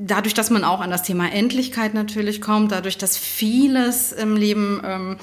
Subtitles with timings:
[0.00, 4.80] dadurch, dass man auch an das Thema Endlichkeit natürlich kommt, dadurch, dass vieles im Leben
[4.84, 5.16] ähm,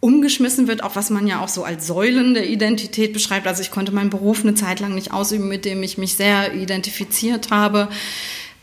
[0.00, 3.46] umgeschmissen wird, auch was man ja auch so als Säulen der Identität beschreibt.
[3.46, 6.54] Also ich konnte meinen Beruf eine Zeit lang nicht ausüben, mit dem ich mich sehr
[6.54, 7.88] identifiziert habe.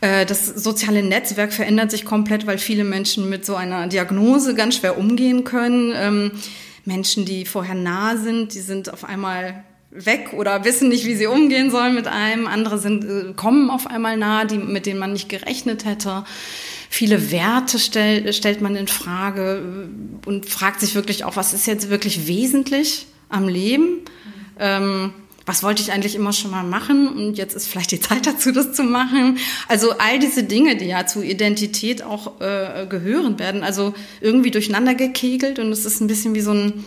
[0.00, 4.76] Äh, das soziale Netzwerk verändert sich komplett, weil viele Menschen mit so einer Diagnose ganz
[4.76, 5.92] schwer umgehen können.
[5.96, 6.30] Ähm,
[6.84, 9.64] Menschen, die vorher nah sind, die sind auf einmal
[9.94, 12.46] weg oder wissen nicht, wie sie umgehen sollen mit einem.
[12.46, 16.24] Andere sind, äh, kommen auf einmal nah, die, mit denen man nicht gerechnet hätte.
[16.90, 21.66] Viele Werte stell, stellt man in Frage äh, und fragt sich wirklich auch, was ist
[21.66, 24.00] jetzt wirklich wesentlich am Leben?
[24.58, 25.12] Ähm,
[25.46, 28.50] was wollte ich eigentlich immer schon mal machen und jetzt ist vielleicht die Zeit dazu,
[28.50, 29.38] das zu machen.
[29.68, 34.94] Also all diese Dinge, die ja zu Identität auch äh, gehören werden, also irgendwie durcheinander
[34.94, 36.84] gekegelt und es ist ein bisschen wie so ein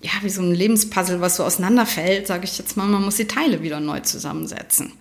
[0.00, 3.26] ja, wie so ein Lebenspuzzle, was so auseinanderfällt, sage ich jetzt mal, man muss die
[3.26, 4.92] Teile wieder neu zusammensetzen.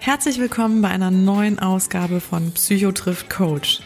[0.00, 3.80] Herzlich willkommen bei einer neuen Ausgabe von Psycho trifft Coach.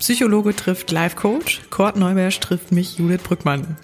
[0.00, 3.76] Psychologe trifft Life Coach, Kurt Neubersch trifft mich, Judith Brückmann.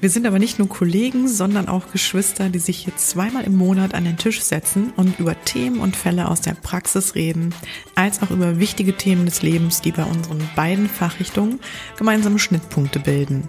[0.00, 3.92] Wir sind aber nicht nur Kollegen, sondern auch Geschwister, die sich hier zweimal im Monat
[3.92, 7.52] an den Tisch setzen und über Themen und Fälle aus der Praxis reden,
[7.96, 11.58] als auch über wichtige Themen des Lebens, die bei unseren beiden Fachrichtungen
[11.98, 13.48] gemeinsame Schnittpunkte bilden.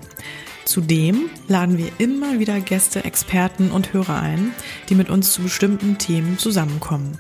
[0.66, 4.54] Zudem laden wir immer wieder Gäste, Experten und Hörer ein,
[4.90, 7.20] die mit uns zu bestimmten Themen zusammenkommen.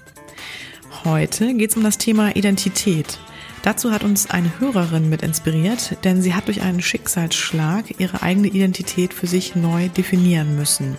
[1.06, 3.20] Heute geht es um das Thema Identität.
[3.68, 8.48] Dazu hat uns eine Hörerin mit inspiriert, denn sie hat durch einen Schicksalsschlag ihre eigene
[8.48, 10.96] Identität für sich neu definieren müssen.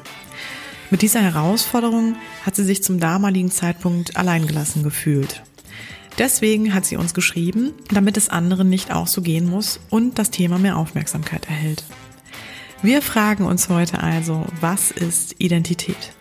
[0.90, 5.42] Mit dieser Herausforderung hat sie sich zum damaligen Zeitpunkt alleingelassen gefühlt.
[6.18, 10.30] Deswegen hat sie uns geschrieben, damit es anderen nicht auch so gehen muss und das
[10.30, 11.84] Thema mehr Aufmerksamkeit erhält.
[12.82, 16.12] Wir fragen uns heute also, was ist Identität?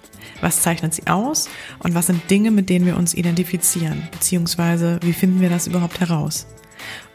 [0.42, 1.50] Was zeichnet sie aus
[1.80, 6.00] und was sind Dinge, mit denen wir uns identifizieren, beziehungsweise wie finden wir das überhaupt
[6.00, 6.48] heraus?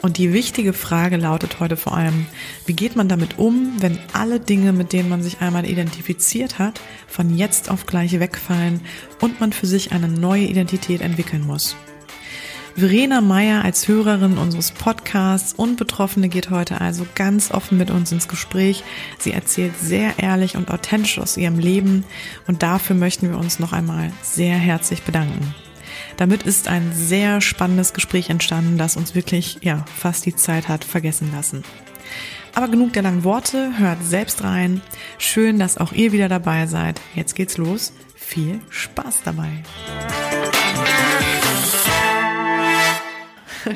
[0.00, 2.27] Und die wichtige Frage lautet heute vor allem,
[2.66, 6.81] wie geht man damit um, wenn alle Dinge, mit denen man sich einmal identifiziert hat,
[7.06, 8.81] von jetzt auf gleich wegfallen
[9.21, 11.77] und man für sich eine neue Identität entwickeln muss?
[12.75, 18.12] Verena Meyer als Hörerin unseres Podcasts und Betroffene geht heute also ganz offen mit uns
[18.12, 18.83] ins Gespräch.
[19.19, 22.05] Sie erzählt sehr ehrlich und authentisch aus ihrem Leben
[22.47, 25.55] und dafür möchten wir uns noch einmal sehr herzlich bedanken.
[26.16, 30.84] Damit ist ein sehr spannendes Gespräch entstanden, das uns wirklich, ja, fast die Zeit hat
[30.84, 31.65] vergessen lassen.
[32.55, 34.81] Aber genug der langen Worte, hört selbst rein.
[35.19, 37.00] Schön, dass auch ihr wieder dabei seid.
[37.15, 37.93] Jetzt geht's los.
[38.15, 39.62] Viel Spaß dabei.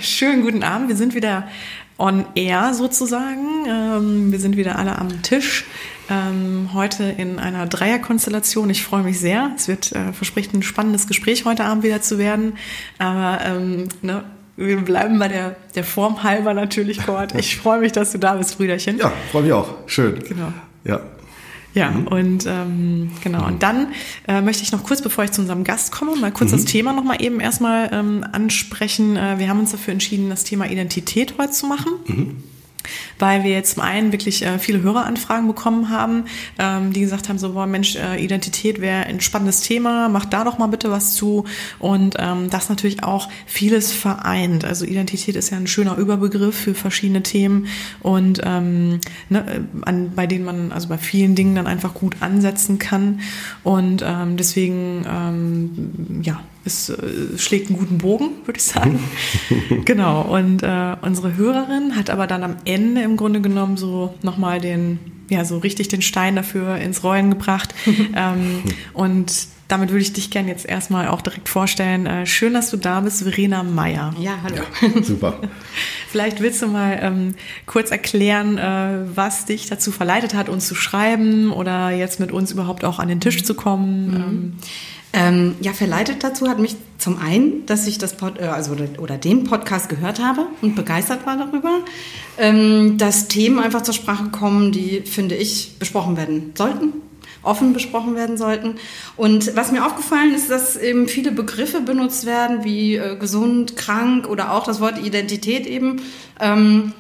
[0.01, 0.89] Schönen guten Abend.
[0.89, 1.49] Wir sind wieder
[1.99, 3.67] on air sozusagen.
[3.67, 5.65] Ähm, wir sind wieder alle am Tisch.
[6.11, 8.69] Ähm, heute in einer Dreierkonstellation.
[8.71, 9.53] Ich freue mich sehr.
[9.57, 12.55] Es wird äh, verspricht ein spannendes Gespräch heute Abend wieder zu werden.
[12.99, 14.25] Aber ähm, ne,
[14.57, 17.35] wir bleiben bei der, der Form halber natürlich, Kurt.
[17.39, 18.99] Ich freue mich, dass du da bist, Brüderchen.
[18.99, 19.69] Ja, freue mich auch.
[19.87, 20.23] Schön.
[20.29, 20.53] Genau.
[20.85, 21.01] Ja.
[21.77, 22.07] Ja, mhm.
[22.07, 23.47] und ähm, genau.
[23.47, 23.89] Und dann
[24.27, 26.57] äh, möchte ich noch kurz, bevor ich zu unserem Gast komme, mal kurz mhm.
[26.57, 29.17] das Thema noch mal eben erstmal ähm, ansprechen.
[29.17, 32.43] Äh, wir haben uns dafür entschieden, das Thema Identität heute zu machen.
[33.19, 36.25] Weil wir jetzt zum einen wirklich äh, viele Höreranfragen bekommen haben,
[36.59, 40.45] ähm, die gesagt haben, so, boah, Mensch, äh, Identität wäre ein spannendes Thema, mach da
[40.45, 41.45] doch mal bitte was zu.
[41.79, 44.65] Und ähm, das natürlich auch vieles vereint.
[44.65, 47.69] Also Identität ist ja ein schöner Überbegriff für verschiedene Themen
[48.01, 52.17] und ähm, ne, äh, an, bei denen man also bei vielen Dingen dann einfach gut
[52.21, 53.21] ansetzen kann.
[53.63, 59.01] Und ähm, deswegen, ähm, ja, es äh, schlägt einen guten Bogen, würde ich sagen.
[59.85, 60.23] genau.
[60.23, 64.99] Und äh, unsere Hörerin hat aber dann am Ende im Grunde genommen so nochmal den,
[65.31, 67.75] ja, so richtig den Stein dafür ins Rollen gebracht.
[68.15, 68.63] ähm,
[68.93, 72.07] und damit würde ich dich gerne jetzt erstmal auch direkt vorstellen.
[72.07, 74.15] Äh, schön, dass du da bist, Verena Meyer.
[74.19, 74.63] Ja, hallo.
[74.81, 75.41] Ja, super.
[76.09, 77.35] Vielleicht willst du mal ähm,
[77.67, 82.53] kurz erklären, äh, was dich dazu verleitet hat, uns zu schreiben oder jetzt mit uns
[82.53, 84.07] überhaupt auch an den Tisch zu kommen.
[84.07, 84.17] Mhm.
[84.17, 84.53] Ähm,
[85.13, 89.17] ähm, ja, verleitet dazu hat mich zum einen, dass ich das Pod, äh, also oder
[89.17, 91.81] den Podcast gehört habe und begeistert war darüber,
[92.39, 96.93] ähm, dass Themen einfach zur Sprache kommen, die finde ich besprochen werden sollten,
[97.47, 98.77] offen besprochen werden sollten.
[99.17, 104.29] Und was mir aufgefallen ist, dass eben viele Begriffe benutzt werden, wie äh, gesund, krank
[104.29, 106.03] oder auch das Wort Identität eben.
[106.41, 106.93] Ähm,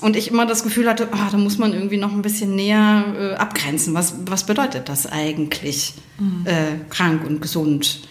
[0.00, 3.04] und ich immer das Gefühl hatte, oh, da muss man irgendwie noch ein bisschen näher
[3.16, 3.94] äh, abgrenzen.
[3.94, 6.44] Was, was bedeutet das eigentlich, mhm.
[6.44, 8.02] äh, krank und gesund?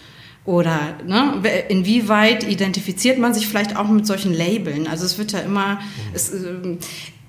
[0.44, 4.88] Oder ne, inwieweit identifiziert man sich vielleicht auch mit solchen Labeln?
[4.88, 5.80] Also es wird ja immer
[6.14, 6.78] es, äh,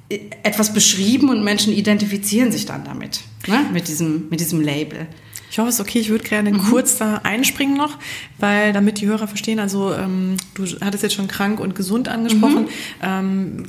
[0.10, 5.08] etwas beschrieben und Menschen identifizieren sich dann damit, ne, mit, diesem, mit diesem Label.
[5.54, 6.00] Ich hoffe, es ist okay.
[6.00, 6.64] Ich würde gerne mhm.
[6.64, 8.00] kurz da einspringen noch,
[8.40, 12.64] weil damit die Hörer verstehen, also ähm, du hattest jetzt schon krank und gesund angesprochen.
[12.64, 12.68] Mhm.
[13.04, 13.64] Ähm,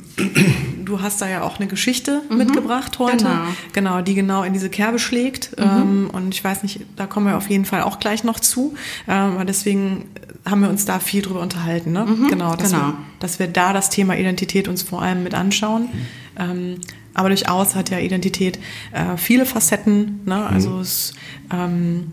[0.83, 2.37] du hast da ja auch eine Geschichte mhm.
[2.37, 3.47] mitgebracht heute, genau.
[3.73, 4.01] genau.
[4.01, 5.55] die genau in diese Kerbe schlägt.
[5.59, 5.63] Mhm.
[5.63, 8.73] Ähm, und ich weiß nicht, da kommen wir auf jeden Fall auch gleich noch zu.
[9.07, 10.09] Ähm, deswegen
[10.45, 11.91] haben wir uns da viel drüber unterhalten.
[11.91, 12.05] Ne?
[12.05, 12.27] Mhm.
[12.29, 12.83] Genau, dass, genau.
[12.83, 15.89] Wir, dass wir da das Thema Identität uns vor allem mit anschauen.
[16.37, 16.75] Ähm,
[17.13, 18.59] aber durchaus hat ja Identität
[18.91, 20.21] äh, viele Facetten.
[20.25, 20.35] Ne?
[20.35, 20.53] Mhm.
[20.53, 21.13] Also es,
[21.51, 22.11] ähm,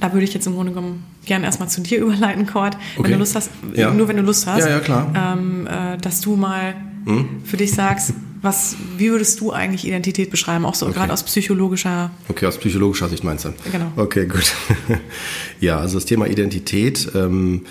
[0.00, 3.04] da würde ich jetzt im Grunde genommen gerne erstmal zu dir überleiten, Cord, okay.
[3.04, 3.92] wenn du Lust hast, ja.
[3.92, 5.12] nur wenn du Lust hast, ja, ja, klar.
[5.14, 6.74] Ähm, äh, dass du mal
[7.04, 7.42] mhm.
[7.44, 10.96] für dich sagst, was, wie würdest du eigentlich Identität beschreiben, auch so okay.
[10.96, 13.52] gerade aus psychologischer Okay, aus psychologischer Sicht meinst du?
[13.72, 13.92] Genau.
[13.96, 14.52] Okay, gut.
[15.60, 17.62] ja, also das Thema Identität ähm,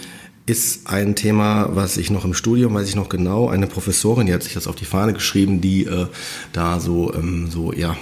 [0.46, 4.34] ist ein Thema, was ich noch im Studium, weiß ich noch genau, eine Professorin, die
[4.34, 6.08] hat sich das auf die Fahne geschrieben, die äh,
[6.54, 7.98] da so, ähm, so, ja,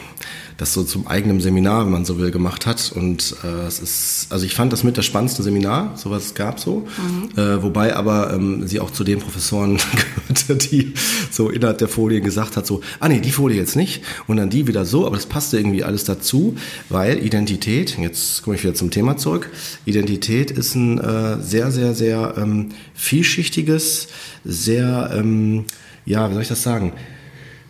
[0.58, 2.92] das so zum eigenen Seminar, wenn man so will, gemacht hat.
[2.96, 6.60] Und äh, es ist, also ich fand das mit das spannendste Seminar, sowas es gab
[6.60, 6.88] so.
[6.98, 7.38] Mhm.
[7.38, 9.78] Äh, wobei aber ähm, sie auch zu den Professoren
[10.28, 10.94] gehörte, die
[11.30, 14.50] so innerhalb der Folie gesagt hat, so, ah nee, die Folie jetzt nicht und dann
[14.50, 16.56] die wieder so, aber das passte irgendwie alles dazu,
[16.90, 19.50] weil Identität, jetzt komme ich wieder zum Thema zurück,
[19.86, 24.08] Identität ist ein äh, sehr, sehr, sehr ähm, vielschichtiges,
[24.46, 25.66] sehr, ähm,
[26.06, 26.94] ja, wie soll ich das sagen,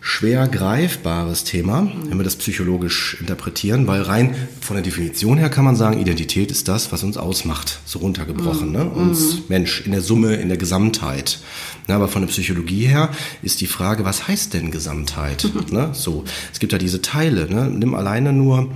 [0.06, 5.64] schwer greifbares Thema, wenn wir das psychologisch interpretieren, weil rein von der Definition her kann
[5.64, 8.88] man sagen, Identität ist das, was uns ausmacht, so runtergebrochen, ne?
[8.88, 9.42] uns mhm.
[9.48, 11.40] Mensch in der Summe, in der Gesamtheit.
[11.88, 13.10] Na, aber von der Psychologie her
[13.42, 15.50] ist die Frage, was heißt denn Gesamtheit?
[15.72, 15.90] ne?
[15.92, 16.22] So,
[16.52, 17.52] es gibt ja diese Teile.
[17.52, 17.68] Ne?
[17.68, 18.70] Nimm alleine nur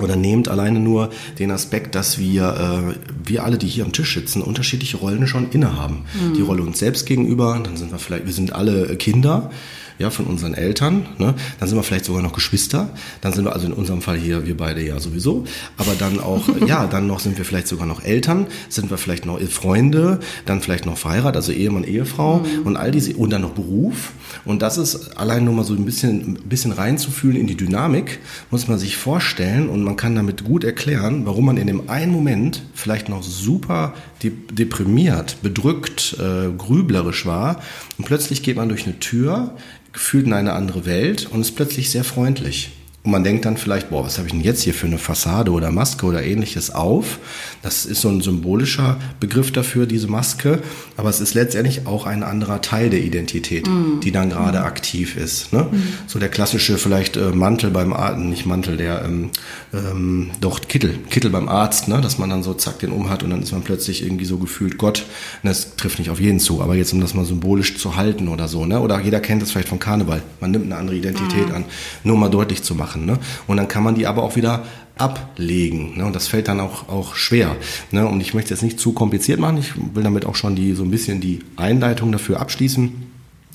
[0.00, 2.94] oder nehmt alleine nur den Aspekt, dass wir, äh,
[3.24, 6.04] wir alle, die hier am Tisch sitzen, unterschiedliche Rollen schon innehaben.
[6.14, 6.34] Mhm.
[6.34, 9.50] Die Rolle uns selbst gegenüber, dann sind wir vielleicht, wir sind alle Kinder,
[9.98, 11.06] ja, von unseren Eltern.
[11.18, 11.34] Ne?
[11.58, 12.90] Dann sind wir vielleicht sogar noch Geschwister.
[13.20, 15.44] Dann sind wir also in unserem Fall hier, wir beide ja sowieso.
[15.76, 19.26] Aber dann auch, ja, dann noch sind wir vielleicht sogar noch Eltern, sind wir vielleicht
[19.26, 22.66] noch Freunde, dann vielleicht noch verheiratet, also Ehemann, Ehefrau mhm.
[22.66, 24.12] und all diese, und dann noch Beruf.
[24.44, 28.20] Und das ist allein nur mal so ein bisschen, ein bisschen reinzufühlen in die Dynamik,
[28.50, 32.12] muss man sich vorstellen und man kann damit gut erklären, warum man in dem einen
[32.12, 37.60] Moment vielleicht noch super deprimiert, bedrückt, äh, grüblerisch war
[37.98, 39.54] und plötzlich geht man durch eine Tür
[39.92, 42.70] gefühlt in eine andere Welt und ist plötzlich sehr freundlich.
[43.08, 45.50] Und man denkt dann vielleicht, boah, was habe ich denn jetzt hier für eine Fassade
[45.50, 47.18] oder Maske oder ähnliches auf?
[47.62, 50.58] Das ist so ein symbolischer Begriff dafür, diese Maske.
[50.98, 54.00] Aber es ist letztendlich auch ein anderer Teil der Identität, mm.
[54.00, 54.62] die dann gerade mm.
[54.64, 55.54] aktiv ist.
[55.54, 55.68] Ne?
[55.70, 55.82] Mm.
[56.06, 59.30] So der klassische vielleicht äh, Mantel beim Arzt, nicht Mantel, der ähm,
[59.72, 62.02] ähm, doch Kittel, Kittel beim Arzt, ne?
[62.02, 64.36] dass man dann so zack den um hat und dann ist man plötzlich irgendwie so
[64.36, 65.06] gefühlt Gott.
[65.42, 68.28] Und das trifft nicht auf jeden zu, aber jetzt um das mal symbolisch zu halten
[68.28, 68.66] oder so.
[68.66, 68.78] Ne?
[68.78, 70.20] Oder jeder kennt das vielleicht vom Karneval.
[70.40, 71.54] Man nimmt eine andere Identität mm.
[71.54, 71.64] an,
[72.04, 73.06] nur mal deutlich zu machen machen.
[73.06, 73.18] Ne?
[73.46, 74.64] Und dann kann man die aber auch wieder
[74.96, 75.96] ablegen.
[75.96, 76.04] Ne?
[76.06, 77.56] Und das fällt dann auch, auch schwer.
[77.90, 78.06] Ne?
[78.06, 79.58] Und ich möchte es jetzt nicht zu kompliziert machen.
[79.58, 83.08] Ich will damit auch schon die, so ein bisschen die Einleitung dafür abschließen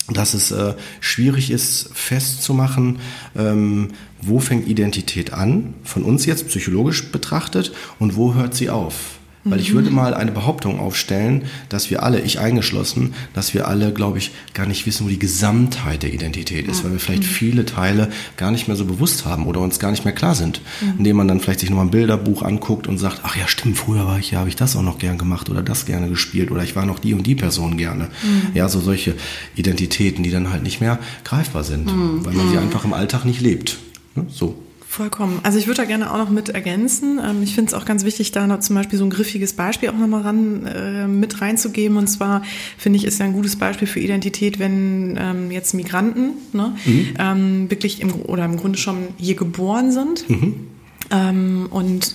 [0.09, 2.99] dass es äh, schwierig ist festzumachen,
[3.37, 3.91] ähm,
[4.21, 9.19] wo fängt Identität an, von uns jetzt psychologisch betrachtet, und wo hört sie auf.
[9.45, 13.91] Weil ich würde mal eine Behauptung aufstellen, dass wir alle, ich eingeschlossen, dass wir alle,
[13.91, 17.65] glaube ich, gar nicht wissen, wo die Gesamtheit der Identität ist, weil wir vielleicht viele
[17.65, 20.61] Teile gar nicht mehr so bewusst haben oder uns gar nicht mehr klar sind.
[20.97, 24.05] Indem man dann vielleicht sich nochmal ein Bilderbuch anguckt und sagt, ach ja, stimmt, früher
[24.05, 26.63] war ich ja, habe ich das auch noch gern gemacht oder das gerne gespielt oder
[26.63, 28.05] ich war noch die und die Person gerne.
[28.05, 28.55] Mhm.
[28.55, 29.15] Ja, so solche
[29.55, 32.25] Identitäten, die dann halt nicht mehr greifbar sind, mhm.
[32.25, 33.77] weil man sie einfach im Alltag nicht lebt.
[34.15, 34.25] Ne?
[34.29, 34.62] So.
[34.93, 35.39] Vollkommen.
[35.41, 37.19] Also ich würde da gerne auch noch mit ergänzen.
[37.19, 39.89] Ähm, ich finde es auch ganz wichtig, da noch zum Beispiel so ein griffiges Beispiel
[39.89, 41.97] auch nochmal ran, äh, mit reinzugeben.
[41.97, 42.43] Und zwar
[42.77, 47.07] finde ich, ist ja ein gutes Beispiel für Identität, wenn ähm, jetzt Migranten ne, mhm.
[47.17, 50.29] ähm, wirklich im, oder im Grunde schon hier geboren sind.
[50.29, 50.67] Mhm.
[51.09, 52.13] Ähm, und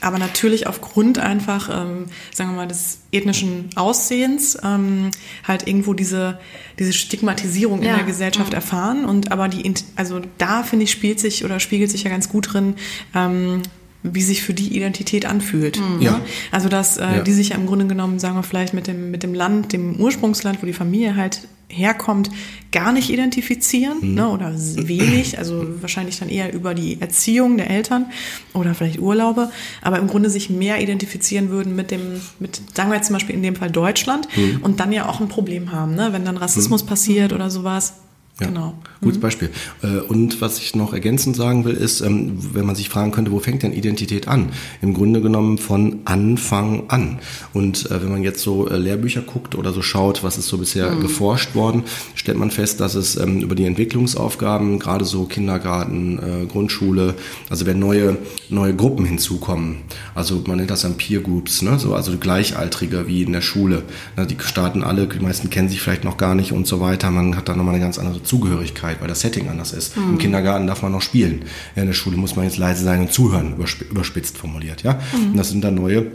[0.00, 5.10] aber natürlich aufgrund einfach, ähm, sagen wir mal, des ethnischen Aussehens ähm,
[5.46, 6.38] halt irgendwo diese,
[6.78, 7.90] diese Stigmatisierung ja.
[7.90, 8.56] in der Gesellschaft ja.
[8.56, 9.04] erfahren.
[9.04, 12.52] Und aber die, also da finde ich, spielt sich oder spiegelt sich ja ganz gut
[12.52, 12.74] drin,
[13.14, 13.62] ähm,
[14.02, 15.80] wie sich für die Identität anfühlt.
[15.80, 16.02] Mhm.
[16.02, 16.20] Ja.
[16.52, 17.22] Also dass äh, ja.
[17.22, 19.96] die sich ja im Grunde genommen, sagen wir vielleicht mit dem, mit dem Land, dem
[19.96, 22.30] Ursprungsland, wo die Familie halt herkommt,
[22.72, 24.14] gar nicht identifizieren mhm.
[24.14, 28.06] ne, oder wenig, also wahrscheinlich dann eher über die Erziehung der Eltern
[28.54, 29.50] oder vielleicht Urlaube,
[29.82, 33.34] aber im Grunde sich mehr identifizieren würden mit dem, mit, sagen wir jetzt zum Beispiel
[33.34, 34.60] in dem Fall Deutschland mhm.
[34.62, 36.88] und dann ja auch ein Problem haben, ne, wenn dann Rassismus mhm.
[36.88, 37.94] passiert oder sowas
[38.40, 38.48] Ja.
[38.48, 38.74] Genau.
[39.00, 39.50] Gutes Beispiel.
[39.82, 43.32] Äh, Und was ich noch ergänzend sagen will, ist, ähm, wenn man sich fragen könnte,
[43.32, 44.50] wo fängt denn Identität an?
[44.82, 47.18] Im Grunde genommen von Anfang an.
[47.54, 50.58] Und äh, wenn man jetzt so äh, Lehrbücher guckt oder so schaut, was ist so
[50.58, 56.48] bisher geforscht worden, stellt man fest, dass es ähm, über die Entwicklungsaufgaben, gerade so Kindergarten,
[56.50, 57.14] Grundschule,
[57.48, 59.78] also wenn neue, neue Gruppen hinzukommen,
[60.14, 61.78] also man nennt das dann Peer Groups, ne?
[61.78, 63.82] so, also Gleichaltrige wie in der Schule.
[64.16, 64.26] Ne?
[64.26, 67.10] Die starten alle, die meisten kennen sich vielleicht noch gar nicht und so weiter.
[67.10, 69.96] Man hat da nochmal eine ganz andere Zugehörigkeit, weil das Setting anders ist.
[69.96, 71.42] Im Kindergarten darf man noch spielen.
[71.74, 74.82] In der Schule muss man jetzt leise sein und zuhören, übersp- überspitzt formuliert.
[74.82, 75.00] Ja?
[75.14, 76.06] Und das sind dann neue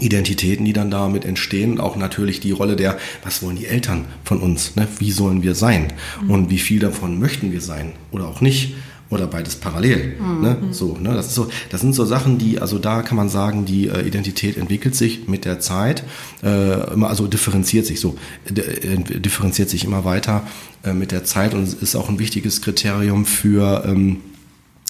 [0.00, 1.80] Identitäten, die dann damit entstehen.
[1.80, 4.76] Auch natürlich die Rolle der, was wollen die Eltern von uns?
[4.76, 4.86] Ne?
[4.98, 5.92] Wie sollen wir sein?
[6.28, 8.74] Und wie viel davon möchten wir sein oder auch nicht?
[9.10, 10.16] Oder beides parallel.
[10.42, 10.56] Ne?
[10.70, 11.14] So, ne?
[11.14, 14.06] Das, ist so, das sind so Sachen, die, also da kann man sagen, die äh,
[14.06, 16.04] Identität entwickelt sich mit der Zeit,
[16.42, 20.46] äh, immer, also differenziert sich so, äh, differenziert sich immer weiter
[20.84, 24.18] äh, mit der Zeit und ist auch ein wichtiges Kriterium für ähm,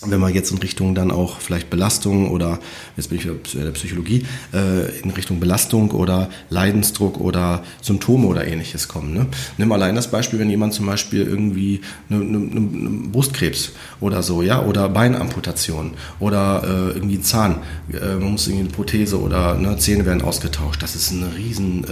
[0.07, 2.61] wenn wir jetzt in Richtung dann auch vielleicht Belastung oder,
[2.97, 4.25] jetzt bin ich wieder in der Psychologie,
[4.55, 9.13] äh, in Richtung Belastung oder Leidensdruck oder Symptome oder ähnliches kommen.
[9.13, 9.27] Ne?
[9.57, 14.41] Nimm allein das Beispiel, wenn jemand zum Beispiel irgendwie eine, eine, eine Brustkrebs oder so,
[14.43, 17.57] ja, oder Beinamputation oder äh, irgendwie ein Zahn,
[17.93, 20.81] äh, man muss irgendwie eine Prothese oder ne, Zähne werden ausgetauscht.
[20.81, 21.87] Das ist ein riesen, äh,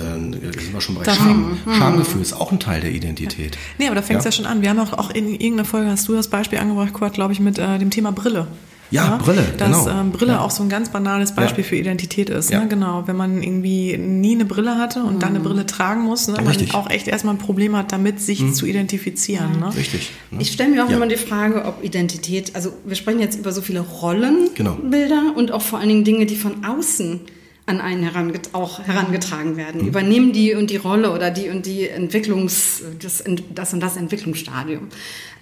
[0.52, 1.58] da sind wir schon bei Scham.
[1.76, 3.58] Schamgefühl ist auch ein Teil der Identität.
[3.78, 4.30] Nee, aber da fängt es ja.
[4.30, 4.32] Ja.
[4.32, 4.62] schon an.
[4.62, 7.40] Wir haben auch, auch in irgendeiner Folge, hast du das Beispiel angebracht, Kurt, glaube ich,
[7.40, 8.46] mit äh, dem Thema Brille.
[8.92, 10.00] Ja, Brille, Dass genau.
[10.00, 10.40] ähm, Brille Ja.
[10.42, 11.68] auch so ein ganz banales Beispiel Ja.
[11.70, 12.50] für Identität ist.
[12.50, 12.60] Ja.
[12.60, 12.68] Ne?
[12.68, 16.34] Genau, wenn man irgendwie nie eine Brille hatte und dann eine Brille tragen muss, ne?
[16.34, 16.72] man Richtig.
[16.74, 19.58] auch echt erstmal ein Problem hat, damit sich zu identifizieren.
[19.58, 19.74] Ne?
[19.74, 20.12] Richtig.
[20.30, 20.40] Ne?
[20.40, 20.96] Ich stelle mir auch Ja.
[20.98, 25.32] immer die Frage, ob Identität, also wir sprechen jetzt über so viele Rollenbilder Genau.
[25.34, 27.20] und auch vor allen Dingen Dinge, die von außen
[27.68, 29.80] an einen heranget auch herangetragen werden.
[29.84, 34.82] Übernehmen die und die Rolle oder die und die Entwicklungs, das, das und das Entwicklungsstadium.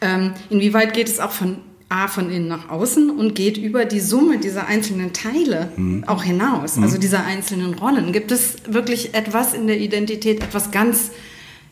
[0.01, 1.57] Ähm, inwieweit geht es auch von
[1.89, 5.71] A, von innen nach außen und geht über die Summe dieser einzelnen Teile
[6.07, 8.13] auch hinaus, also dieser einzelnen Rollen.
[8.13, 11.11] Gibt es wirklich etwas in der Identität, etwas ganz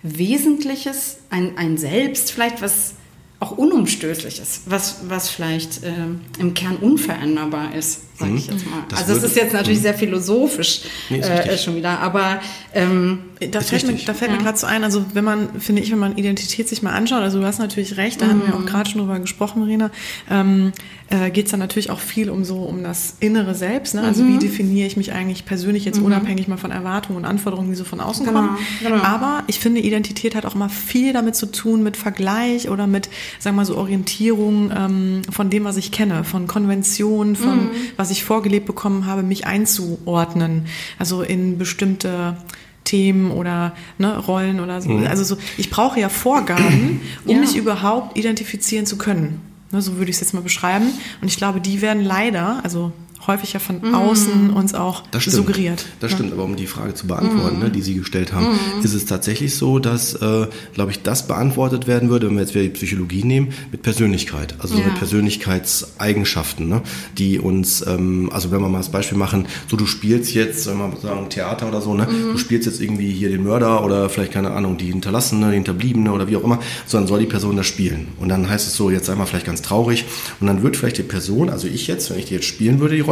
[0.03, 2.95] Wesentliches, ein, ein Selbst vielleicht, was
[3.41, 8.83] auch unumstößliches, was, was vielleicht ähm, im Kern unveränderbar ist, sage ich jetzt mal.
[8.89, 12.41] Das also es ist jetzt natürlich sehr philosophisch Nee, äh, schon wieder, aber
[12.75, 13.19] ähm,
[13.51, 14.43] Da fällt, mir, da fällt mir Ja.
[14.45, 17.41] gerade so ein, also wenn man, finde ich, wenn man Identität sich mal anschaut, also
[17.41, 19.91] du hast natürlich recht, da haben wir auch gerade schon drüber gesprochen, Marina,
[20.31, 20.73] ähm,
[21.11, 23.95] äh, geht es dann natürlich auch viel um so um das innere Selbst.
[23.95, 24.03] Ne?
[24.03, 27.77] Also wie definiere ich mich eigentlich persönlich jetzt unabhängig mal von Erwartungen und Anforderungen, die
[27.77, 28.57] so von außen Genau, kommen.
[28.83, 29.03] genau.
[29.03, 33.07] Aber ich finde, Identität hat auch mal viel damit zu tun mit Vergleich oder mit,
[33.41, 38.11] sagen wir mal so, Orientierung ähm, von dem, was ich kenne, von Konventionen, von was
[38.13, 40.67] ich vorgelebt bekommen habe, mich einzuordnen.
[40.99, 42.37] Also in bestimmte
[42.85, 44.91] Themen oder ne, Rollen oder so.
[44.99, 47.41] Also so, ich brauche ja Vorgaben, um Ja.
[47.41, 49.41] mich überhaupt identifizieren zu können.
[49.71, 50.87] Ne, so würde ich es jetzt mal beschreiben.
[51.21, 52.93] Und ich glaube, die werden leider, also
[53.27, 55.37] häufig ja von außen uns auch Das stimmt.
[55.37, 55.85] suggeriert.
[56.01, 56.17] Das ne?
[56.17, 58.47] stimmt, aber um die Frage zu beantworten, ne, die Sie gestellt haben,
[58.83, 62.55] ist es tatsächlich so, dass, äh, glaube ich, das beantwortet werden würde, wenn wir jetzt
[62.55, 64.87] wieder die Psychologie nehmen, mit Persönlichkeit, also so Ja.
[64.87, 66.83] mit Persönlichkeitseigenschaften, ne,
[67.19, 70.79] die uns, ähm, also wenn wir mal das Beispiel machen, so du spielst jetzt, wenn
[70.79, 74.33] wir sagen Theater oder so, ne, du spielst jetzt irgendwie hier den Mörder oder vielleicht
[74.33, 77.67] keine Ahnung, die Hinterlassene, die Hinterbliebene oder wie auch immer, sondern soll die Person das
[77.67, 78.09] spielen.
[78.19, 80.05] Und dann heißt es so, jetzt einmal vielleicht ganz traurig
[80.41, 82.95] und dann wird vielleicht die Person, also ich jetzt, wenn ich die jetzt spielen würde,
[82.95, 83.12] die Rolle,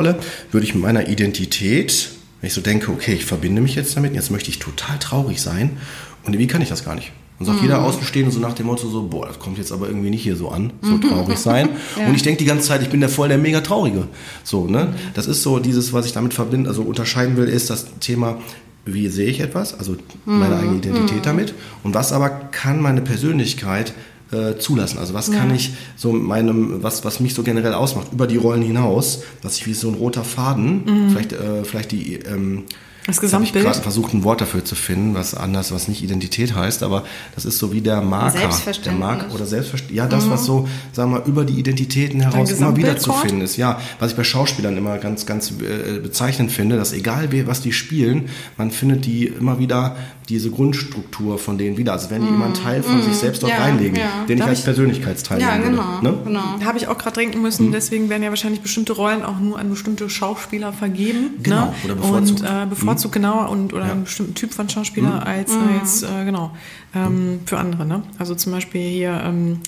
[0.50, 4.14] würde ich mit meiner Identität, wenn ich so denke, okay, ich verbinde mich jetzt damit,
[4.14, 5.78] jetzt möchte ich total traurig sein
[6.24, 7.12] und wie kann ich das gar nicht?
[7.38, 10.10] Und sagt jeder Außenstehende so nach dem Motto so, boah, das kommt jetzt aber irgendwie
[10.10, 11.70] nicht hier so an, so traurig sein.
[12.06, 14.08] Und ich denke die ganze Zeit, ich bin der voll der mega Traurige.
[14.44, 14.92] So, ne?
[15.14, 18.36] Das ist so dieses, was ich damit verbinde, also unterscheiden will, ist das Thema,
[18.84, 23.94] wie sehe ich etwas, also meine eigene Identität damit und was aber kann meine Persönlichkeit
[24.32, 24.98] äh, zulassen.
[24.98, 28.62] Also was kann ich so meinem, was, was mich so generell ausmacht, über die Rollen
[28.62, 32.64] hinaus, was ich wie so ein roter Faden, vielleicht, äh, vielleicht die ähm,
[33.06, 33.64] Das habe ich Gesamtbild.
[33.64, 37.02] gerade versucht, ein Wort dafür zu finden, was anders, was nicht Identität heißt, aber
[37.34, 38.50] das ist so wie der Marker.
[38.84, 38.92] Der.
[38.92, 39.96] Marker oder Selbstverständnis.
[39.96, 43.30] Ja, das, was so, sagen wir mal, über die Identitäten heraus immer wieder zu Gesamtbild,
[43.30, 43.56] finden ist.
[43.56, 47.62] Ja, was ich bei Schauspielern immer ganz, ganz äh, bezeichnend finde, dass egal wer, was
[47.62, 49.96] die spielen, man findet die immer wieder
[50.30, 51.92] diese Grundstruktur von denen wieder.
[51.92, 54.24] Also wenn die immer einen Teil von sich selbst dort Ja, reinlegen, ja.
[54.28, 56.00] den ich Darf als ich- Persönlichkeitsteil ja, genau.
[56.00, 56.18] Ne?
[56.24, 56.40] genau.
[56.58, 59.58] Da habe ich auch gerade denken müssen, deswegen werden ja wahrscheinlich bestimmte Rollen auch nur
[59.58, 61.30] an bestimmte Schauspieler vergeben.
[61.42, 61.74] Genau, ne?
[61.84, 62.40] oder bevorzugt.
[62.40, 63.92] Und äh, bevorzugt, genau, und, oder Ja.
[63.92, 66.52] einen bestimmten Typ von Schauspieler als äh, jetzt, äh, genau,
[66.94, 67.84] ähm, für andere.
[67.84, 68.02] Ne?
[68.18, 69.58] Also zum Beispiel hier ähm,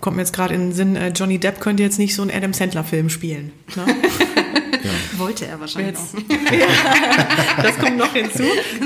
[0.00, 2.30] kommt mir jetzt gerade in den Sinn, äh, Johnny Depp könnte jetzt nicht so einen
[2.30, 3.52] Adam Sandler-Film spielen.
[3.76, 3.84] Ne?
[5.20, 6.20] Wollte er wahrscheinlich Jetzt- auch.
[6.58, 8.42] ja, das kommt noch hinzu.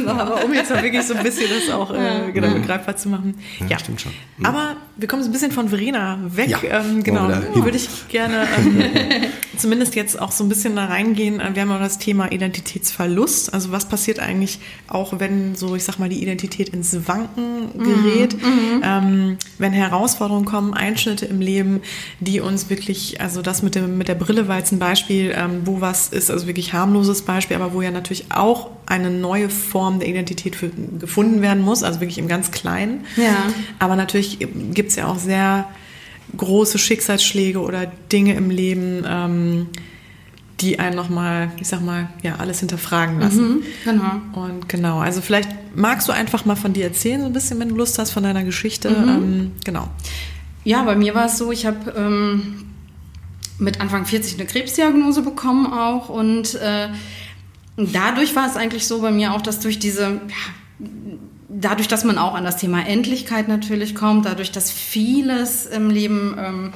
[0.06, 3.38] Aber um jetzt mal wirklich so ein bisschen das auch äh, genau, begreifbar zu machen.
[3.68, 4.12] Ja, stimmt schon.
[4.42, 6.48] Aber wir kommen so ein bisschen von Verena weg.
[6.48, 7.64] Ja, ähm, genau, hin?
[7.64, 8.82] würde ich gerne ähm,
[9.56, 11.40] zumindest jetzt auch so ein bisschen da reingehen.
[11.40, 13.54] Äh, Wir haben ja das Thema Identitätsverlust.
[13.54, 18.36] Also was passiert eigentlich auch, wenn so, ich sag mal, die Identität ins Wanken gerät,
[18.82, 21.80] ähm, wenn Herausforderungen kommen, Einschnitte im Leben,
[22.20, 25.62] die uns wirklich, also das mit dem mit der Brille war jetzt ein Beispiel, ähm,
[25.64, 30.00] wo was ist, also wirklich harmloses Beispiel, aber wo ja natürlich auch eine neue Form
[30.00, 33.04] der Identität für, gefunden werden muss, also wirklich im ganz Kleinen.
[33.16, 33.36] Ja.
[33.78, 34.38] Aber natürlich
[34.72, 35.68] gibt es ja auch sehr
[36.36, 39.66] große Schicksalsschläge oder Dinge im Leben, ähm,
[40.60, 43.64] die einen nochmal, ich sag mal, ja, alles hinterfragen lassen.
[43.84, 44.20] Genau.
[44.34, 47.70] Und genau, also vielleicht magst du einfach mal von dir erzählen, so ein bisschen, wenn
[47.70, 48.88] du Lust hast, von deiner Geschichte.
[48.88, 49.88] Ähm, genau.
[50.62, 52.64] Ja, bei mir war es so, ich habe ähm,
[53.58, 56.88] mit Anfang 40 eine Krebsdiagnose bekommen auch und äh,
[57.76, 60.86] dadurch war es eigentlich so bei mir auch, dass durch diese, ja,
[61.48, 66.36] dadurch, dass man auch an das Thema Endlichkeit natürlich kommt, dadurch, dass vieles im Leben
[66.38, 66.72] ähm,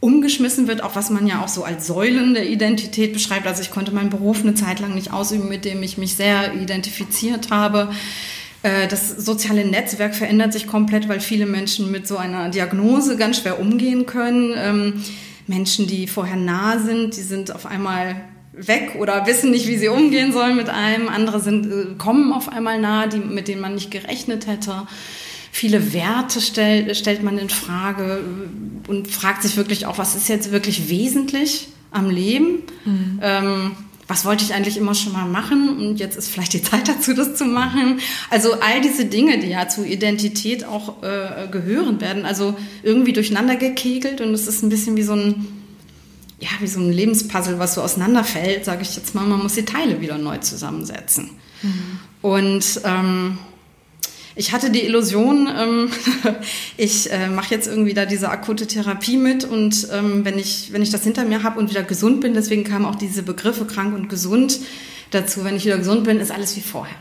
[0.00, 3.46] umgeschmissen wird, auch was man ja auch so als Säulen der Identität beschreibt.
[3.46, 6.54] Also ich konnte meinen Beruf eine Zeit lang nicht ausüben, mit dem ich mich sehr
[6.54, 7.90] identifiziert habe.
[8.62, 13.38] Äh, Das soziale Netzwerk verändert sich komplett, weil viele Menschen mit so einer Diagnose ganz
[13.40, 15.02] schwer umgehen können.
[15.46, 18.16] Menschen, die vorher nah sind, die sind auf einmal
[18.52, 21.08] weg oder wissen nicht, wie sie umgehen sollen mit einem.
[21.08, 24.86] Andere sind, äh, kommen auf einmal nah, die, mit denen man nicht gerechnet hätte.
[25.52, 30.28] Viele Werte stell, stellt man in Frage äh, und fragt sich wirklich auch, was ist
[30.28, 32.62] jetzt wirklich wesentlich am Leben?
[33.22, 33.72] Ähm,
[34.08, 37.14] was wollte ich eigentlich immer schon mal machen und jetzt ist vielleicht die Zeit dazu,
[37.14, 38.00] das zu machen.
[38.30, 43.56] Also all diese Dinge, die ja zu Identität auch äh, gehören, werden also irgendwie durcheinander
[43.56, 45.46] gekegelt und es ist ein bisschen wie so ein,
[46.40, 49.26] ja, wie so ein Lebenspuzzle, was so auseinanderfällt, sage ich jetzt mal.
[49.26, 51.30] Man muss die Teile wieder neu zusammensetzen.
[52.22, 53.38] Und ähm,
[54.36, 55.90] ich hatte die Illusion, ähm,
[56.76, 60.82] ich äh, mache jetzt irgendwie da diese akute Therapie mit und ähm, wenn, ich, wenn
[60.82, 63.94] ich das hinter mir habe und wieder gesund bin, deswegen kamen auch diese Begriffe krank
[63.94, 64.60] und gesund
[65.10, 66.96] dazu, wenn ich wieder gesund bin, ist alles wie vorher.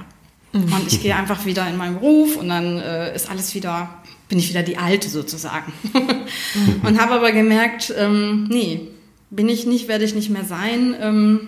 [0.53, 3.89] Und ich gehe einfach wieder in meinen Beruf und dann äh, ist alles wieder,
[4.29, 5.73] bin ich wieder die Alte sozusagen.
[6.83, 8.87] und habe aber gemerkt, ähm, nee,
[9.29, 10.95] bin ich nicht, werde ich nicht mehr sein.
[11.01, 11.39] Ähm,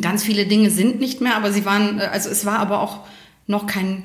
[0.00, 3.06] ganz viele Dinge sind nicht mehr, aber sie waren, äh, also es war aber auch
[3.46, 4.02] noch kein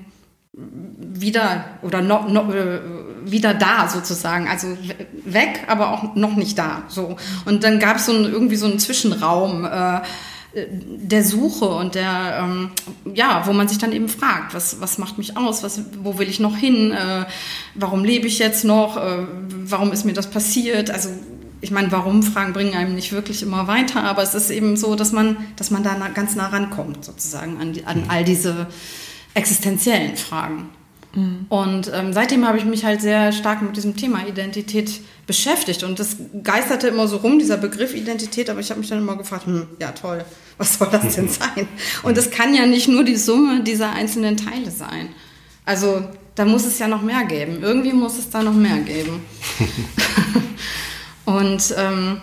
[0.54, 2.80] wieder oder noch, noch äh,
[3.24, 6.84] wieder da sozusagen, also we- weg, aber auch noch nicht da.
[6.90, 7.16] So.
[7.46, 10.02] Und dann gab es so ein, irgendwie so einen Zwischenraum äh,
[10.54, 12.72] der Suche und der ähm,
[13.14, 16.28] ja, wo man sich dann eben fragt, was was macht mich aus, was wo will
[16.28, 17.26] ich noch hin, äh,
[17.76, 19.26] warum lebe ich jetzt noch, äh,
[19.64, 21.08] warum ist mir das passiert, also
[21.62, 24.96] ich meine, warum Fragen bringen einem nicht wirklich immer weiter, aber es ist eben so,
[24.96, 28.68] dass man, dass man da ganz nah rankommt, sozusagen, an, die, an all diese
[29.34, 30.70] existenziellen Fragen.
[31.50, 35.84] Und ähm, seitdem habe ich mich halt sehr stark mit diesem Thema Identität beschäftigt.
[35.84, 39.18] Und das geisterte immer so rum, dieser Begriff Identität, aber ich habe mich dann immer
[39.18, 40.24] gefragt, hm, ja toll,
[40.58, 41.68] was soll das denn sein?
[42.04, 45.10] Und es kann ja nicht nur die Summe dieser einzelnen Teile sein.
[45.66, 46.02] Also
[46.36, 47.58] da muss es ja noch mehr geben.
[47.62, 49.22] Irgendwie muss es da noch mehr geben.
[51.26, 52.22] Und ähm,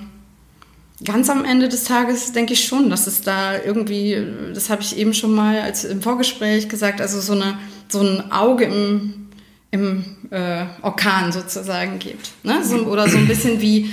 [1.04, 4.20] ganz am Ende des Tages denke ich schon, dass es da irgendwie,
[4.52, 7.58] das habe ich eben schon mal als im Vorgespräch gesagt, also so, eine,
[7.88, 9.28] so ein Auge im,
[9.70, 12.30] im äh, Orkan sozusagen gibt.
[12.42, 12.64] Ne?
[12.64, 13.90] So, oder so ein bisschen wie,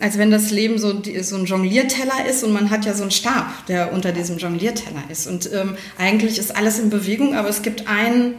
[0.00, 3.10] als wenn das Leben so, so ein Jonglierteller ist und man hat ja so einen
[3.10, 5.26] Stab, der unter diesem Jonglierteller ist.
[5.26, 8.34] Und ähm, eigentlich ist alles in Bewegung, aber es gibt ein,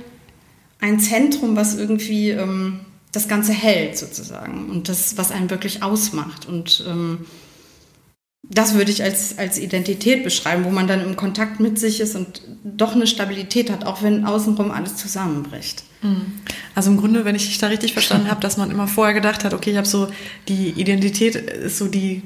[0.79, 6.45] ein Zentrum, was irgendwie ähm, das Ganze hält sozusagen und das, was einen wirklich ausmacht.
[6.47, 7.25] Und ähm,
[8.49, 12.15] das würde ich als, als Identität beschreiben, wo man dann im Kontakt mit sich ist
[12.15, 15.83] und doch eine Stabilität hat, auch wenn außenrum alles zusammenbricht.
[16.75, 19.43] Also im Grunde, wenn ich dich da richtig verstanden habe, dass man immer vorher gedacht
[19.43, 20.07] hat, okay, ich habe so,
[20.47, 22.21] die Identität ist so die,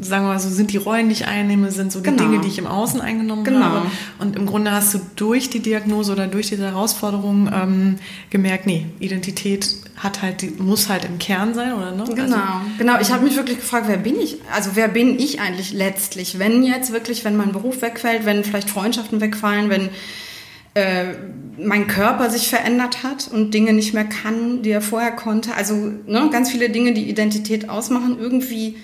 [0.00, 2.24] sagen wir mal so, sind die Rollen, die ich einnehme, sind so die Genau.
[2.24, 3.60] Dinge, die ich im Außen eingenommen Genau.
[3.60, 3.82] habe.
[4.18, 7.96] Und im Grunde hast du durch die Diagnose oder durch diese Herausforderung ähm,
[8.30, 12.04] gemerkt, nee, Identität hat halt, muss halt im Kern sein, oder ne?
[12.14, 12.36] Genau, Also,
[12.78, 13.00] genau.
[13.00, 14.36] Ich habe mich wirklich gefragt, wer bin ich?
[14.54, 16.38] Also wer bin ich eigentlich letztlich?
[16.38, 19.88] Wenn jetzt wirklich, wenn mein Beruf wegfällt, wenn vielleicht Freundschaften wegfallen, wenn
[20.74, 21.14] äh,
[21.60, 25.54] mein Körper sich verändert hat und Dinge nicht mehr kann, die er vorher konnte.
[25.54, 28.76] Also ne, ganz viele Dinge, die Identität ausmachen, irgendwie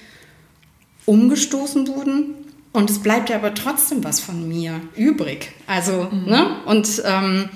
[1.06, 2.34] umgestoßen wurden.
[2.72, 5.52] Und es bleibt ja aber trotzdem was von mir übrig.
[5.66, 6.56] Also, ne?
[6.66, 7.48] Und ähm,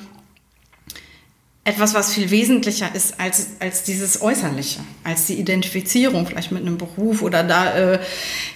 [1.69, 6.79] etwas, was viel wesentlicher ist als, als dieses Äußerliche, als die Identifizierung vielleicht mit einem
[6.79, 8.01] Beruf oder da, äh,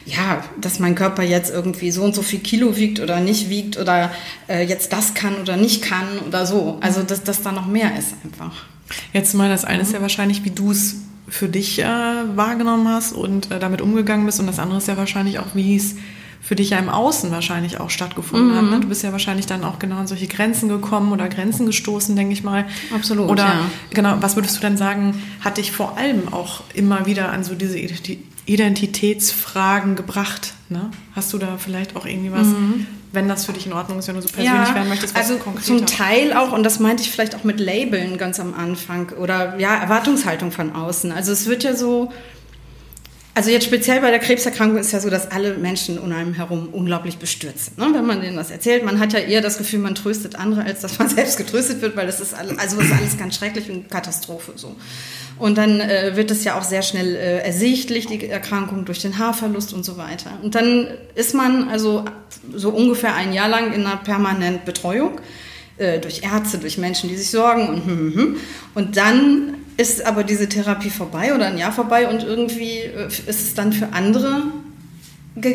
[0.07, 3.77] ja, dass mein Körper jetzt irgendwie so und so viel Kilo wiegt oder nicht wiegt
[3.77, 4.11] oder
[4.49, 6.79] äh, jetzt das kann oder nicht kann oder so.
[6.81, 8.65] Also, dass, dass da noch mehr ist einfach.
[9.13, 10.97] Jetzt mal, das eine ist ja wahrscheinlich, wie du es
[11.29, 11.87] für dich äh,
[12.35, 15.77] wahrgenommen hast und äh, damit umgegangen bist und das andere ist ja wahrscheinlich auch, wie
[15.77, 15.97] es
[16.43, 18.57] für dich ja im Außen wahrscheinlich auch stattgefunden mhm.
[18.57, 18.65] hat.
[18.65, 18.81] Ne?
[18.81, 22.33] Du bist ja wahrscheinlich dann auch genau an solche Grenzen gekommen oder Grenzen gestoßen, denke
[22.33, 22.67] ich mal.
[22.93, 23.31] Absolut.
[23.31, 23.71] Oder ja.
[23.91, 27.55] genau, was würdest du dann sagen, hat dich vor allem auch immer wieder an so
[27.55, 27.79] diese
[28.47, 30.55] Identitätsfragen gebracht?
[30.69, 30.91] Ne?
[31.15, 32.89] Hast du da vielleicht auch irgendwie was, mhm.
[33.13, 35.31] Wenn das für dich in Ordnung ist, wenn du so persönlich ja, werden möchtest, was
[35.31, 38.55] also konkret zum Teil auch, und das meinte ich vielleicht auch mit Labeln ganz am
[38.55, 41.13] Anfang oder ja, Erwartungshaltung von außen.
[41.13, 42.11] Also es wird ja so
[43.35, 46.69] also jetzt speziell bei der Krebserkrankung ist ja so, dass alle Menschen um einem herum
[46.71, 47.79] unglaublich bestürzt sind.
[47.79, 47.89] Ne?
[47.95, 50.81] Wenn man denen das erzählt, man hat ja eher das Gefühl, man tröstet andere, als
[50.81, 53.91] dass man selbst getröstet wird, weil das ist alles, also ist alles ganz schrecklich und
[53.91, 54.77] Katastrophe so.
[55.39, 59.19] Und dann äh, wird es ja auch sehr schnell äh, ersichtlich, die Erkrankung durch den
[59.19, 60.39] Haarverlust und so weiter.
[60.43, 62.05] Und dann ist man also
[62.55, 65.21] so ungefähr ein Jahr lang in einer permanenten Betreuung
[65.79, 68.37] äh, durch Ärzte, durch Menschen, die sich sorgen und hm, hm, hm.
[68.75, 73.27] und dann ist aber diese Therapie vorbei oder ein Jahr vorbei und irgendwie äh, ist
[73.27, 74.43] es dann für andere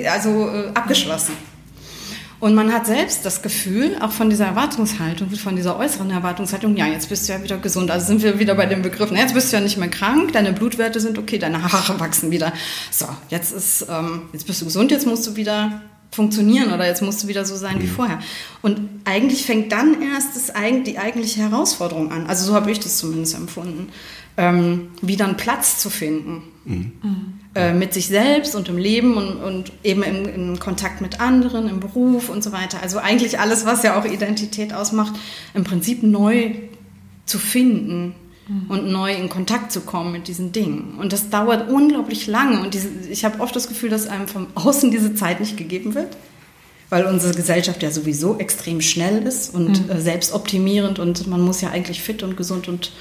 [0.09, 1.33] also äh, abgeschlossen.
[2.39, 6.85] Und man hat selbst das Gefühl, auch von dieser Erwartungshaltung, von dieser äußeren Erwartungshaltung, ja,
[6.85, 7.89] jetzt bist du ja wieder gesund.
[7.89, 10.33] Also sind wir wieder bei dem Begriff, na, jetzt bist du ja nicht mehr krank,
[10.33, 12.53] deine Blutwerte sind okay, deine Haare wachsen wieder.
[12.91, 17.01] So, jetzt ist, ähm, jetzt bist du gesund, jetzt musst du wieder funktionieren oder jetzt
[17.01, 17.91] musst du wieder so sein wie mhm.
[17.91, 18.19] vorher.
[18.61, 20.53] Und eigentlich fängt dann erst das,
[20.85, 22.27] die eigentliche Herausforderung an.
[22.27, 23.89] Also so habe ich das zumindest empfunden.
[24.37, 26.43] Ähm, wieder einen Platz zu finden.
[26.65, 26.91] Mhm.
[27.57, 31.67] Äh, mit sich selbst und im Leben und, und eben im, im, Kontakt mit anderen,
[31.67, 32.83] im Beruf und so weiter.
[32.83, 35.13] Also eigentlich alles, was ja auch Identität ausmacht,
[35.55, 36.51] im Prinzip neu
[37.25, 38.13] zu finden.
[38.69, 40.95] Und neu in Kontakt zu kommen mit diesen Dingen.
[40.99, 42.61] Und das dauert unglaublich lange.
[42.61, 45.95] Und diese, ich habe oft das Gefühl, dass einem von außen diese Zeit nicht gegeben
[45.95, 46.15] wird,
[46.89, 49.91] weil unsere Gesellschaft ja sowieso extrem schnell ist und mhm.
[49.91, 52.91] äh, selbstoptimierend und man muss ja eigentlich fit und gesund und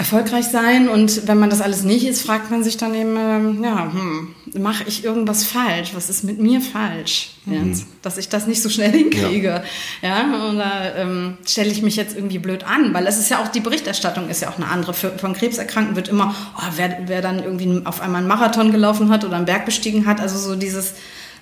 [0.00, 0.88] erfolgreich sein.
[0.88, 4.34] Und wenn man das alles nicht ist, fragt man sich dann eben, ähm, ja, hm,
[4.58, 5.90] mache ich irgendwas falsch?
[5.92, 7.82] Was ist mit mir falsch jetzt?
[7.82, 7.86] Mhm.
[8.00, 9.62] Dass ich das nicht so schnell hinkriege.
[10.00, 12.94] Ja, ja oder ähm, stelle ich mich jetzt irgendwie blöd an?
[12.94, 14.94] Weil es ist ja auch, die Berichterstattung ist ja auch eine andere.
[14.94, 19.10] Für, von Krebserkrankten wird immer, oh, wer, wer dann irgendwie auf einmal einen Marathon gelaufen
[19.10, 20.94] hat oder einen Berg bestiegen hat, also so dieses...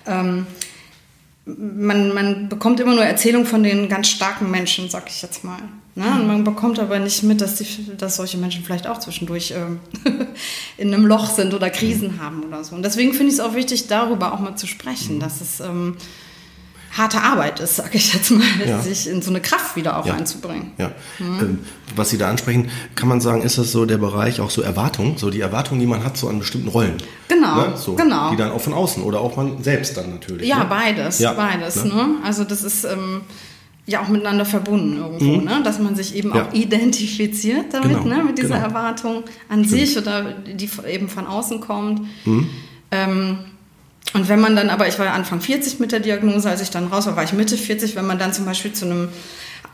[0.05, 0.45] Ähm,
[1.57, 5.59] man, man bekommt immer nur Erzählungen von den ganz starken Menschen, sag ich jetzt mal.
[5.95, 6.05] Ne?
[6.05, 9.79] Und man bekommt aber nicht mit, dass, die, dass solche Menschen vielleicht auch zwischendurch ähm,
[10.77, 12.75] in einem Loch sind oder Krisen haben oder so.
[12.75, 15.19] Und deswegen finde ich es auch wichtig, darüber auch mal zu sprechen, mhm.
[15.19, 15.97] dass es ähm,
[16.91, 18.81] harte Arbeit ist, sage ich jetzt mal, ja.
[18.81, 20.15] sich in so eine Kraft wieder auch ja.
[20.15, 20.71] einzubringen.
[20.77, 20.91] Ja.
[21.19, 21.59] Mhm.
[21.95, 25.17] Was Sie da ansprechen, kann man sagen, ist das so der Bereich auch so Erwartung,
[25.17, 26.97] so die Erwartung, die man hat so an bestimmten Rollen.
[27.27, 27.73] Genau, ne?
[27.75, 28.31] so, genau.
[28.31, 30.47] Die dann auch von außen oder auch man selbst dann natürlich.
[30.47, 30.65] Ja, ne?
[30.69, 31.33] beides, ja.
[31.33, 31.83] beides.
[31.83, 31.93] Ne?
[31.93, 32.07] ne?
[32.23, 33.21] Also das ist ähm,
[33.85, 35.43] ja auch miteinander verbunden irgendwo, mhm.
[35.45, 35.61] ne?
[35.63, 38.15] dass man sich eben auch identifiziert damit, genau.
[38.15, 38.23] ne?
[38.23, 38.67] mit dieser genau.
[38.67, 39.81] Erwartung an Stimmt.
[39.81, 42.01] sich oder die eben von außen kommt.
[42.25, 42.49] Mhm.
[42.91, 43.37] Ähm,
[44.13, 46.71] und wenn man dann, aber ich war ja Anfang 40 mit der Diagnose, als ich
[46.71, 49.09] dann raus war, war ich Mitte 40, wenn man dann zum Beispiel zu einem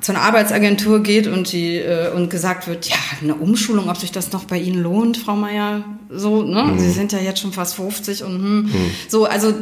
[0.02, 4.12] zu einer Arbeitsagentur geht und die äh, und gesagt wird, ja, eine Umschulung, ob sich
[4.12, 6.64] das noch bei Ihnen lohnt, Frau Meier, so, ne?
[6.64, 6.80] Mhm.
[6.80, 8.92] Sie sind ja jetzt schon fast 50 und hm, mhm.
[9.08, 9.54] so, also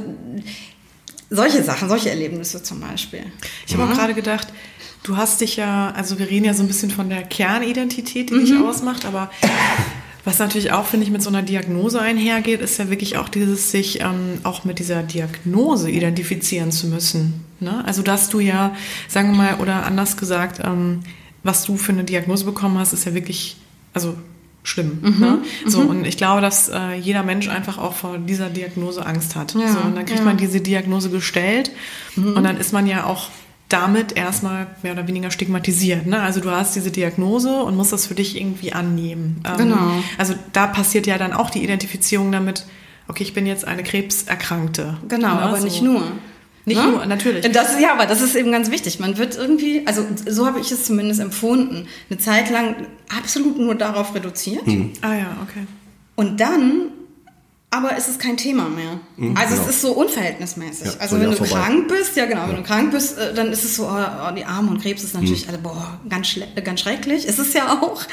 [1.30, 3.22] solche Sachen, solche Erlebnisse zum Beispiel.
[3.68, 4.48] Ich habe auch gerade gedacht,
[5.04, 8.34] du hast dich ja, also wir reden ja so ein bisschen von der Kernidentität, die
[8.34, 8.46] mhm.
[8.46, 9.30] dich ausmacht, aber
[10.26, 13.72] was natürlich auch, finde ich, mit so einer Diagnose einhergeht, ist ja wirklich auch dieses,
[13.72, 17.44] sich ähm, auch mit dieser Diagnose identifizieren zu müssen.
[17.60, 17.84] Ne?
[17.86, 18.74] Also, dass du ja,
[19.10, 21.02] sagen wir mal, oder anders gesagt, ähm,
[21.44, 23.58] was du für eine Diagnose bekommen hast, ist ja wirklich,
[23.94, 24.16] also
[24.64, 25.00] schlimm.
[25.02, 25.38] Mhm, ne?
[25.66, 25.90] So, mhm.
[25.90, 29.54] und ich glaube, dass äh, jeder Mensch einfach auch vor dieser Diagnose Angst hat.
[29.56, 30.26] Ja, so, und dann kriegt ja.
[30.26, 31.72] man diese Diagnose gestellt
[32.16, 32.38] mhm.
[32.38, 33.30] und dann ist man ja auch
[33.74, 36.06] damit erstmal mehr oder weniger stigmatisiert.
[36.06, 36.22] Ne?
[36.22, 39.42] Also du hast diese Diagnose und musst das für dich irgendwie annehmen.
[39.46, 39.92] Ähm, genau.
[40.18, 42.66] Also da passiert ja dann auch die Identifizierung damit,
[43.08, 44.98] okay, ich bin jetzt eine Krebserkrankte.
[45.08, 45.42] Genau, ne?
[45.42, 45.64] aber so.
[45.64, 46.04] nicht nur.
[46.66, 46.92] Nicht ne?
[46.92, 47.52] nur, natürlich.
[47.52, 49.00] Das, ja, aber das ist eben ganz wichtig.
[49.00, 52.76] Man wird irgendwie, also so habe ich es zumindest empfunden, eine Zeit lang
[53.18, 54.68] absolut nur darauf reduziert.
[54.68, 54.94] Mhm.
[55.02, 55.66] Ah ja, okay.
[56.16, 56.92] Und dann
[57.74, 59.00] aber es ist kein Thema mehr.
[59.18, 59.68] Mhm, also genau.
[59.68, 60.86] es ist so unverhältnismäßig.
[60.86, 61.54] Ja, also wenn du vorbei.
[61.54, 62.50] krank bist, ja genau, ja.
[62.50, 65.04] wenn du krank bist, äh, dann ist es so, oh, oh, die Arme und Krebs
[65.04, 65.50] ist natürlich mhm.
[65.50, 67.26] alle, boah, ganz, ganz schrecklich.
[67.26, 68.04] Ist es ja auch.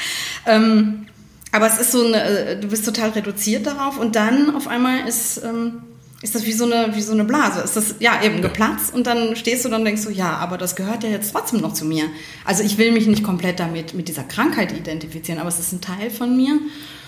[0.47, 1.05] Ähm,
[1.51, 5.07] aber es ist so eine, äh, du bist total reduziert darauf und dann auf einmal
[5.07, 5.83] ist, ähm,
[6.23, 7.61] ist das wie so eine, wie so eine Blase.
[7.61, 10.57] Ist das, ja, eben geplatzt und dann stehst du dann und denkst so, ja, aber
[10.57, 12.05] das gehört ja jetzt trotzdem noch zu mir.
[12.45, 15.81] Also ich will mich nicht komplett damit, mit dieser Krankheit identifizieren, aber es ist ein
[15.81, 16.57] Teil von mir.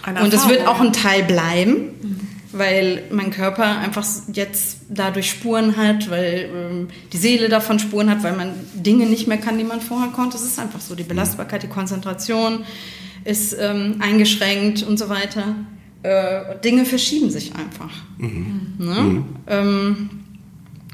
[0.03, 2.19] Eine und es wird auch ein Teil bleiben, mhm.
[2.57, 8.23] Weil mein Körper einfach jetzt dadurch Spuren hat, weil ähm, die Seele davon Spuren hat,
[8.23, 10.37] weil man Dinge nicht mehr kann, die man vorher konnte.
[10.37, 12.63] Es ist einfach so, die Belastbarkeit, die Konzentration
[13.23, 15.55] ist ähm, eingeschränkt und so weiter
[16.03, 17.91] äh, Dinge verschieben sich einfach.
[18.17, 18.73] Mhm.
[18.77, 18.93] Ne?
[18.93, 19.25] Mhm.
[19.47, 20.09] Ähm,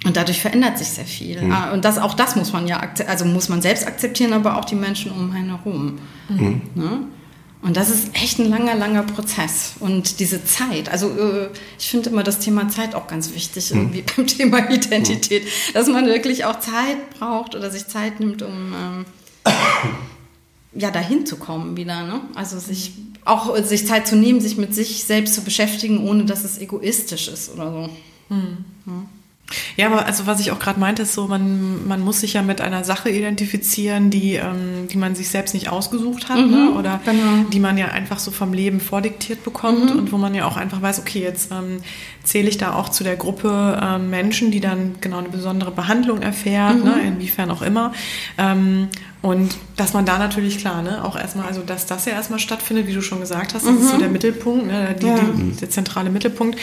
[0.05, 1.41] und dadurch verändert sich sehr viel.
[1.41, 1.51] Mhm.
[1.51, 4.65] Ah, und das, auch das muss man ja, also muss man selbst akzeptieren, aber auch
[4.65, 5.99] die Menschen um einen herum.
[6.29, 6.61] Mhm.
[6.75, 6.99] Ne?
[7.61, 9.73] Und das ist echt ein langer, langer Prozess.
[9.79, 13.77] Und diese Zeit, also äh, ich finde immer das Thema Zeit auch ganz wichtig, mhm.
[13.77, 18.73] irgendwie beim Thema Identität, dass man wirklich auch Zeit braucht oder sich Zeit nimmt, um
[18.73, 19.05] ähm,
[20.73, 22.03] ja, dahin zu kommen wieder.
[22.03, 22.21] Ne?
[22.33, 22.93] Also sich
[23.25, 27.27] auch sich Zeit zu nehmen, sich mit sich selbst zu beschäftigen, ohne dass es egoistisch
[27.27, 27.89] ist oder so.
[28.33, 28.65] Hm.
[28.85, 28.93] Ja.
[29.77, 32.41] Ja, aber also was ich auch gerade meinte, ist so, man, man muss sich ja
[32.41, 36.45] mit einer Sache identifizieren, die, ähm, die man sich selbst nicht ausgesucht hat, ne?
[36.45, 36.71] mhm, ne?
[36.71, 37.49] oder genau.
[37.51, 39.99] die man ja einfach so vom Leben vordiktiert bekommt mhm.
[39.99, 41.81] und wo man ja auch einfach weiß, okay, jetzt ähm,
[42.23, 46.21] zähle ich da auch zu der Gruppe ähm, Menschen, die dann genau eine besondere Behandlung
[46.21, 46.83] erfährt, mhm.
[46.83, 47.01] ne?
[47.07, 47.93] inwiefern auch immer.
[48.37, 48.89] Ähm,
[49.21, 52.87] und dass man da natürlich klar, ne, auch erstmal, also dass das ja erstmal stattfindet,
[52.87, 53.99] wie du schon gesagt hast, das ist so mhm.
[53.99, 55.15] der Mittelpunkt, ne, die, ja.
[55.17, 56.57] die, der zentrale Mittelpunkt.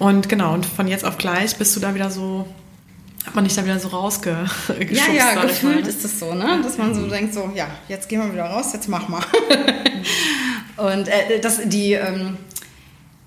[0.00, 2.48] Und genau, und von jetzt auf gleich bist du da wieder so,
[3.26, 4.90] hat man dich da wieder so rausgeschubst.
[4.90, 6.60] Ja, ja, gefühlt ist es so, ne?
[6.62, 9.22] Dass man so denkt, so, ja, jetzt gehen wir wieder raus, jetzt mach mal.
[10.78, 12.38] und äh, das, die, ähm,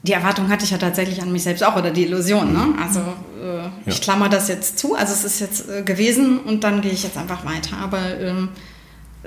[0.02, 2.52] die Erwartung hatte ich ja tatsächlich an mich selbst auch oder die Illusion.
[2.52, 2.74] Ne?
[2.82, 3.02] Also
[3.40, 3.72] äh, ja.
[3.86, 4.96] ich klammer das jetzt zu.
[4.96, 7.78] Also es ist jetzt äh, gewesen und dann gehe ich jetzt einfach weiter.
[7.78, 8.50] Aber ähm,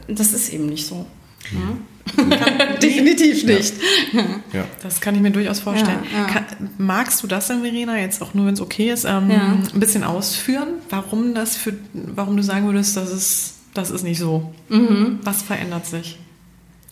[0.08, 1.06] das ist eben nicht so.
[1.52, 1.80] Mhm.
[2.82, 3.74] Definitiv nicht.
[4.12, 4.24] Ja.
[4.52, 4.64] ja.
[4.82, 5.98] Das kann ich mir durchaus vorstellen.
[6.12, 6.44] Ja, kann,
[6.78, 10.04] magst du das denn, Verena, jetzt auch nur, wenn es okay ist, ähm, ein bisschen
[10.04, 14.54] ausführen, warum das für, warum du sagen würdest, das ist, das ist nicht so?
[14.68, 15.18] Mhm.
[15.22, 16.18] Was verändert sich?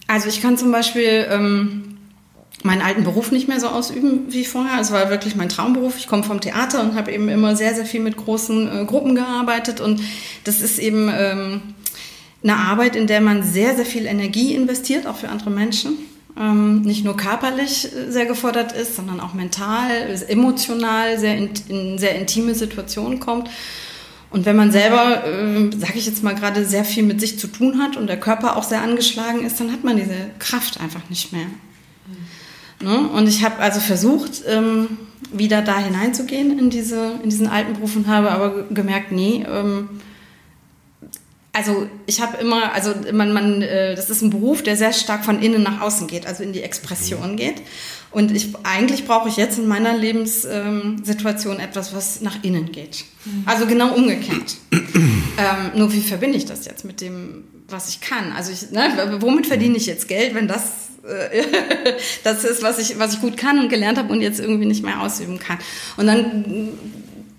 [0.06, 1.96] Also ich kann zum Beispiel ähm,
[2.62, 4.80] meinen alten Beruf nicht mehr so ausüben wie vorher.
[4.80, 5.96] Es war wirklich mein Traumberuf.
[5.96, 9.14] Ich komme vom Theater und habe eben immer sehr, sehr viel mit großen äh, Gruppen
[9.14, 10.00] gearbeitet und
[10.44, 11.62] das ist eben ähm,
[12.44, 15.96] eine Arbeit, in der man sehr, sehr viel Energie investiert, auch für andere Menschen.
[16.38, 19.90] Ähm, nicht nur körperlich äh, sehr gefordert ist, sondern auch mental,
[20.28, 23.48] emotional sehr in, in sehr intime Situationen kommt.
[24.30, 27.46] Und wenn man selber, äh, sage ich jetzt mal gerade, sehr viel mit sich zu
[27.46, 31.08] tun hat und der Körper auch sehr angeschlagen ist, dann hat man diese Kraft einfach
[31.08, 31.46] nicht mehr.
[32.80, 32.88] Mhm.
[32.88, 33.08] Ne?
[33.10, 34.98] Und ich habe also versucht, ähm,
[35.32, 39.88] wieder da hineinzugehen in, diese, in diesen alten Beruf und habe aber gemerkt, nee, ähm,
[41.54, 45.24] also ich habe immer, also man, man, äh, das ist ein Beruf, der sehr stark
[45.24, 47.36] von innen nach außen geht, also in die Expression mhm.
[47.36, 47.62] geht.
[48.10, 53.04] Und ich eigentlich brauche ich jetzt in meiner Lebenssituation etwas, was nach innen geht.
[53.24, 53.44] Mhm.
[53.46, 54.56] Also genau umgekehrt.
[54.72, 58.32] ähm, nur wie verbinde ich das jetzt mit dem, was ich kann?
[58.32, 60.64] Also ich, ne, womit verdiene ich jetzt Geld, wenn das
[61.04, 61.44] äh,
[62.24, 64.82] das ist, was ich, was ich gut kann und gelernt habe und jetzt irgendwie nicht
[64.82, 65.58] mehr ausüben kann.
[65.96, 66.72] Und dann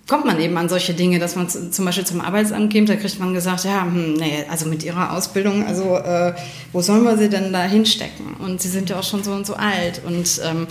[0.06, 3.18] kommt man eben an solche Dinge, dass man zum Beispiel zum Arbeitsamt geht, da kriegt
[3.18, 6.34] man gesagt, ja, hm, nee, also mit ihrer Ausbildung, also äh,
[6.72, 8.34] wo sollen wir sie denn da hinstecken?
[8.38, 10.68] Und sie sind ja auch schon so und so alt und ähm,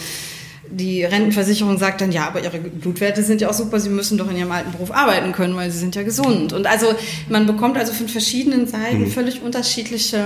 [0.69, 4.30] die Rentenversicherung sagt dann, ja, aber ihre Blutwerte sind ja auch super, sie müssen doch
[4.30, 6.54] in ihrem alten Beruf arbeiten können, weil sie sind ja gesund.
[6.54, 6.88] Und also
[7.30, 9.12] man bekommt also von verschiedenen Seiten mhm.
[9.12, 10.26] völlig unterschiedliche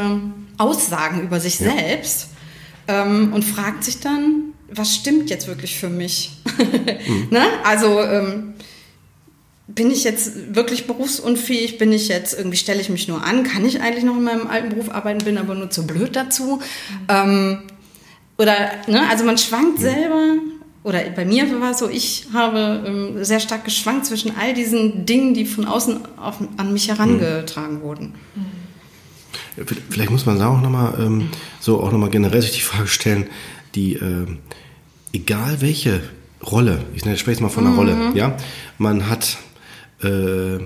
[0.58, 1.72] Aussagen über sich ja.
[1.72, 2.30] selbst
[2.88, 6.38] ähm, und fragt sich dann, was stimmt jetzt wirklich für mich?
[6.58, 7.28] mhm.
[7.32, 7.44] ne?
[7.64, 8.54] Also ähm,
[9.76, 11.78] bin ich jetzt wirklich berufsunfähig?
[11.78, 13.44] Bin ich jetzt, irgendwie stelle ich mich nur an?
[13.44, 16.58] Kann ich eigentlich noch in meinem alten Beruf arbeiten, bin aber nur zu blöd dazu?
[16.58, 17.06] Mhm.
[17.08, 17.60] Ähm,
[18.38, 18.56] oder,
[18.88, 20.38] ne, also man schwankt selber,
[20.84, 25.06] oder bei mir war es so, ich habe ähm, sehr stark geschwankt zwischen all diesen
[25.06, 27.82] Dingen, die von außen auf, an mich herangetragen mhm.
[27.82, 28.14] wurden.
[29.90, 31.30] Vielleicht muss man da auch nochmal ähm,
[31.60, 33.28] so auch nochmal generell sich die Frage stellen,
[33.76, 34.26] die, äh,
[35.12, 36.02] egal welche
[36.42, 37.80] Rolle, ich spreche jetzt mal von einer mhm.
[37.80, 38.38] Rolle, ja,
[38.78, 39.38] man hat
[40.04, 40.60] äh,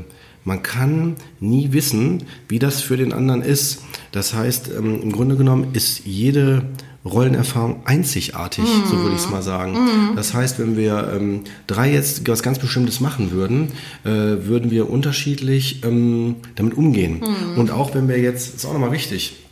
[0.45, 3.83] man kann nie wissen, wie das für den anderen ist.
[4.11, 6.63] Das heißt, ähm, im Grunde genommen ist jede
[7.05, 8.89] Rollenerfahrung einzigartig, mhm.
[8.89, 9.73] so würde ich es mal sagen.
[9.73, 10.15] Mhm.
[10.15, 13.69] Das heißt, wenn wir ähm, drei jetzt was ganz Bestimmtes machen würden,
[14.05, 17.21] äh, würden wir unterschiedlich ähm, damit umgehen.
[17.21, 17.59] Mhm.
[17.59, 19.42] Und auch wenn wir jetzt, ist auch nochmal wichtig,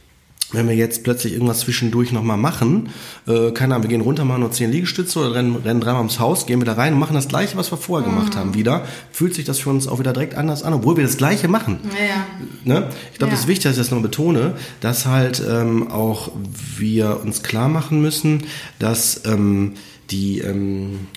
[0.54, 2.90] wenn wir jetzt plötzlich irgendwas zwischendurch nochmal machen,
[3.28, 6.20] äh, keine Ahnung, wir gehen runter, machen nur zehn Liegestütze oder rennen, rennen dreimal ums
[6.20, 8.16] Haus, gehen wieder rein und machen das Gleiche, was wir vorher mhm.
[8.16, 11.04] gemacht haben, wieder, fühlt sich das für uns auch wieder direkt anders an, obwohl wir
[11.04, 11.80] das Gleiche machen.
[11.92, 12.26] Ja.
[12.64, 12.90] Ne?
[13.12, 13.36] Ich glaube, ja.
[13.36, 16.32] das ist wichtig, dass ich das noch betone, dass halt ähm, auch
[16.78, 18.46] wir uns klar machen müssen,
[18.80, 19.74] dass ähm,
[20.10, 20.40] die...
[20.40, 21.08] Ähm,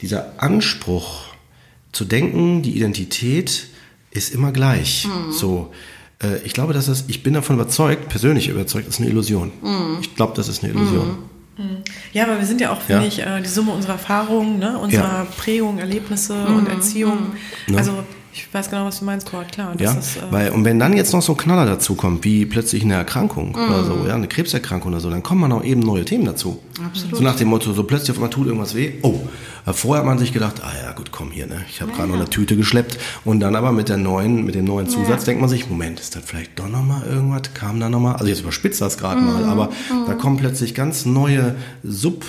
[0.00, 1.24] dieser Anspruch
[1.92, 3.68] zu denken, die Identität
[4.10, 5.06] ist immer gleich.
[5.06, 5.32] Mhm.
[5.32, 5.72] So,
[6.22, 9.52] äh, ich glaube, dass es, ich bin davon überzeugt, persönlich überzeugt, das ist eine Illusion.
[9.62, 9.98] Mhm.
[10.00, 11.18] Ich glaube, das ist eine Illusion.
[12.12, 13.08] Ja, aber wir sind ja auch, finde Ja.
[13.08, 14.78] ich, äh, die Summe unserer Erfahrungen, ne?
[14.78, 15.26] unserer Ja.
[15.36, 17.32] Prägung, Erlebnisse und Erziehung.
[17.66, 17.78] Ne?
[17.78, 18.04] Also
[18.46, 19.74] ich weiß genau, was du meinst, Kurt, klar.
[19.78, 22.46] Ja, ist, äh, weil, und wenn dann jetzt noch so ein Knaller dazu kommt, wie
[22.46, 23.86] plötzlich eine Erkrankung oder Mhm.
[23.86, 26.60] so, ja, eine Krebserkrankung oder so, dann kommen auch eben neue Themen dazu.
[26.84, 27.16] Absolut.
[27.16, 28.92] So nach dem Motto, so plötzlich auf einmal tut irgendwas weh.
[29.02, 29.20] Oh,
[29.66, 32.08] äh, vorher hat man sich gedacht, ah ja, gut, komm hier, ne, ich habe gerade
[32.08, 32.98] noch eine Tüte geschleppt.
[33.24, 36.14] Und dann aber mit der neuen, mit dem neuen Zusatz denkt man sich, Moment, ist
[36.16, 37.42] das vielleicht doch noch mal irgendwas?
[37.54, 38.12] Kam da noch mal?
[38.14, 39.48] Also jetzt überspitzt das gerade mal, Mhm.
[39.50, 39.70] aber
[40.06, 42.24] da kommen plötzlich ganz neue Sub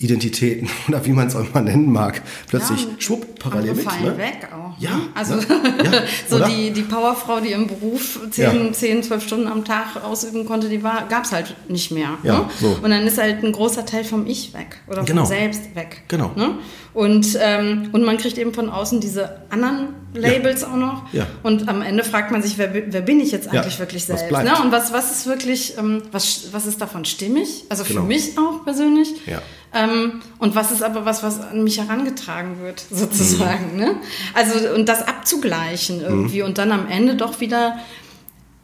[0.00, 3.84] Identitäten oder wie man es auch mal nennen mag, plötzlich Ja, schwupp parallel mit.
[3.84, 4.18] fallen Ne?
[4.18, 4.80] weg auch.
[4.80, 5.02] Ja, ne?
[5.14, 5.42] Also ne?
[5.84, 5.92] Ja,
[6.28, 8.72] so die, die Powerfrau, die im Beruf 10, Ja.
[8.72, 12.10] 10, 12 Stunden am Tag ausüben konnte, die gab es halt nicht mehr.
[12.22, 12.44] Ja, ne?
[12.60, 12.78] so.
[12.80, 15.22] Und dann ist halt ein großer Teil vom Ich weg oder Genau.
[15.22, 16.02] vom Selbst weg.
[16.06, 16.30] Genau.
[16.36, 16.50] Ne?
[16.94, 21.12] Und, ähm, und man kriegt eben von außen diese anderen Labels auch noch.
[21.12, 21.26] Ja.
[21.42, 24.20] Und am Ende fragt man sich, wer, wer bin ich jetzt Ja, eigentlich wirklich was
[24.20, 24.28] selbst?
[24.28, 24.48] bleibt?
[24.48, 24.64] Ne?
[24.64, 27.64] Und was, was ist wirklich, ähm, was, was ist davon stimmig?
[27.68, 28.00] Also Genau.
[28.02, 29.08] für mich auch persönlich.
[29.26, 29.42] Ja.
[29.74, 33.76] Ähm, und was ist aber was, was an mich herangetragen wird, sozusagen.
[33.76, 33.96] Ne?
[34.34, 37.78] Also, und das abzugleichen irgendwie und dann am Ende doch wieder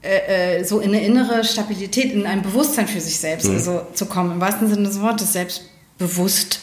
[0.03, 4.07] äh, äh, so in eine innere Stabilität, in ein Bewusstsein für sich selbst also, zu
[4.07, 6.61] kommen, im wahrsten Sinne des Wortes, selbstbewusst.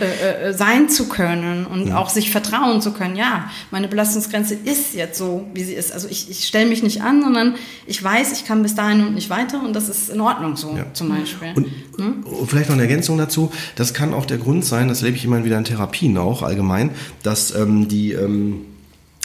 [0.00, 3.14] Äh, äh, sein zu können und auch sich vertrauen zu können.
[3.14, 5.92] Ja, meine Belastungsgrenze ist jetzt so, wie sie ist.
[5.92, 7.54] Also ich, ich stelle mich nicht an, sondern
[7.86, 10.74] ich weiß, ich kann bis dahin und nicht weiter und das ist in Ordnung so,
[10.76, 10.86] Ja.
[10.92, 11.52] zum Beispiel.
[11.54, 11.68] Und,
[12.24, 15.24] und vielleicht noch eine Ergänzung dazu, das kann auch der Grund sein, das erlebe ich
[15.24, 16.90] immer wieder in Therapien auch allgemein,
[17.22, 18.62] dass ähm, die, ähm,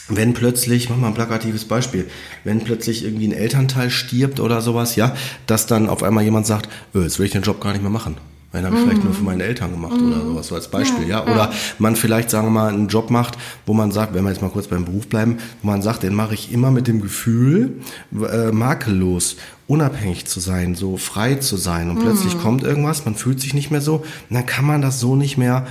[0.09, 2.07] wenn plötzlich, mach mal ein plakatives Beispiel,
[2.43, 5.15] wenn plötzlich irgendwie ein Elternteil stirbt oder sowas, ja,
[5.47, 7.89] dass dann auf einmal jemand sagt, "Ö, jetzt will ich den Job gar nicht mehr
[7.89, 8.17] machen.
[8.55, 11.23] Den habe ich vielleicht nur für meine Eltern gemacht oder sowas, so als Beispiel, ja.
[11.23, 14.41] Oder man vielleicht, sagen wir mal, einen Job macht, wo man sagt, wenn wir jetzt
[14.41, 17.81] mal kurz beim Beruf bleiben, wo man sagt, den mache ich immer mit dem Gefühl,
[18.13, 19.37] äh, makellos,
[19.67, 21.89] unabhängig zu sein, so frei zu sein.
[21.89, 24.99] Und plötzlich kommt irgendwas, man fühlt sich nicht mehr so, und dann kann man das
[24.99, 25.67] so nicht mehr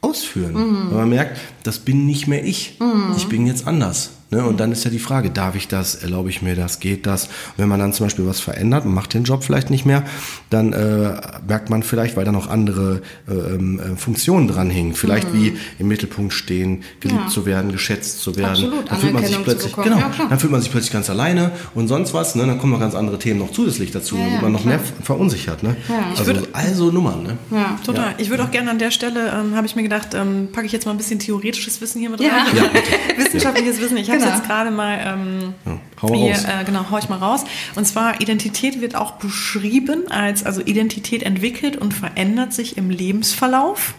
[0.00, 0.54] ausführen.
[0.90, 2.78] Weil man merkt, das bin nicht mehr ich.
[3.16, 4.10] Ich bin jetzt anders.
[4.30, 4.44] Ne?
[4.44, 7.26] Und dann ist ja die Frage, darf ich das, erlaube ich mir das, geht das?
[7.26, 10.02] Und wenn man dann zum Beispiel was verändert und macht den Job vielleicht nicht mehr,
[10.50, 11.14] dann äh,
[11.46, 14.94] merkt man vielleicht, weil da noch andere äh, ähm, äh, Funktionen dranhängen.
[14.94, 17.28] Vielleicht wie im Mittelpunkt stehen, geliebt Ja.
[17.28, 18.64] zu werden, geschätzt zu werden.
[18.64, 21.52] Absolut, dann fühlt man sich plötzlich, genau, Ja, dann fühlt man sich plötzlich ganz alleine
[21.74, 22.34] und sonst was.
[22.34, 22.46] Ne?
[22.46, 24.74] Dann kommen noch ganz andere Themen noch zusätzlich dazu, Ja, ja, wird man noch klar.
[24.76, 25.62] mehr verunsichert.
[25.62, 25.76] Ne?
[26.16, 27.22] Also, also Nummern.
[27.22, 27.38] Ne?
[27.52, 27.78] ja.
[27.84, 28.14] Total.
[28.18, 30.72] Ich würde auch gerne an der Stelle, ähm, habe ich mir gedacht, ähm, packe ich
[30.72, 32.28] jetzt mal ein bisschen theoretisches Wissen hier mit rein.
[33.16, 33.96] Wissenschaftliches Wissen.
[33.96, 34.36] Ich habe Genau.
[34.38, 36.44] jetzt gerade mal ähm, Ja, hau mal hier, raus.
[36.44, 37.44] äh, genau, hau ich mal raus.
[37.74, 43.94] Und zwar Identität wird auch beschrieben als, also Identität entwickelt und verändert sich im Lebensverlauf.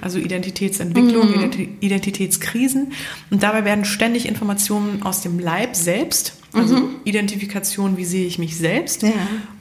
[0.00, 1.34] Also Identitätsentwicklung, Mhm.
[1.34, 2.92] Identi Identitätskrisen.
[3.30, 8.56] Und dabei werden ständig Informationen aus dem Leib selbst, also Identifikation, wie sehe ich mich
[8.56, 9.08] selbst, Mhm.
[9.10, 9.14] Ja.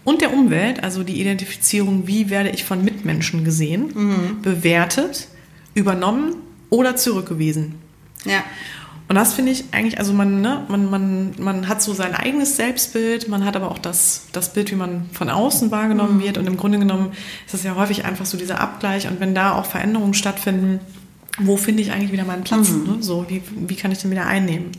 [0.06, 4.42] und der Umwelt, also die Identifizierung, wie werde ich von Mitmenschen gesehen, Mhm.
[4.42, 5.28] bewertet,
[5.76, 6.36] übernommen
[6.70, 7.76] oder zurückgewiesen.
[8.26, 8.44] ja.
[9.10, 12.56] Und das finde ich eigentlich, also man, ne, man, man, man hat so sein eigenes
[12.58, 16.38] Selbstbild, man hat aber auch das, das Bild, wie man von außen wahrgenommen wird.
[16.38, 17.12] Und im Grunde genommen
[17.48, 19.08] ist es ja häufig einfach so dieser Abgleich.
[19.08, 20.80] Und wenn da auch Veränderungen stattfinden,
[21.40, 22.70] wo finde ich eigentlich wieder meinen Platz?
[22.70, 22.98] Ne?
[23.00, 24.72] So, wie, wie kann ich den wieder einnehmen?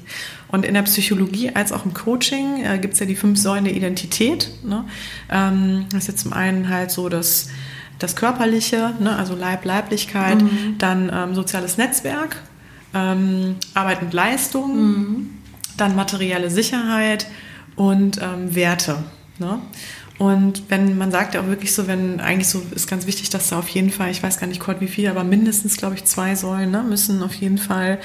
[0.48, 3.64] Und in der Psychologie als auch im Coaching äh, gibt es ja die fünf Säulen
[3.64, 4.50] der Identität.
[4.62, 4.84] Ne?
[5.28, 7.48] Ähm, das ist jetzt zum einen halt so das,
[7.98, 9.16] das Körperliche, ne?
[9.16, 10.38] also Leib, Leiblichkeit,
[10.78, 12.36] dann ähm, soziales Netzwerk,
[12.94, 15.30] ähm, Arbeit und Leistung,
[15.76, 17.26] dann materielle Sicherheit
[17.76, 18.98] und ähm, Werte.
[19.38, 19.58] Ne?
[20.20, 23.48] Und wenn man sagt ja auch wirklich so, wenn eigentlich so ist ganz wichtig, dass
[23.48, 26.04] da auf jeden Fall, ich weiß gar nicht Kurt wie viel, aber mindestens glaube ich
[26.04, 27.98] zwei Säulen ne, müssen auf jeden Fall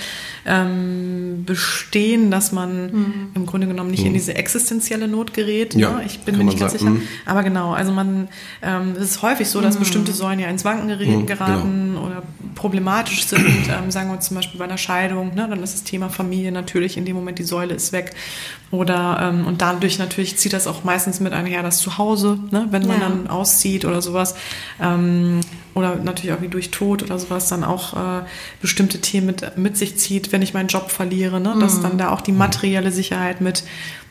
[0.45, 5.75] ähm, bestehen, dass man im Grunde genommen nicht in diese existenzielle Not gerät.
[5.75, 6.03] Ja, ne?
[6.05, 7.01] Ich bin mir nicht ganz sagen.
[7.01, 7.07] sicher.
[7.25, 8.29] Aber genau, also man,
[8.61, 12.23] ähm, es ist häufig so, dass bestimmte Säulen ja ins Wanken Mhm, geraten oder
[12.55, 13.45] problematisch sind.
[13.45, 15.47] Ähm, sagen wir zum Beispiel bei einer Scheidung, ne?
[15.49, 18.13] dann ist das Thema Familie natürlich in dem Moment die Säule ist weg.
[18.71, 22.67] Oder ähm, und dadurch natürlich zieht das auch meistens mit einher das Zuhause, ne?
[22.71, 23.07] wenn man Ja.
[23.09, 24.35] dann auszieht oder sowas.
[24.81, 25.39] Ähm,
[25.75, 28.23] oder natürlich auch wie durch Tod oder sowas dann auch äh,
[28.61, 31.55] bestimmte Themen mit, mit sich zieht, wenn ich meinen Job verliere, ne?
[31.59, 33.63] dass dann da auch die materielle Sicherheit mit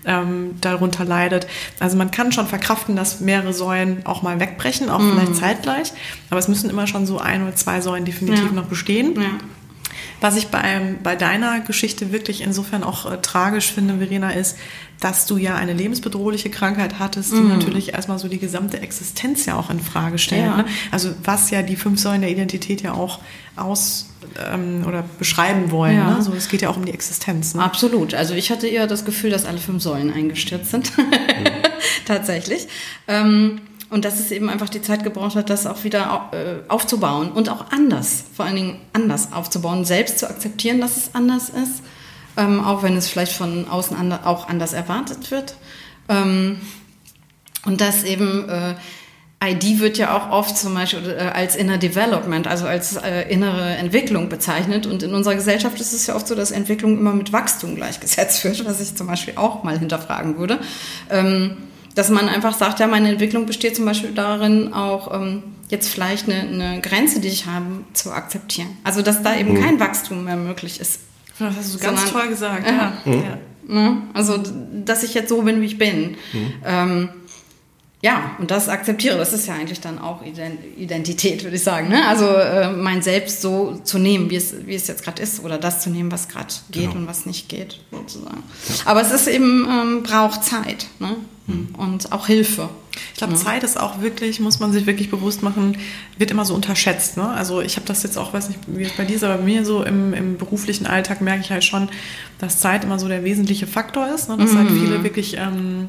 [0.06, 1.46] ähm, darunter leidet.
[1.80, 5.92] Also man kann schon verkraften, dass mehrere Säulen auch mal wegbrechen, auch vielleicht zeitgleich,
[6.30, 8.52] aber es müssen immer schon so ein oder zwei Säulen definitiv Ja.
[8.52, 9.14] noch bestehen.
[9.20, 9.28] ja.
[10.20, 14.56] Was ich bei, bei deiner Geschichte wirklich insofern auch äh, tragisch finde, Verena, ist,
[15.00, 17.48] dass du ja eine lebensbedrohliche Krankheit hattest, die mm.
[17.48, 20.46] natürlich erstmal so die gesamte Existenz ja auch in Frage stellt.
[20.46, 20.56] Ja.
[20.58, 20.64] Ne?
[20.90, 23.18] Also was ja die fünf Säulen der Identität ja auch
[23.56, 24.08] aus
[24.38, 25.96] ähm, oder beschreiben wollen.
[25.96, 26.16] Ja.
[26.16, 26.22] Ne?
[26.22, 27.54] So, es geht ja auch um die Existenz.
[27.54, 27.62] Ne?
[27.62, 28.14] Absolut.
[28.14, 30.96] Also ich hatte eher das Gefühl, dass alle fünf Säulen eingestürzt sind.
[30.96, 31.04] Mhm.
[32.06, 32.66] Tatsächlich.
[33.08, 33.60] Ähm,
[33.94, 37.48] und dass es eben einfach die Zeit gebraucht hat, das auch wieder äh, aufzubauen und
[37.48, 41.80] auch anders, vor allen Dingen anders aufzubauen, selbst zu akzeptieren, dass es anders ist,
[42.36, 45.54] ähm, auch wenn es vielleicht von außen andre, auch anders erwartet wird.
[46.08, 46.60] Ähm,
[47.66, 48.74] und dass eben äh,
[49.44, 53.76] ID wird ja auch oft zum Beispiel äh, als Inner Development, also als äh, innere
[53.76, 54.86] Entwicklung bezeichnet.
[54.86, 58.42] Und in unserer Gesellschaft ist es ja oft so, dass Entwicklung immer mit Wachstum gleichgesetzt
[58.44, 60.58] wird, was ich zum Beispiel auch mal hinterfragen würde.
[61.10, 61.58] Ähm,
[61.94, 66.28] dass man einfach sagt, ja, meine Entwicklung besteht zum Beispiel darin, auch ähm, jetzt vielleicht
[66.28, 68.76] eine, eine, Grenze, die ich habe, zu akzeptieren.
[68.82, 69.62] Also dass da eben mhm.
[69.62, 71.00] kein Wachstum mehr möglich ist.
[71.38, 72.72] Das hast du ganz sondern, toll gesagt, ja.
[72.72, 72.92] ja.
[73.04, 73.22] Mhm.
[73.22, 73.38] ja.
[73.66, 74.02] Ne?
[74.12, 74.42] Also,
[74.84, 76.16] dass ich jetzt so bin, wie ich bin.
[76.32, 76.52] Mhm.
[76.64, 77.08] Ähm,
[78.02, 80.20] ja, und das akzeptiere, das ist ja eigentlich dann auch
[80.76, 81.88] Identität, würde ich sagen.
[81.88, 82.06] Ne?
[82.06, 85.56] Also äh, mein Selbst so zu nehmen, wie es, wie es jetzt gerade ist, oder
[85.56, 86.96] das zu nehmen, was gerade geht genau.
[86.96, 88.42] und was nicht geht, sozusagen.
[88.68, 88.74] Ja.
[88.84, 91.16] Aber es ist eben, ähm, braucht Zeit ne?
[91.46, 91.68] Mhm.
[91.76, 92.70] und auch Hilfe.
[93.12, 93.38] Ich glaube, ja.
[93.38, 95.76] Zeit ist auch wirklich, muss man sich wirklich bewusst machen,
[96.16, 97.16] wird immer so unterschätzt.
[97.16, 97.28] Ne?
[97.28, 99.44] Also ich habe das jetzt auch, weiß nicht, wie es bei dir ist, aber bei
[99.44, 101.88] mir so im, im beruflichen Alltag merke ich halt schon,
[102.38, 104.28] dass Zeit immer so der wesentliche Faktor ist.
[104.28, 104.36] Ne?
[104.36, 104.58] Dass mhm.
[104.58, 105.36] halt viele wirklich...
[105.36, 105.88] Ähm,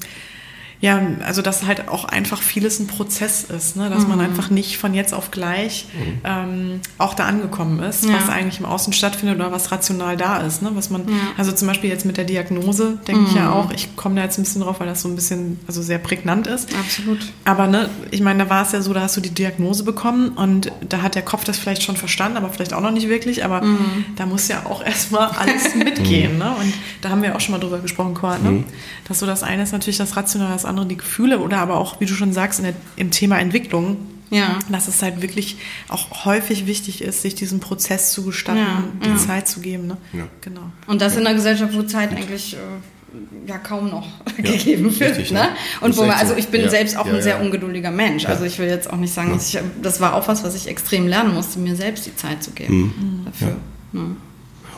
[0.86, 3.90] ja, also dass halt auch einfach vieles ein Prozess ist, ne?
[3.90, 4.10] dass mhm.
[4.10, 6.20] man einfach nicht von jetzt auf gleich mhm.
[6.24, 8.14] ähm, auch da angekommen ist, ja.
[8.14, 10.62] was eigentlich im Außen stattfindet oder was rational da ist.
[10.62, 10.70] Ne?
[10.76, 11.16] Was man, ja.
[11.38, 13.28] also zum Beispiel jetzt mit der Diagnose denke mhm.
[13.30, 13.54] ich ja mhm.
[13.54, 15.98] auch, ich komme da jetzt ein bisschen drauf, weil das so ein bisschen, also sehr
[15.98, 16.70] prägnant ist.
[16.76, 17.18] Absolut.
[17.46, 20.34] Aber ne, ich meine, da war es ja so, da hast du die Diagnose bekommen
[20.36, 23.44] und da hat der Kopf das vielleicht schon verstanden, aber vielleicht auch noch nicht wirklich,
[23.44, 24.06] aber mhm.
[24.18, 26.38] da muss ja auch erstmal alles mitgehen.
[26.38, 26.54] ne?
[26.60, 26.72] Und
[27.02, 28.52] da haben wir auch schon mal drüber gesprochen, Kurt, ne?
[28.52, 28.64] Mhm.
[29.08, 32.00] dass so das eine ist natürlich das Rationale, das andere die Gefühle oder aber auch,
[32.02, 33.98] wie du schon sagst, der, im Thema Entwicklung.
[34.32, 34.58] Ja.
[34.70, 35.58] Dass es halt wirklich
[35.88, 39.18] auch häufig wichtig ist, sich diesen Prozess zu gestatten, ja, die ja.
[39.18, 39.86] Zeit zu geben.
[39.86, 39.98] Ne?
[40.14, 40.28] Ja.
[40.42, 40.72] Genau.
[40.88, 42.58] Und das in einer Gesellschaft, wo Zeit eigentlich äh,
[43.48, 44.08] ja kaum noch
[44.38, 45.12] gegeben wird.
[45.12, 45.42] Richtig, ne?
[45.42, 45.50] ne?
[45.82, 48.26] Und wo man, also ich bin selbst auch ein sehr ungeduldiger Mensch.
[48.26, 51.08] Also ich will jetzt auch nicht sagen, ich, das war auch was, was ich extrem
[51.08, 53.26] lernen musste, mir selbst die Zeit zu geben mhm.
[53.26, 53.56] dafür.
[53.92, 54.16] Ne?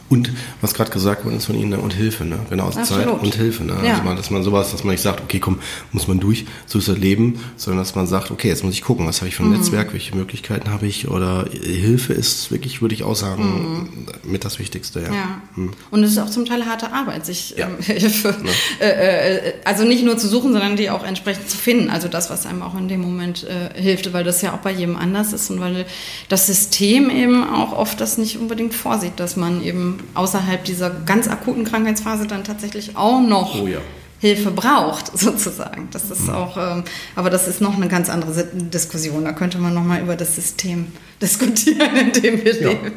[0.09, 0.31] Und
[0.61, 1.79] was gerade gesagt worden ist von Ihnen, ne?
[1.79, 2.39] und Hilfe, ne?
[2.49, 2.87] Genau, Absolut.
[2.87, 3.65] Zeit und Hilfe.
[3.65, 3.73] Ne?
[3.83, 3.93] Ja.
[3.93, 5.59] Also mal, dass man sowas, dass man nicht sagt, okay, komm,
[5.91, 8.81] muss man durch, so ist das Leben, sondern dass man sagt, okay, jetzt muss ich
[8.81, 9.57] gucken, was habe ich für ein mhm.
[9.57, 13.89] Netzwerk, welche Möglichkeiten habe ich oder Hilfe ist wirklich, würde ich auch sagen,
[14.23, 14.31] mhm.
[14.31, 15.01] mit das Wichtigste.
[15.01, 15.13] Ja.
[15.13, 15.41] ja.
[15.55, 15.73] Mhm.
[15.91, 17.67] Und es ist auch zum Teil harte Arbeit, sich ja.
[17.67, 18.33] ähm, Hilfe,
[18.79, 21.89] äh, äh, also nicht nur zu suchen, sondern die auch entsprechend zu finden.
[21.89, 24.71] Also das, was einem auch in dem Moment äh, hilft, weil das ja auch bei
[24.71, 25.85] jedem anders ist und weil
[26.29, 31.27] das System eben auch oft das nicht unbedingt vorsieht, dass man eben außerhalb dieser ganz
[31.27, 33.79] akuten Krankheitsphase dann tatsächlich auch noch oh ja.
[34.19, 35.89] Hilfe braucht, sozusagen.
[35.91, 36.29] Das ist mhm.
[36.29, 36.83] auch, ähm,
[37.15, 39.23] aber das ist noch eine ganz andere Diskussion.
[39.23, 40.87] Da könnte man nochmal über das System
[41.21, 42.69] diskutieren, in dem wir ja.
[42.69, 42.93] leben.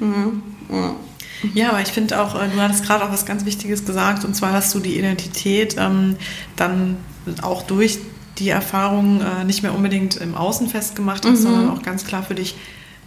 [0.70, 0.94] ja.
[1.52, 4.34] Ja, aber ich finde auch, äh, du hattest gerade auch was ganz Wichtiges gesagt, und
[4.34, 6.16] zwar hast du die Identität ähm,
[6.56, 6.96] dann
[7.42, 7.98] auch durch
[8.38, 11.42] die Erfahrung äh, nicht mehr unbedingt im Außen festgemacht hast, mhm.
[11.42, 12.56] sondern auch ganz klar für dich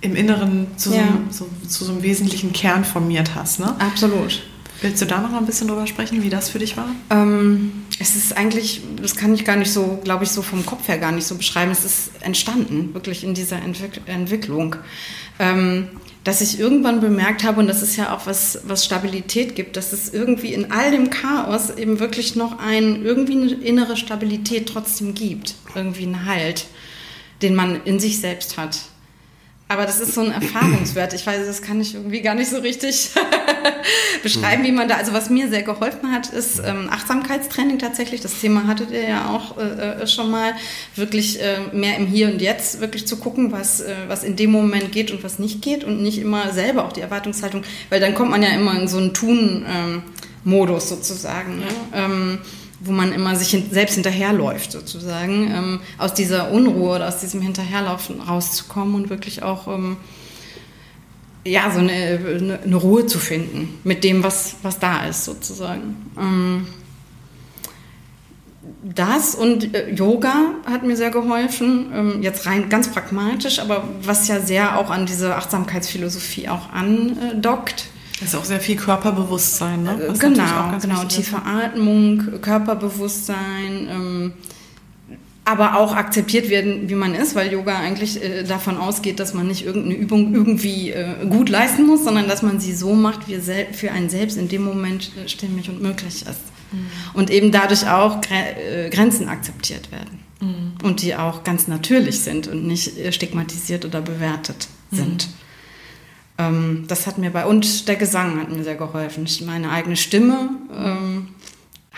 [0.01, 1.07] im Inneren zu, ja.
[1.29, 3.59] so, so, zu so einem wesentlichen Kern formiert hast.
[3.59, 3.75] Ne?
[3.79, 4.41] Absolut.
[4.81, 6.89] Willst du da noch ein bisschen drüber sprechen, wie das für dich war?
[7.09, 10.87] Ähm, es ist eigentlich, das kann ich gar nicht so, glaube ich, so vom Kopf
[10.87, 11.71] her gar nicht so beschreiben.
[11.71, 14.75] Es ist entstanden, wirklich in dieser Entwick Entwicklung.
[15.39, 15.87] Ähm,
[16.23, 19.93] dass ich irgendwann bemerkt habe, und das ist ja auch was, was Stabilität gibt, dass
[19.93, 25.13] es irgendwie in all dem Chaos eben wirklich noch ein, irgendwie eine innere Stabilität trotzdem
[25.13, 25.55] gibt.
[25.73, 26.65] Irgendwie einen Halt,
[27.41, 28.77] den man in sich selbst hat.
[29.69, 31.13] Aber das ist so ein Erfahrungswert.
[31.13, 33.09] Ich weiß, das kann ich irgendwie gar nicht so richtig
[34.23, 34.95] beschreiben, wie man da.
[34.95, 38.21] Also was mir sehr geholfen hat, ist ähm, Achtsamkeitstraining tatsächlich.
[38.21, 40.53] Das Thema hattet ihr ja auch äh, äh, schon mal.
[40.95, 44.51] Wirklich äh, mehr im Hier und Jetzt wirklich zu gucken, was, äh, was in dem
[44.51, 48.15] Moment geht und was nicht geht und nicht immer selber auch die Erwartungshaltung, weil dann
[48.15, 51.59] kommt man ja immer in so einen Tun-Modus ähm, sozusagen.
[51.59, 51.65] Ne?
[51.93, 52.39] Ähm,
[52.79, 58.21] wo man immer sich selbst hinterherläuft, sozusagen, ähm, aus dieser Unruhe oder aus diesem Hinterherlaufen
[58.21, 59.97] rauszukommen und wirklich auch ähm,
[61.43, 65.95] ja, so eine, eine, eine, Ruhe zu finden mit dem, was, was da ist, sozusagen.
[66.19, 66.67] Ähm,
[68.83, 74.27] das und äh, Yoga hat mir sehr geholfen, ähm, jetzt rein ganz pragmatisch, aber was
[74.27, 77.85] ja sehr auch an diese Achtsamkeitsphilosophie auch andockt
[78.19, 80.01] das ist auch sehr viel Körperbewusstsein, ne?
[80.07, 81.03] Was genau, genau.
[81.03, 84.33] Tiefe Atmung, Körperbewusstsein, ähm,
[85.45, 89.47] aber auch akzeptiert werden, wie man ist, weil Yoga eigentlich äh, davon ausgeht, dass man
[89.47, 93.39] nicht irgendeine Übung irgendwie äh, gut leisten muss, sondern dass man sie so macht, wie
[93.71, 96.41] für einen selbst in dem Moment äh, stimmig und möglich ist.
[96.71, 96.87] Mhm.
[97.13, 100.19] Und eben dadurch auch Gre äh, Grenzen akzeptiert werden.
[100.41, 100.73] Mhm.
[100.83, 104.97] Und die auch ganz natürlich sind und nicht äh, stigmatisiert oder bewertet mhm.
[104.97, 105.27] sind.
[106.37, 109.27] Ähm, das hat mir bei, und der Gesang hat mir sehr geholfen.
[109.45, 110.49] Meine eigene Stimme.
[110.75, 111.29] Ähm,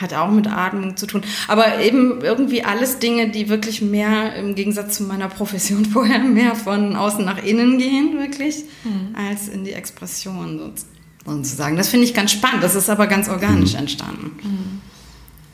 [0.01, 1.23] hat auch mit Atmung zu tun.
[1.47, 6.55] Aber eben irgendwie alles Dinge, die wirklich mehr im Gegensatz zu meiner Profession vorher mehr
[6.55, 9.15] von außen nach innen gehen, wirklich, mhm.
[9.15, 10.73] als in die Expression
[11.25, 11.75] sozusagen.
[11.75, 12.63] Das finde ich ganz spannend.
[12.63, 13.79] Das ist aber ganz organisch mhm.
[13.79, 14.31] entstanden.
[14.41, 14.81] Mhm.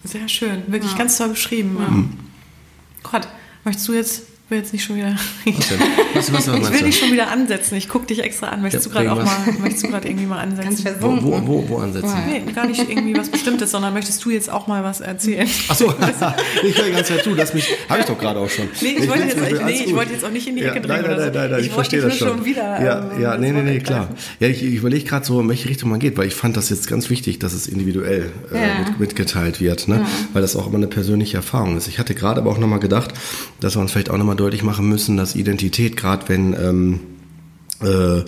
[0.07, 0.63] Sehr schön.
[0.67, 0.97] Wirklich ja.
[0.97, 1.77] ganz toll beschrieben.
[1.79, 1.87] Ja.
[1.87, 2.09] Mhm.
[3.01, 3.27] Gott,
[3.63, 5.15] möchtest du jetzt will jetzt nicht schon wieder.
[6.15, 7.75] Was, was, was, ich will dich schon wieder ansetzen.
[7.75, 8.61] Ich gucke dich extra an.
[8.61, 10.95] Möchtest ja, du gerade auch mal, möchtest du gerade irgendwie mal ansetzen?
[11.01, 12.13] Wo, wo, wo, wo ansetzen?
[12.25, 15.45] Nee, gar nicht irgendwie was Bestimmtes, sondern möchtest du jetzt auch mal was erzählen?
[15.67, 15.93] Achso,
[16.63, 17.33] ich höre die ganze Zeit zu.
[17.35, 18.69] Lass mich, habe ich doch gerade auch schon.
[18.81, 21.03] Nee, ich, ich wollte jetzt, nee, ich wollte jetzt auch nicht in die Ecke drängen.
[21.03, 22.29] Nein, nein, nein, nein, ich, ich verstehe das schon.
[22.29, 24.07] schon wieder, ja, ähm, ja, nee, nee, nee, klar.
[24.39, 26.69] Ja, ich, ich überlege gerade so, in welche Richtung man geht, weil ich fand das
[26.69, 28.79] jetzt ganz wichtig, dass es individuell äh, ja.
[28.79, 29.95] mit, mitgeteilt wird, ne?
[29.95, 30.07] Ja.
[30.31, 31.89] weil das auch immer eine persönliche Erfahrung ist.
[31.89, 33.13] Ich hatte gerade aber auch nochmal gedacht,
[33.59, 36.99] dass wir uns vielleicht auch nochmal deutlich machen müssen, nutzen das Identität, gerade wenn ähm,
[37.81, 38.23] äh,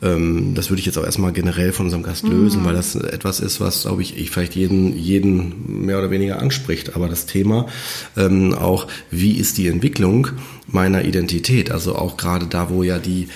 [0.00, 2.66] ähm, das würde ich jetzt auch erstmal generell von unserem Gast lösen, mhm.
[2.66, 6.94] weil das etwas ist, was, glaube ich, ich vielleicht jeden, jeden mehr oder weniger anspricht.
[6.94, 7.66] Aber das Thema
[8.16, 10.28] ähm, auch, wie ist die Entwicklung
[10.68, 11.72] meiner Identität?
[11.72, 13.28] Also auch gerade da, wo ja die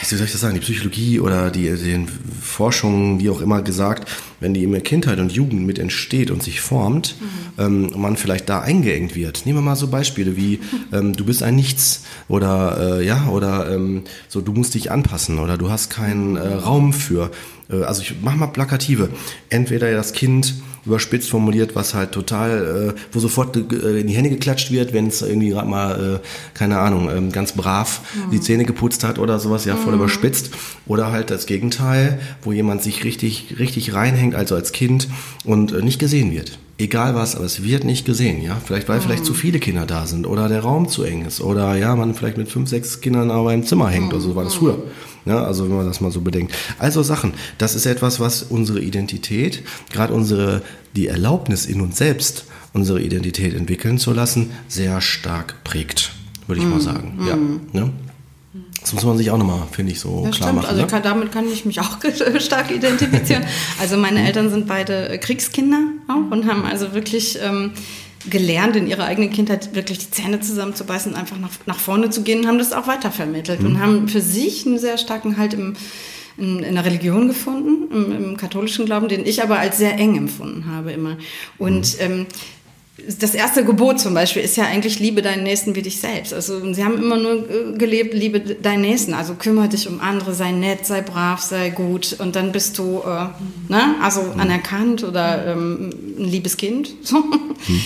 [0.00, 2.06] wie soll ich das sagen, die Psychologie oder die, die
[2.40, 4.08] Forschung, wie auch immer gesagt,
[4.40, 7.62] wenn die in der Kindheit und Jugend mit entsteht und sich formt, mhm.
[7.62, 9.46] ähm, und man vielleicht da eingeengt wird.
[9.46, 10.60] Nehmen wir mal so Beispiele wie
[10.92, 15.38] ähm, du bist ein Nichts oder äh, ja oder ähm, so du musst dich anpassen
[15.38, 17.30] oder du hast keinen äh, Raum für.
[17.70, 19.08] Äh, also ich mach mal plakative.
[19.48, 20.54] Entweder das Kind
[20.86, 25.06] überspitzt formuliert, was halt total, äh, wo sofort äh, in die Hände geklatscht wird, wenn
[25.06, 26.18] es irgendwie gerade mal, äh,
[26.56, 28.30] keine Ahnung, ähm, ganz brav mhm.
[28.30, 30.00] die Zähne geputzt hat oder sowas, ja, voll mhm.
[30.00, 30.50] überspitzt.
[30.86, 35.08] Oder halt das Gegenteil, wo jemand sich richtig, richtig reinhängt, also als Kind
[35.44, 38.60] und äh, nicht gesehen wird egal was, aber es wird nicht gesehen, ja.
[38.64, 39.02] Vielleicht, weil mhm.
[39.02, 42.14] vielleicht zu viele Kinder da sind oder der Raum zu eng ist oder ja, man
[42.14, 44.10] vielleicht mit fünf, sechs Kindern aber im Zimmer hängt mhm.
[44.10, 44.82] oder so war das früher.
[45.26, 46.54] Ja, also wenn man das mal so bedenkt.
[46.78, 50.62] Also Sachen, das ist etwas, was unsere Identität, gerade unsere,
[50.96, 52.44] die Erlaubnis in uns selbst,
[52.74, 56.12] unsere Identität entwickeln zu lassen, sehr stark prägt,
[56.46, 57.18] würde ich mm, mal sagen.
[57.26, 57.36] Ja.
[57.72, 57.90] Ne?
[58.84, 60.54] Das muss man sich auch nochmal, finde ich, so ja, klar stimmt.
[60.56, 60.66] machen.
[60.66, 60.86] Also ne?
[60.86, 61.96] kann, damit kann ich mich auch
[62.38, 63.42] stark identifizieren.
[63.80, 64.26] Also meine mhm.
[64.26, 67.72] Eltern sind beide Kriegskinder auch und haben also wirklich ähm,
[68.28, 72.22] gelernt, in ihrer eigenen Kindheit wirklich die Zähne zusammenzubeißen und einfach nach, nach vorne zu
[72.22, 73.66] gehen und haben das auch weitervermittelt mhm.
[73.66, 75.72] und haben für sich einen sehr starken Halt im,
[76.36, 80.14] in, in der Religion gefunden, im, im, katholischen Glauben, den ich aber als sehr eng
[80.14, 81.16] empfunden habe immer.
[81.56, 82.00] Und mhm.
[82.00, 82.26] ähm,
[82.96, 86.32] das erste Gebot zum Beispiel ist ja eigentlich Liebe deinen Nächsten wie dich selbst.
[86.32, 89.14] Also sie haben immer nur äh, gelebt, liebe deinen Nächsten.
[89.14, 93.02] Also kümmere dich um andere, sei nett, sei brav, sei gut und dann bist du,
[93.04, 93.26] äh,
[93.68, 94.40] ne, also mhm.
[94.40, 96.90] anerkannt oder ähm, ein liebes Kind.
[97.66, 97.80] Mhm.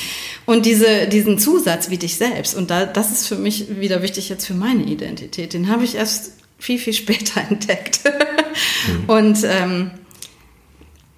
[0.45, 4.29] Und diese, diesen Zusatz wie dich selbst, und da, das ist für mich wieder wichtig
[4.29, 8.01] jetzt für meine Identität, den habe ich erst viel, viel später entdeckt.
[8.05, 9.05] mhm.
[9.09, 9.91] Und ähm,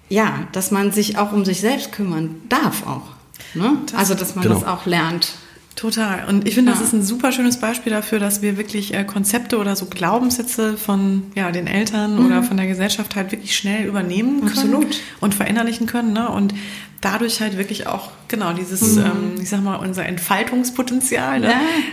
[0.09, 3.20] ja, dass man sich auch um sich selbst kümmern darf auch.
[3.53, 3.77] Ne?
[3.85, 4.55] Das also, dass man genau.
[4.59, 5.33] das auch lernt.
[5.75, 6.25] Total.
[6.27, 6.77] Und ich finde, ja.
[6.77, 10.77] das ist ein super schönes Beispiel dafür, dass wir wirklich äh, Konzepte oder so Glaubenssätze
[10.77, 12.25] von ja, den Eltern mhm.
[12.25, 15.01] oder von der Gesellschaft halt wirklich schnell übernehmen können Absolut.
[15.21, 16.13] und verinnerlichen können.
[16.13, 16.29] Ne?
[16.29, 16.53] Und
[17.01, 19.01] dadurch halt wirklich auch, genau, dieses, mhm.
[19.01, 21.47] ähm, ich sag mal, unser Entfaltungspotenzial ne,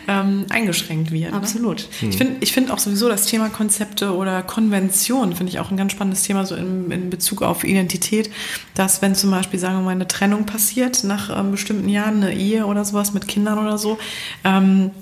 [0.07, 0.21] ja.
[0.21, 1.33] ähm, eingeschränkt wird.
[1.33, 1.37] Ne?
[1.37, 1.89] Absolut.
[2.03, 2.11] Ne?
[2.11, 5.79] Ich finde ich find auch sowieso das Thema Konzepte oder Konvention, finde ich auch ein
[5.79, 8.31] ganz spannendes Thema so in, in Bezug auf Identität,
[8.75, 12.35] dass wenn zum Beispiel, sagen wir mal, eine Trennung passiert nach ähm, bestimmten Jahren, eine
[12.35, 13.99] Ehe oder sowas mit Kindern oder so,
[14.45, 14.93] ähm,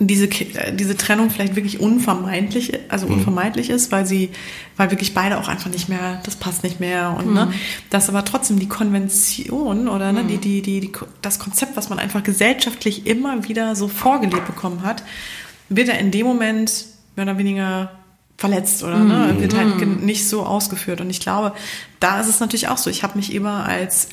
[0.00, 3.14] diese, äh, diese Trennung vielleicht wirklich unvermeidlich, also mhm.
[3.14, 4.30] unvermeidlich ist, weil sie,
[4.76, 7.50] weil wirklich beide auch einfach nicht mehr, das passt nicht mehr und ne, mhm.
[7.50, 7.56] ne,
[7.90, 10.28] dass aber trotzdem die Konvention oder ne, mhm.
[10.28, 10.92] die, die, die, die,
[11.22, 15.02] das Konzept, was man einfach gesellschaftlich immer wieder so vorgelebt bekommen hat,
[15.68, 16.86] wird er in dem Moment
[17.16, 17.90] mehr oder weniger
[18.38, 19.40] verletzt oder ne, mhm.
[19.40, 20.04] wird halt mhm.
[20.04, 21.00] nicht so ausgeführt.
[21.00, 21.52] Und ich glaube,
[21.98, 22.88] da ist es natürlich auch so.
[22.88, 24.08] Ich habe mich immer als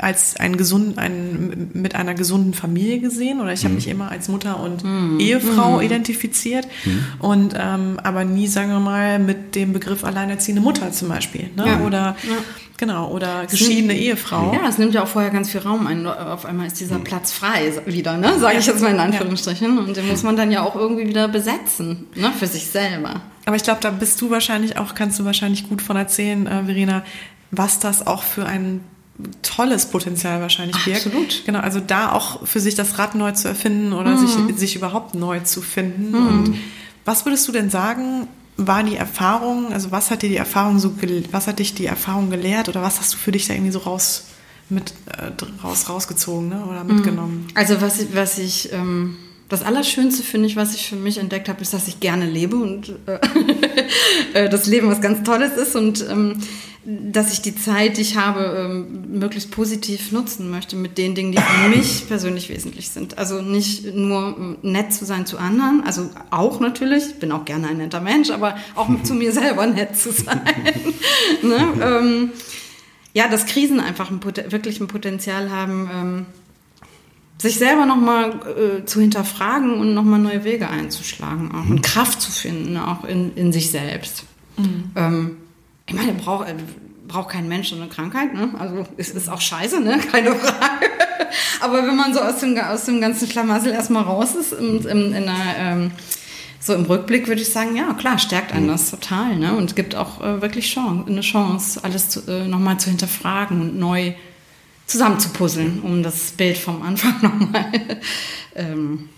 [0.00, 3.76] als ein gesund, ein, mit einer gesunden Familie gesehen oder ich habe mhm.
[3.76, 4.84] mich immer als Mutter und.
[5.20, 6.66] Ehefrau identifiziert
[7.20, 11.66] und ähm, aber nie, sagen wir mal, mit dem Begriff alleinerziehende Mutter zum Beispiel ne?
[11.66, 11.80] ja.
[11.80, 12.36] oder ja.
[12.78, 14.52] Genau, oder geschiedene nimmt, Ehefrau.
[14.54, 16.06] Ja, es nimmt ja auch vorher ganz viel Raum ein.
[16.06, 18.38] Auf einmal ist dieser Platz frei wieder, ne?
[18.38, 19.78] sage ich jetzt mal in Anführungsstrichen.
[19.78, 22.30] Und den muss man dann ja auch irgendwie wieder besetzen, ne?
[22.38, 23.20] für sich selber.
[23.48, 26.64] Aber ich glaube, da bist du wahrscheinlich auch, kannst du wahrscheinlich gut von erzählen, äh,
[26.66, 27.02] Verena,
[27.50, 28.82] was das auch für ein
[29.40, 31.06] tolles Potenzial wahrscheinlich birgt.
[31.06, 31.42] Absolut.
[31.46, 34.18] Genau, also da auch für sich das Rad neu zu erfinden oder Mhm.
[34.18, 36.14] sich, sich überhaupt neu zu finden.
[36.14, 36.56] Und
[37.06, 38.28] was würdest du denn sagen,
[38.58, 40.94] war die Erfahrung, also was hat dir die Erfahrung so,
[41.30, 43.78] was hat dich die Erfahrung gelehrt oder was hast du für dich da irgendwie so
[43.78, 44.26] raus
[44.68, 45.30] mit äh,
[45.64, 46.66] raus rausgezogen ne?
[46.66, 47.46] oder mitgenommen?
[47.54, 49.16] Also was ich, was ich ähm,
[49.48, 52.56] das Allerschönste finde ich, was ich für mich entdeckt habe, ist, dass ich gerne lebe
[52.56, 53.18] und äh,
[54.44, 56.40] äh, das Leben was ganz Tolles ist und ähm,
[56.84, 61.32] dass ich die Zeit, die ich habe, ähm, möglichst positiv nutzen möchte mit den Dingen,
[61.32, 63.18] die für mich persönlich wesentlich sind.
[63.18, 67.44] Also nicht nur ähm, nett zu sein zu anderen, also auch natürlich, ich bin auch
[67.44, 70.42] gerne ein netter Mensch, aber auch zu mir selber nett zu sein.
[71.42, 71.68] ne?
[71.82, 72.30] ähm,
[73.14, 74.20] ja, dass Krisen einfach ein,
[74.50, 76.26] wirklich ein Potenzial haben, ähm,
[77.40, 82.32] sich selber nochmal äh, zu hinterfragen und nochmal neue Wege einzuschlagen auch und Kraft zu
[82.32, 84.24] finden, auch in, in sich selbst.
[84.96, 85.36] Ähm,
[85.86, 86.46] ich meine, braucht
[87.06, 88.50] braucht kein Mensch so eine Krankheit, ne?
[88.58, 89.98] Also es ist auch scheiße, ne?
[90.12, 90.86] Keine Frage.
[91.60, 95.14] Aber wenn man so aus dem, aus dem ganzen Schlamassel erstmal raus ist, im, im,
[95.14, 95.90] in einer, ähm,
[96.60, 99.54] so im Rückblick würde ich sagen, ja klar, stärkt einen das total, ne?
[99.54, 103.60] Und es gibt auch äh, wirklich Chance, eine Chance, alles zu, äh, nochmal zu hinterfragen
[103.62, 104.12] und neu
[104.88, 107.70] zusammenzupuzzeln, um das Bild vom Anfang nochmal
[108.56, 109.08] ähm,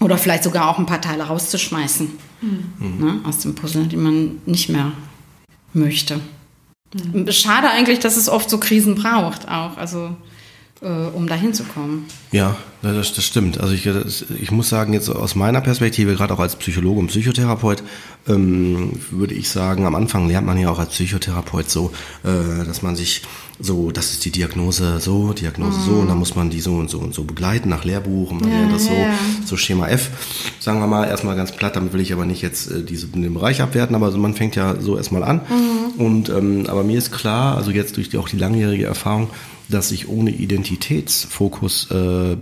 [0.00, 2.10] oder vielleicht sogar auch ein paar Teile rauszuschmeißen
[2.78, 4.92] ne, aus dem Puzzle, die man nicht mehr
[5.72, 6.20] möchte.
[7.30, 10.16] Schade eigentlich, dass es oft so Krisen braucht, auch, also
[10.80, 12.06] äh, um dahin zu kommen.
[12.32, 12.56] Ja,
[12.92, 13.58] das, das stimmt.
[13.60, 17.06] Also ich, das, ich muss sagen, jetzt aus meiner Perspektive, gerade auch als Psychologe und
[17.06, 17.82] Psychotherapeut,
[18.28, 21.92] ähm, würde ich sagen, am Anfang lernt man ja auch als Psychotherapeut so,
[22.24, 23.22] äh, dass man sich
[23.60, 26.90] so, das ist die Diagnose so, Diagnose so, und dann muss man die so und
[26.90, 29.14] so und so begleiten nach Lehrbuch und man Ja, lernt das so, ja, ja.
[29.44, 30.10] so Schema F,
[30.58, 33.32] sagen wir mal, erstmal ganz platt, damit will ich aber nicht jetzt äh, diese, den
[33.32, 35.42] Bereich abwerten, aber so, man fängt ja so erstmal an.
[35.96, 39.28] Und ähm, aber mir ist klar, also jetzt durch die, auch die langjährige Erfahrung,
[39.68, 42.36] dass ich ohne Identitätsfokus äh,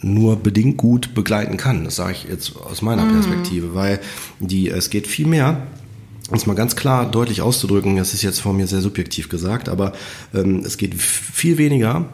[0.00, 1.84] nur bedingt gut begleiten kann.
[1.84, 4.00] Das sage ich jetzt aus meiner Perspektive, weil
[4.40, 5.66] die, es geht viel mehr
[6.30, 9.68] um es mal ganz klar deutlich auszudrücken, das ist jetzt von mir sehr subjektiv gesagt,
[9.68, 9.92] aber
[10.32, 12.08] ähm, es geht viel weniger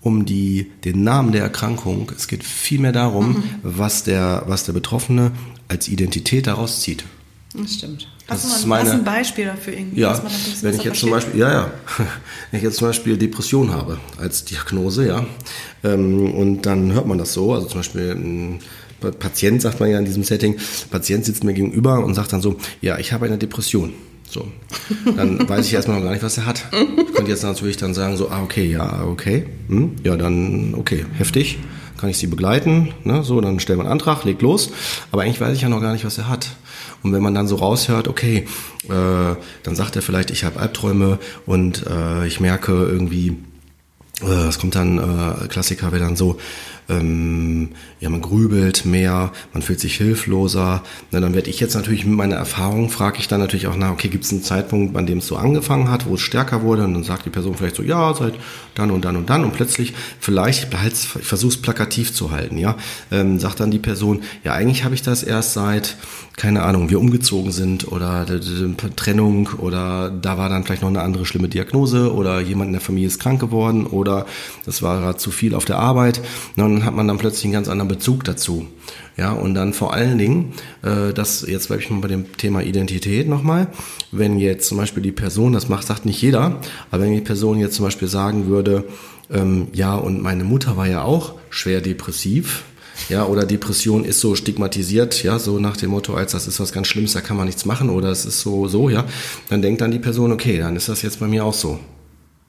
[0.00, 2.12] um die, den Namen der Erkrankung.
[2.16, 5.32] Es geht viel mehr darum, was, der, was der Betroffene
[5.66, 7.04] als Identität daraus zieht.
[7.54, 8.08] Das stimmt.
[8.28, 10.00] Das Hast ist du mal meine- hast ein Beispiel dafür irgendwie?
[10.00, 11.10] Ja, man wenn ich jetzt zum?
[11.10, 11.70] Beispiel, ja, ja,
[12.50, 15.24] wenn ich jetzt zum Beispiel Depression habe als Diagnose, ja,
[15.84, 18.58] ähm, und dann hört man das so, also zum Beispiel ein
[19.00, 20.56] Pa- Patient sagt man ja in diesem Setting,
[20.90, 23.92] Patient sitzt mir gegenüber und sagt dann so, ja, ich habe eine Depression.
[24.28, 24.48] So,
[25.16, 26.64] dann weiß ich erstmal noch gar nicht, was er hat.
[26.72, 31.04] Ich könnte jetzt natürlich dann sagen so, ah, okay, ja, okay, hm, ja, dann, okay,
[31.16, 31.58] heftig,
[31.96, 34.70] kann ich Sie begleiten, ne, so, dann stellen wir einen Antrag, legt los,
[35.12, 36.48] aber eigentlich weiß ich ja noch gar nicht, was er hat.
[37.06, 38.48] Und wenn man dann so raushört, okay,
[38.88, 43.36] äh, dann sagt er vielleicht, ich habe Albträume und äh, ich merke irgendwie,
[44.22, 46.38] äh, es kommt dann, äh, Klassiker wäre dann so,
[46.88, 47.70] ähm,
[48.00, 50.82] ja, man grübelt mehr, man fühlt sich hilfloser.
[51.10, 53.90] Na, dann werde ich jetzt natürlich mit meiner Erfahrung, frage ich dann natürlich auch nach,
[53.90, 56.84] okay, gibt es einen Zeitpunkt, an dem es so angefangen hat, wo es stärker wurde?
[56.84, 58.34] Und dann sagt die Person vielleicht so, ja, seit
[58.74, 59.44] dann und dann und dann.
[59.44, 62.76] Und plötzlich, vielleicht, ich, ich versuche es plakativ zu halten, ja,
[63.10, 65.96] ähm, sagt dann die Person, ja, eigentlich habe ich das erst seit,
[66.36, 68.26] keine Ahnung, wir umgezogen sind oder
[68.94, 72.82] Trennung oder da war dann vielleicht noch eine andere schlimme Diagnose oder jemand in der
[72.82, 74.26] Familie ist krank geworden oder
[74.66, 76.20] das war gerade zu viel auf der Arbeit.
[76.54, 78.66] Na, hat man dann plötzlich einen ganz anderen Bezug dazu.
[79.16, 80.52] Ja, und dann vor allen Dingen,
[80.82, 83.68] äh, das, jetzt bleibe ich mal bei dem Thema Identität nochmal,
[84.12, 86.60] wenn jetzt zum Beispiel die Person, das macht, sagt nicht jeder,
[86.90, 88.84] aber wenn die Person jetzt zum Beispiel sagen würde,
[89.30, 92.64] ähm, ja, und meine Mutter war ja auch schwer depressiv,
[93.08, 96.72] ja, oder Depression ist so stigmatisiert, ja, so nach dem Motto, als das ist was
[96.72, 99.04] ganz Schlimmes, da kann man nichts machen oder es ist so, so, ja,
[99.48, 101.78] dann denkt dann die Person, okay, dann ist das jetzt bei mir auch so.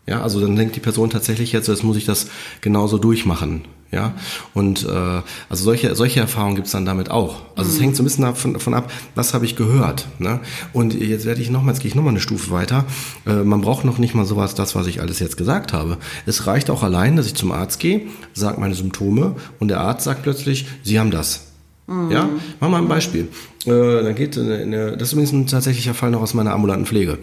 [0.07, 2.28] Ja, also dann denkt die Person tatsächlich jetzt, jetzt muss ich das
[2.61, 3.63] genauso durchmachen.
[3.89, 4.13] Ja,
[4.53, 7.43] und äh, also solche, solche Erfahrungen gibt's dann damit auch.
[7.55, 10.07] Also es hängt so ein bisschen davon, davon ab, was habe ich gehört.
[10.19, 10.41] Ne?
[10.73, 12.83] Und jetzt werde ich nochmal, jetzt gehe ich nochmal eine Stufe weiter.
[13.25, 15.97] Äh, man braucht noch nicht mal sowas, das, was ich alles jetzt gesagt habe.
[16.25, 18.01] Es reicht auch allein, dass ich zum Arzt gehe,
[18.33, 21.47] sage meine Symptome und der Arzt sagt plötzlich, Sie haben das.
[21.88, 23.29] Ja, machen wir mal ein Beispiel.
[23.65, 26.85] Äh, dann geht eine, eine, das ist übrigens ein tatsächlicher Fall noch aus meiner ambulanten
[26.85, 27.19] Pflege.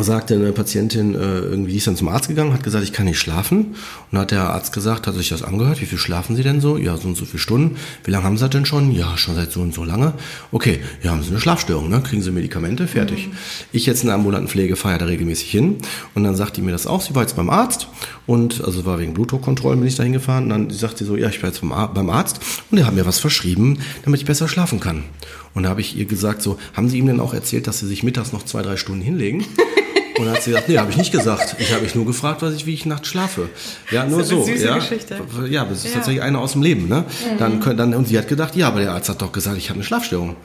[0.00, 3.18] Sagte eine Patientin, äh, irgendwie ist dann zum Arzt gegangen, hat gesagt, ich kann nicht
[3.18, 3.74] schlafen.
[4.10, 6.78] Und hat der Arzt gesagt, hat sich das angehört, wie viel schlafen Sie denn so?
[6.78, 7.76] Ja, so und so viele Stunden.
[8.02, 8.90] Wie lange haben Sie das denn schon?
[8.90, 10.14] Ja, schon seit so und so lange.
[10.50, 12.00] Okay, ja, haben Sie eine Schlafstörung, ne?
[12.00, 13.28] Kriegen Sie Medikamente, fertig.
[13.70, 15.76] Ich jetzt in der ambulanten Pflege fahre da regelmäßig hin.
[16.14, 17.88] Und dann sagt die mir das auch, sie war jetzt beim Arzt
[18.26, 20.44] und, also war wegen Blutdruckkontrollen bin ich da hingefahren.
[20.44, 22.40] Und dann sagt sie so, ja, ich war jetzt beim Arzt
[22.70, 25.04] und der hat mir was verschrieben, damit ich besser schlafen kann.
[25.54, 27.86] Und da habe ich ihr gesagt, so, haben Sie ihm denn auch erzählt, dass Sie
[27.86, 29.44] sich mittags noch zwei, drei Stunden hinlegen?
[30.18, 31.56] Und dann hat sie gesagt, nee, habe ich nicht gesagt.
[31.58, 33.48] Ich habe mich nur gefragt, was ich, wie ich nachts schlafe.
[33.90, 34.64] Ja, nur Das ist eine so.
[34.66, 34.74] ja.
[34.76, 35.20] Geschichte.
[35.48, 35.90] ja, das ist Ja.
[35.94, 36.86] tatsächlich eine aus dem Leben.
[36.86, 37.04] Ne?
[37.38, 39.70] Dann, können- dann, und sie hat gedacht, ja, aber der Arzt hat doch gesagt, ich
[39.70, 40.36] habe eine Schlafstörung.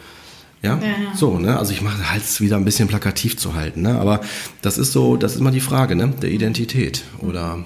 [0.63, 0.79] Ja,
[1.15, 1.59] so, ne?
[1.59, 3.99] Also ich mache halt es wieder ein bisschen plakativ zu halten, ne?
[3.99, 4.21] Aber
[4.63, 6.11] das ist so, das ist immer die Frage, ne?
[6.21, 7.03] Der Identität.
[7.19, 7.59] Oder,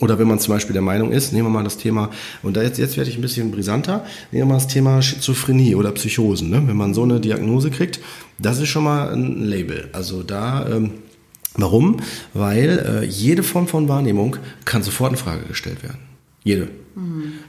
[0.00, 2.10] oder wenn man zum Beispiel der Meinung ist, nehmen wir mal das Thema,
[2.42, 5.74] und da jetzt, jetzt werde ich ein bisschen brisanter, nehmen wir mal das Thema Schizophrenie
[5.74, 6.62] oder Psychosen, ne?
[6.66, 8.00] Wenn man so eine Diagnose kriegt,
[8.38, 9.88] das ist schon mal ein Label.
[9.92, 10.92] Also da, ähm,
[11.54, 11.98] warum?
[12.34, 16.15] Weil äh, jede Form von Wahrnehmung kann sofort in Frage gestellt werden.
[16.46, 16.68] Jede.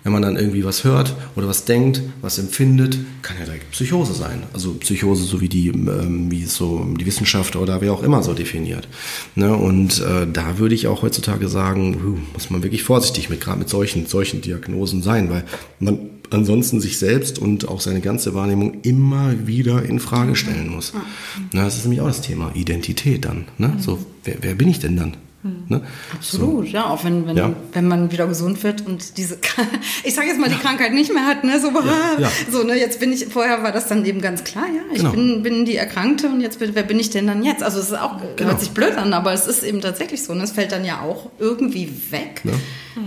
[0.03, 4.13] Wenn man dann irgendwie was hört oder was denkt, was empfindet, kann ja direkt Psychose
[4.13, 4.43] sein.
[4.53, 8.33] Also Psychose, so wie die, ähm, wie so die Wissenschaft oder wer auch immer so
[8.33, 8.87] definiert.
[9.35, 9.55] Ne?
[9.55, 13.59] Und äh, da würde ich auch heutzutage sagen, huh, muss man wirklich vorsichtig mit gerade
[13.59, 15.43] mit solchen solchen Diagnosen sein, weil
[15.79, 20.91] man ansonsten sich selbst und auch seine ganze Wahrnehmung immer wieder in Frage stellen muss.
[21.53, 23.45] Na, das ist nämlich auch das Thema Identität dann.
[23.59, 23.77] Ne?
[23.79, 25.13] So, wer, wer bin ich denn dann?
[25.43, 25.81] Ne?
[26.13, 27.53] Absolut, ja, auch wenn, wenn, Ja.
[27.71, 29.37] wenn man wieder gesund wird und diese,
[30.03, 32.29] ich sage jetzt mal, die Krankheit nicht mehr hat, ne, so, ja.
[32.51, 35.11] so, ne, jetzt bin ich, vorher war das dann eben ganz klar, ja, ich Genau.
[35.11, 37.63] bin, bin die Erkrankte und jetzt bin, wer bin ich denn dann jetzt?
[37.63, 38.49] Also es ist auch, Genau.
[38.51, 41.01] hört sich blöd an, aber es ist eben tatsächlich so, und es fällt dann ja
[41.01, 42.41] auch irgendwie weg.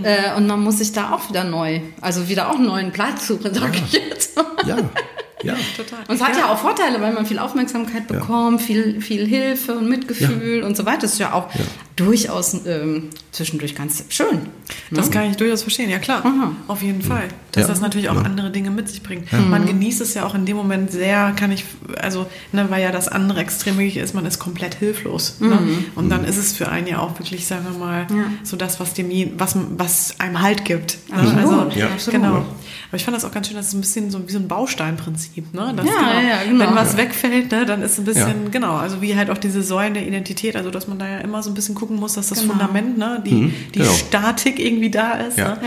[0.03, 3.27] Äh, und man muss sich da auch wieder neu, also wieder auch einen neuen Platz
[3.27, 4.39] suchen, sag ich jetzt.
[4.65, 4.77] Ja,
[5.43, 5.55] ja.
[5.77, 5.99] Total.
[6.07, 6.51] Und es hat ja.
[6.51, 11.01] auch Vorteile, weil man viel Aufmerksamkeit bekommt, viel, viel Hilfe und Mitgefühl und so weiter.
[11.01, 11.49] Das ist ja auch
[11.95, 14.47] durchaus ähm, zwischendurch ganz schön.
[14.91, 16.23] Das kann ich durchaus verstehen, ja klar.
[16.67, 17.23] Auf jeden Fall.
[17.53, 17.67] Dass Ja.
[17.69, 19.27] das natürlich auch andere Dinge mit sich bringt.
[19.49, 21.65] Man genießt es ja auch in dem Moment sehr, kann ich,
[22.01, 25.37] also, ne, weil ja das andere extrem wirklich ist, man ist komplett hilflos.
[25.39, 25.57] Ne?
[25.95, 28.07] Und dann ist es für einen ja auch wirklich, sagen wir mal,
[28.43, 30.97] so das, was dem, je- was, was einem Halt gibt.
[31.09, 31.17] Ne?
[31.17, 31.87] Absolut, Ja.
[31.87, 32.21] absolut.
[32.21, 32.35] Genau.
[32.37, 34.47] Aber ich fand das auch ganz schön, das ist ein bisschen so wie so ein
[34.49, 35.73] Bausteinprinzip, ne?
[35.75, 36.67] Das, Ja, ja, ja, genau.
[36.67, 38.49] Wenn was wegfällt, ne, dann ist ein bisschen, Ja.
[38.51, 41.41] genau, also wie halt auch diese Säulen der Identität, also dass man da ja immer
[41.43, 42.53] so ein bisschen gucken muss, dass das Genau.
[42.53, 43.91] Fundament, ne, die, Mhm, die genau.
[43.93, 45.37] Statik irgendwie da ist.
[45.37, 45.55] Ja.
[45.55, 45.59] Ne?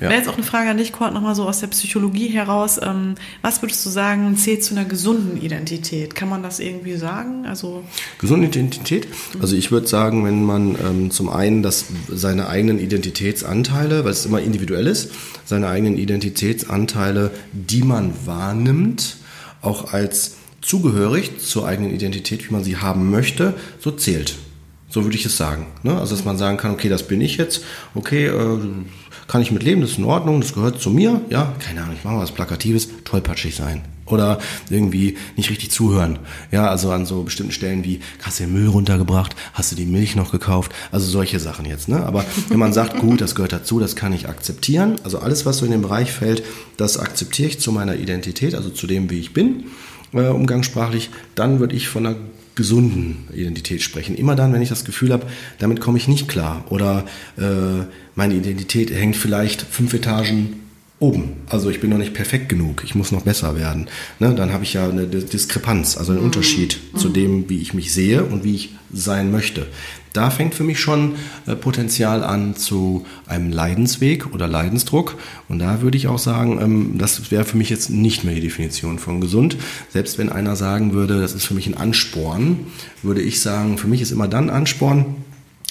[0.00, 0.08] Ja.
[0.08, 2.78] Wäre jetzt auch eine Frage an dich, Kurt, nochmal so aus der Psychologie heraus.
[2.82, 6.14] Ähm, was würdest du sagen, zählt zu einer gesunden Identität?
[6.14, 7.46] Kann man das irgendwie sagen?
[7.46, 7.84] Also,
[8.18, 9.08] Gesunde Identität?
[9.40, 14.26] Also ich würde sagen, wenn man ähm, zum einen das, seine eigenen Identitätsanteile, weil es
[14.26, 15.10] immer individuell ist,
[15.44, 19.16] seine eigenen Identitätsanteile, die man wahrnimmt,
[19.60, 24.36] auch als zugehörig zur eigenen Identität, wie man sie haben möchte, so zählt.
[24.92, 25.66] So würde ich es sagen.
[25.82, 25.98] Ne?
[25.98, 27.64] Also dass man sagen kann, okay, das bin ich jetzt,
[27.94, 28.58] okay, äh,
[29.26, 31.96] kann ich mit leben, das ist in Ordnung, das gehört zu mir, ja, keine Ahnung,
[31.96, 33.82] ich mache mal was Plakatives, tollpatschig sein.
[34.04, 34.38] Oder
[34.68, 36.18] irgendwie nicht richtig zuhören.
[36.50, 39.86] Ja, also an so bestimmten Stellen wie, hast du den Müll runtergebracht, hast du die
[39.86, 41.88] Milch noch gekauft, also solche Sachen jetzt.
[41.88, 42.04] Ne?
[42.04, 45.56] Aber wenn man sagt, gut, das gehört dazu, das kann ich akzeptieren, also alles, was
[45.56, 46.42] so in den Bereich fällt,
[46.76, 49.64] das akzeptiere ich zu meiner Identität, also zu dem, wie ich bin,
[50.12, 52.16] äh, umgangssprachlich, dann würde ich von einer
[52.54, 54.14] gesunden Identität sprechen.
[54.14, 55.26] Immer dann, wenn ich das Gefühl habe,
[55.58, 57.04] damit komme ich nicht klar oder
[57.38, 57.84] äh,
[58.14, 60.61] meine Identität hängt vielleicht fünf Etagen
[61.02, 61.32] oben.
[61.48, 63.88] Also ich bin noch nicht perfekt genug, ich muss noch besser werden.
[64.20, 64.34] Ne?
[64.34, 67.92] Dann habe ich ja eine Dis- Diskrepanz, also einen Unterschied zu dem, wie ich mich
[67.92, 69.66] sehe und wie ich sein möchte.
[70.12, 71.14] Da fängt für mich schon
[71.46, 75.16] äh, Potenzial an zu einem Leidensweg oder Leidensdruck.
[75.48, 78.42] Und da würde ich auch sagen, ähm, das wäre für mich jetzt nicht mehr die
[78.42, 79.56] Definition von gesund.
[79.88, 82.60] Selbst wenn einer sagen würde, das ist für mich ein Ansporn,
[83.02, 85.06] würde ich sagen, für mich ist immer dann Ansporn,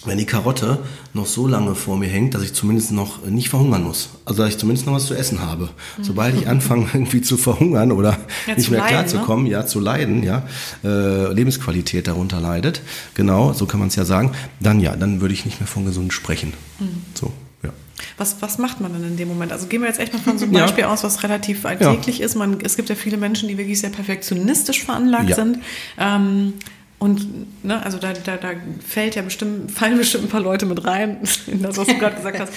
[0.05, 0.79] wenn die Karotte
[1.13, 4.09] noch so lange vor mir hängt, dass ich zumindest noch nicht verhungern muss.
[4.25, 5.69] Also dass ich zumindest noch was zu essen habe.
[6.01, 9.03] Sobald ich anfange irgendwie zu verhungern oder Ja, nicht mehr leiden, ne?
[9.03, 10.43] klarzukommen, ja, zu leiden, ja,
[10.83, 12.81] äh, Lebensqualität darunter leidet,
[13.13, 15.85] genau, so kann man es ja sagen, dann ja, dann würde ich nicht mehr von
[15.85, 16.53] gesund sprechen.
[16.79, 16.87] Mhm.
[17.13, 17.31] So,
[17.61, 17.69] ja.
[18.17, 19.51] was, was macht man denn in dem Moment?
[19.51, 20.61] Also gehen wir jetzt echt mal von so einem Ja.
[20.61, 22.35] Beispiel aus, was relativ alltäglich ist.
[22.35, 25.35] Man, es gibt ja viele Menschen, die wirklich sehr perfektionistisch veranlagt Ja.
[25.35, 25.59] sind.
[25.99, 26.53] Ähm,
[27.01, 28.49] und ne, also da, da, da
[28.87, 32.15] fällt ja bestimmt, fallen bestimmt ein paar Leute mit rein, in das, was du gerade
[32.17, 32.53] gesagt hast.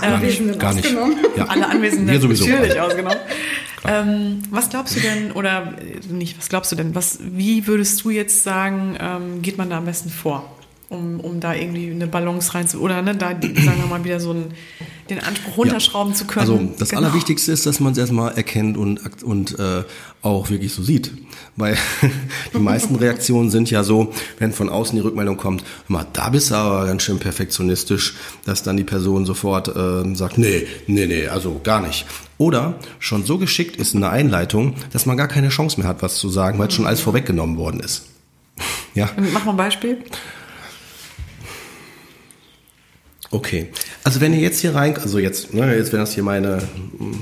[0.00, 0.84] Alle Ähm, Anwesenden Gar nicht.
[0.86, 1.16] ausgenommen.
[1.36, 1.44] Ja.
[1.46, 2.44] alle Anwesenden Wir sowieso.
[2.48, 3.18] natürlich ausgenommen.
[3.86, 8.02] Ähm, was glaubst du denn, oder äh, nicht, was glaubst du denn, was, wie würdest
[8.02, 10.50] du jetzt sagen, ähm, geht man da am besten vor?
[10.88, 13.44] Um, um da irgendwie eine Balance rein zu, oder ne, da, sagen
[13.80, 14.54] wir mal, wieder so einen,
[15.10, 16.40] den Anspruch runterschrauben zu können.
[16.48, 17.02] Also das Genau.
[17.02, 19.82] Allerwichtigste ist, dass man es erstmal erkennt und, und äh,
[20.22, 21.12] auch wirklich so sieht.
[21.56, 21.76] Weil
[22.54, 26.50] die meisten Reaktionen sind ja so, wenn von außen die Rückmeldung kommt, mal, da bist
[26.50, 31.28] du aber ganz schön perfektionistisch, dass dann die Person sofort äh, sagt, nee, nee, nee,
[31.28, 32.06] also gar nicht.
[32.38, 36.02] Oder schon so geschickt ist in der Einleitung, dass man gar keine Chance mehr hat,
[36.02, 38.06] was zu sagen, weil es schon alles vorweggenommen worden ist.
[38.96, 39.10] Ja.
[39.32, 39.98] Mach mal ein Beispiel.
[43.34, 43.66] Okay.
[44.04, 46.62] Also wenn ihr jetzt hier rein, also jetzt, ne, jetzt wenn das hier meine,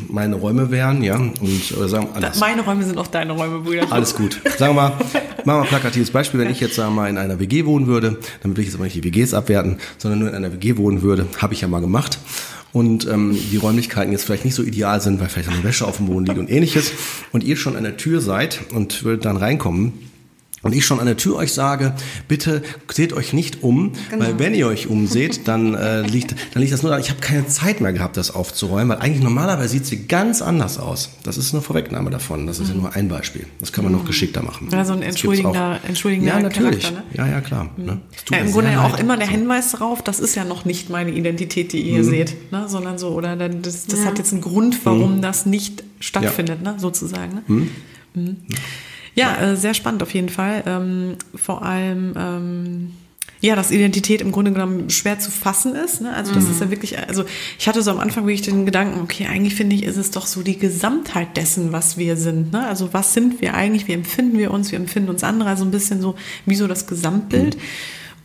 [0.09, 2.39] meine Räume wären, ja, und äh, sagen anders.
[2.39, 3.91] Meine Räume sind auch deine Räume, Brüder.
[3.91, 4.39] Alles gut.
[4.59, 6.39] Sagen wir mal, machen wir ein plakatives Beispiel.
[6.39, 8.75] Wenn ich jetzt sagen wir mal in einer WG wohnen würde, damit will ich jetzt
[8.75, 11.69] aber nicht die WGs abwerten, sondern nur in einer WG wohnen würde, habe ich ja
[11.69, 12.19] mal gemacht.
[12.75, 15.97] Und ähm, die Räumlichkeiten jetzt vielleicht nicht so ideal sind, weil vielleicht eine Wäsche auf
[15.97, 16.93] dem Boden liegt und ähnliches.
[17.33, 20.12] Und ihr schon an der Tür seid und würdet dann reinkommen,
[20.63, 21.93] und ich schon an der Tür euch sage,
[22.29, 24.25] bitte seht euch nicht um, genau.
[24.25, 27.21] weil wenn ihr euch umseht, dann äh, liegt dann liegt das nur daran, ich habe
[27.21, 31.11] keine Zeit mehr gehabt, das aufzuräumen, weil eigentlich normalerweise sieht sie ganz anders aus.
[31.25, 32.47] Das ist eine Vorwegnahme davon.
[32.47, 32.75] Das ist mhm.
[32.75, 33.47] ja nur ein Beispiel.
[33.59, 34.07] Das kann man noch mhm.
[34.07, 34.69] geschickter machen.
[34.71, 36.91] Ja, so ein entschuldigender, entschuldigender Ja, natürlich.
[36.91, 37.03] Ne?
[37.15, 37.71] Ja, ja, klar.
[37.77, 37.85] Mhm.
[37.85, 38.01] Ne?
[38.31, 41.11] Ja, Im Grunde ja auch immer der Hinweis darauf, das ist ja noch nicht meine
[41.11, 42.05] Identität, die ihr mhm.
[42.05, 42.69] seht, ne?
[42.69, 44.07] sondern so, oder das, das ja.
[44.07, 45.23] hat jetzt einen Grund, warum mhm.
[45.23, 46.75] das nicht stattfindet, ne?
[46.79, 47.35] sozusagen.
[47.35, 47.43] Ne?
[47.47, 47.71] Mhm.
[48.15, 48.37] mhm.
[49.15, 50.63] Ja, äh, sehr spannend auf jeden Fall.
[50.67, 52.91] Ähm, vor allem, ähm,
[53.41, 56.01] ja, dass Identität im Grunde genommen schwer zu fassen ist.
[56.01, 56.15] Ne?
[56.15, 56.51] Also das mhm.
[56.53, 57.25] ist ja wirklich, also
[57.59, 60.27] ich hatte so am Anfang wirklich den Gedanken, okay, eigentlich finde ich, ist es doch
[60.27, 62.53] so die Gesamtheit dessen, was wir sind.
[62.53, 62.65] Ne?
[62.67, 65.73] Also was sind wir eigentlich, wie empfinden wir uns, wie empfinden uns andere, also ein
[65.73, 66.15] bisschen so
[66.47, 67.57] wie so das Gesamtbild.
[67.57, 67.61] Mhm.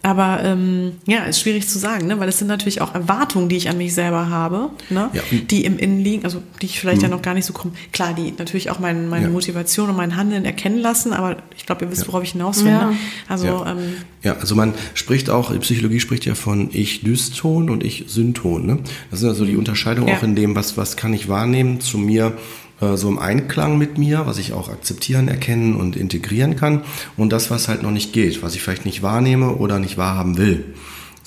[0.08, 2.18] Aber ähm, ja, ist schwierig zu sagen, ne?
[2.18, 5.10] weil es sind natürlich auch Erwartungen, die ich an mich selber habe, ne?
[5.12, 5.22] Ja.
[5.52, 7.10] die im Innen liegen, also die ich vielleicht mhm.
[7.10, 7.74] ja noch gar nicht so komme.
[7.92, 9.32] Klar, die natürlich auch mein, meine ja.
[9.32, 12.08] Motivation und mein Handeln erkennen lassen, aber ich glaube, ihr wisst, ja.
[12.08, 12.72] worauf ich hinaus will.
[12.72, 12.94] Ne?
[13.28, 13.72] Also, ja.
[13.74, 18.66] Ähm, ja, also man spricht auch, die Psychologie spricht ja von Ich-Dyston und Ich-Synton.
[18.66, 18.80] Ne?
[19.12, 22.38] Das sind also die Unterscheidungen auch in dem, was, was kann ich wahrnehmen zu mir
[22.80, 26.84] so im Einklang mit mir, was ich auch akzeptieren, erkennen und integrieren kann
[27.16, 30.38] und das, was halt noch nicht geht, was ich vielleicht nicht wahrnehme oder nicht wahrhaben
[30.38, 30.76] will.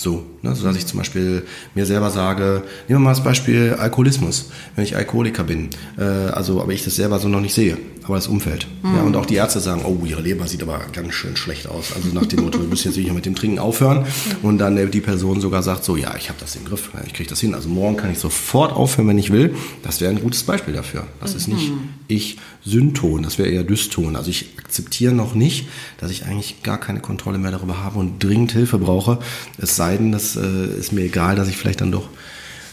[0.01, 1.42] So, ne, so dass ich zum Beispiel
[1.74, 6.62] mir selber sage, nehmen wir mal das Beispiel Alkoholismus, wenn ich Alkoholiker bin, äh, also
[6.62, 8.66] aber ich das selber so noch nicht sehe, aber das Umfeld.
[8.82, 8.96] Mhm.
[8.96, 11.92] Ja, und auch die Ärzte sagen, oh, ihre Leber sieht aber ganz schön schlecht aus.
[11.94, 14.07] Also nach dem Motto, wir müssen jetzt sicher mit dem Trinken aufhören.
[14.42, 17.28] Und dann die Person sogar sagt so, ja, ich habe das im Griff, ich kriege
[17.28, 17.55] das hin.
[17.55, 19.55] Also morgen kann ich sofort aufhören, wenn ich will.
[19.82, 21.07] Das wäre ein gutes Beispiel dafür.
[21.20, 21.90] Das ist nicht mhm.
[22.09, 24.16] ich Synton, das wäre eher Dyston.
[24.16, 28.22] Also ich akzeptiere noch nicht, dass ich eigentlich gar keine Kontrolle mehr darüber habe und
[28.22, 29.18] dringend Hilfe brauche.
[29.58, 32.08] Es sei denn, das äh, ist mir egal, dass ich vielleicht dann doch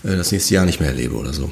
[0.03, 1.49] äh, das nächste Jahr nicht mehr erlebe oder so.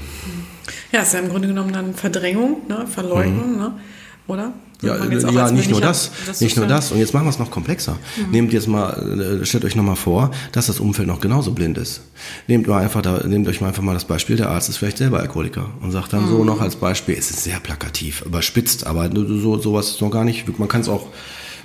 [0.92, 2.88] Ja, ist ja im Grunde genommen dann Verdrängung, ne?
[2.88, 3.58] Verleugnung, mhm.
[3.58, 3.80] ne?
[4.28, 4.54] oder?
[4.82, 6.92] Ja, ja nicht nur das, das nicht nur das.
[6.92, 7.94] Und jetzt machen wir es noch komplexer.
[8.18, 8.32] Mhm.
[8.32, 12.02] Nehmt jetzt mal, äh, stellt euch nochmal vor, dass das Umfeld noch genauso blind ist.
[12.48, 14.98] Nehmt mal einfach da, nehmt euch mal einfach mal das Beispiel, der Arzt ist vielleicht
[14.98, 16.30] selber Alkoholiker und sagt dann mhm.
[16.30, 20.26] so noch als Beispiel, es ist sehr plakativ, überspitzt, aber so, sowas ist noch gar
[20.26, 21.08] nicht, man kann es auch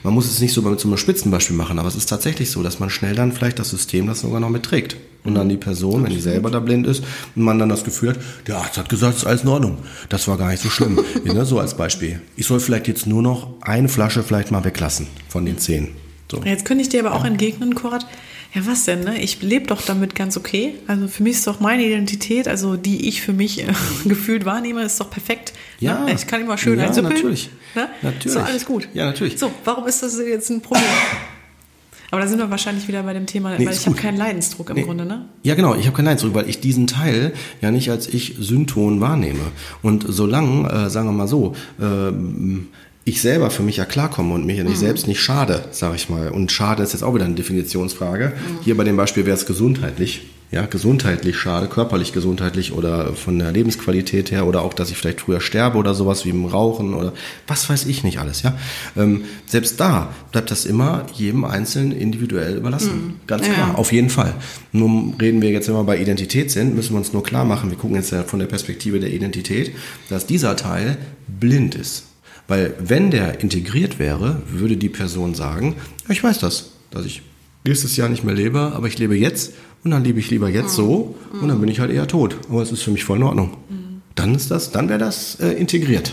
[0.02, 2.62] man muss es nicht so mit so einem Spitzenbeispiel machen, aber es ist tatsächlich so,
[2.62, 4.96] dass man schnell dann vielleicht das System das sogar noch mitträgt.
[5.22, 7.04] Und dann die Person, wenn die selber da blind ist,
[7.36, 9.78] und man dann das Gefühl hat, der Arzt hat gesagt, es ist alles in Ordnung.
[10.08, 10.98] Das war gar nicht so schlimm.
[11.24, 12.22] ne, so als Beispiel.
[12.36, 15.88] Ich soll vielleicht jetzt nur noch eine Flasche vielleicht mal weglassen von den zehn.
[16.30, 16.42] So.
[16.44, 18.06] Jetzt könnte ich dir aber auch entgegnen, Korat,
[18.54, 19.20] ja, was denn, ne?
[19.22, 20.74] Ich lebe doch damit ganz okay.
[20.88, 23.72] Also für mich ist doch meine Identität, also die ich für mich äh,
[24.04, 25.52] gefühlt wahrnehme, ist doch perfekt.
[25.78, 26.04] Ja.
[26.04, 26.14] Ne?
[26.14, 27.14] Ich kann immer schön ja, einzuppeln.
[27.14, 27.50] natürlich.
[27.74, 27.88] Ne?
[28.02, 28.26] Natürlich.
[28.26, 28.88] Ist doch alles gut.
[28.92, 29.38] Ja, natürlich.
[29.38, 30.84] So, warum ist das jetzt ein Problem?
[32.10, 34.70] Aber da sind wir wahrscheinlich wieder bei dem Thema, nee, weil ich habe keinen Leidensdruck
[34.70, 34.82] im nee.
[34.82, 35.26] Grunde, ne?
[35.44, 39.00] Ja, genau, ich habe keinen Leidensdruck, weil ich diesen Teil ja nicht als ich Synton
[39.00, 39.52] wahrnehme.
[39.82, 42.10] Und solange, äh, sagen wir mal so, äh,
[43.04, 44.80] ich selber für mich ja klarkomme und mich ja nicht mhm.
[44.80, 46.28] selbst nicht schade, sage ich mal.
[46.28, 48.28] Und schade ist jetzt auch wieder eine Definitionsfrage.
[48.28, 48.58] Mhm.
[48.62, 50.22] Hier bei dem Beispiel wäre es gesundheitlich.
[50.52, 55.20] Ja, gesundheitlich schade, körperlich gesundheitlich oder von der Lebensqualität her oder auch, dass ich vielleicht
[55.20, 57.12] früher sterbe oder sowas wie im Rauchen oder
[57.46, 58.58] was weiß ich nicht alles, ja.
[58.96, 62.92] Ähm, selbst da bleibt das immer jedem Einzelnen individuell überlassen.
[62.92, 63.14] Mhm.
[63.28, 63.74] Ganz klar, ja.
[63.76, 64.34] auf jeden Fall.
[64.72, 67.70] Nun reden wir jetzt, wenn wir bei Identität sind, müssen wir uns nur klar machen,
[67.70, 69.72] wir gucken jetzt ja von der Perspektive der Identität,
[70.08, 70.98] dass dieser Teil
[71.28, 72.09] blind ist.
[72.50, 75.76] Weil wenn der integriert wäre, würde die Person sagen,
[76.08, 77.22] ich weiß das, dass ich
[77.64, 79.52] nächstes Jahr nicht mehr lebe, aber ich lebe jetzt
[79.84, 82.36] und dann lebe ich lieber jetzt so und dann bin ich halt eher tot.
[82.48, 83.56] Aber es ist für mich voll in Ordnung.
[84.16, 86.12] Dann ist das, dann wäre das äh, integriert.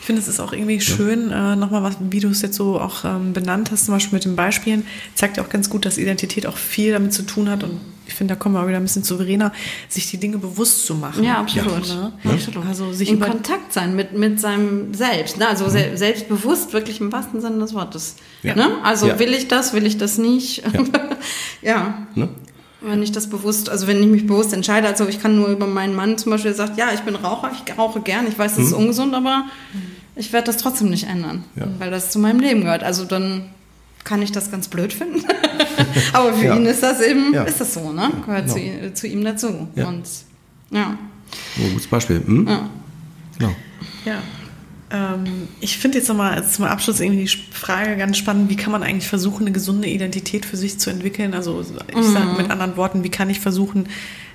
[0.00, 1.52] Ich finde, es ist auch irgendwie schön, ja.
[1.52, 4.24] äh, nochmal, was, wie du es jetzt so auch ähm, benannt hast, zum Beispiel mit
[4.24, 7.62] den Beispielen, zeigt ja auch ganz gut, dass Identität auch viel damit zu tun hat
[7.62, 7.78] und
[8.10, 9.52] ich finde, da kommen wir auch wieder ein bisschen souveräner,
[9.88, 11.22] sich die Dinge bewusst zu machen.
[11.22, 11.86] Ja, absolut.
[11.86, 11.94] Ja.
[11.94, 12.12] Ne?
[12.24, 12.66] absolut.
[12.66, 15.38] Also sich in Kontakt sein mit, mit seinem Selbst.
[15.38, 15.46] Ne?
[15.46, 15.96] Also mhm.
[15.96, 18.16] selbstbewusst, wirklich im wahrsten Sinne des Wortes.
[18.42, 18.56] Ja.
[18.56, 18.68] Ne?
[18.82, 19.18] Also ja.
[19.20, 20.62] will ich das, will ich das nicht?
[21.62, 22.06] Ja.
[22.14, 22.30] Ne?
[22.80, 25.66] Wenn ich das bewusst, also wenn ich mich bewusst entscheide, also ich kann nur über
[25.66, 28.60] meinen Mann zum Beispiel sagen, ja, ich bin Raucher, ich rauche gern, ich weiß, das
[28.60, 28.66] mhm.
[28.66, 29.44] ist ungesund, aber
[30.16, 31.44] ich werde das trotzdem nicht ändern,
[31.78, 32.82] weil das zu meinem Leben gehört.
[32.82, 33.50] Also dann
[34.04, 35.24] kann ich das ganz blöd finden.
[36.12, 36.56] Aber für ja.
[36.56, 37.44] ihn ist das eben, ja.
[37.44, 38.10] ist das so, ne?
[38.24, 38.86] Gehört genau.
[38.86, 39.68] zu, zu, ihm dazu.
[39.74, 39.88] Ja.
[39.88, 40.04] Und
[40.70, 40.98] ja.
[41.58, 42.22] Ein gutes Beispiel.
[42.24, 42.46] Hm?
[42.46, 42.70] Ja.
[43.38, 43.54] Genau.
[44.04, 44.22] Ja.
[44.90, 48.82] Ähm, ich finde jetzt nochmal zum Abschluss irgendwie die Frage ganz spannend, wie kann man
[48.82, 51.34] eigentlich versuchen, eine gesunde Identität für sich zu entwickeln?
[51.34, 52.02] Also ich mhm.
[52.02, 53.88] sage mit anderen Worten, wie kann ich versuchen,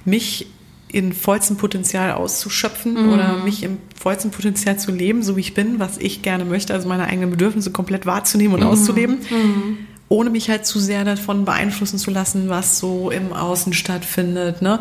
[0.06, 0.48] mich
[0.96, 3.14] in vollstem Potenzial auszuschöpfen mhm.
[3.14, 6.74] oder mich im vollsten Potenzial zu leben, so wie ich bin, was ich gerne möchte,
[6.74, 8.68] also meine eigenen Bedürfnisse komplett wahrzunehmen und mhm.
[8.68, 9.78] auszuleben, mhm.
[10.08, 14.80] ohne mich halt zu sehr davon beeinflussen zu lassen, was so im Außen stattfindet, ne?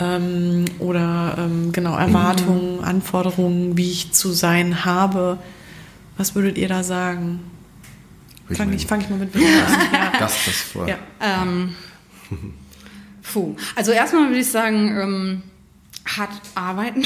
[0.00, 2.84] Ähm, oder ähm, genau Erwartungen, mhm.
[2.84, 5.38] Anforderungen, wie ich zu sein habe.
[6.16, 7.38] Was würdet ihr da sagen?
[8.50, 9.72] Fange ich, fang ich mal mit Verena an.
[9.92, 10.18] Ja.
[10.18, 10.88] Gast das vor.
[10.88, 10.96] Ja.
[11.20, 11.76] Ähm,
[13.32, 13.56] Puh.
[13.74, 15.42] Also erstmal würde ich sagen, ähm,
[16.06, 17.04] hart arbeiten.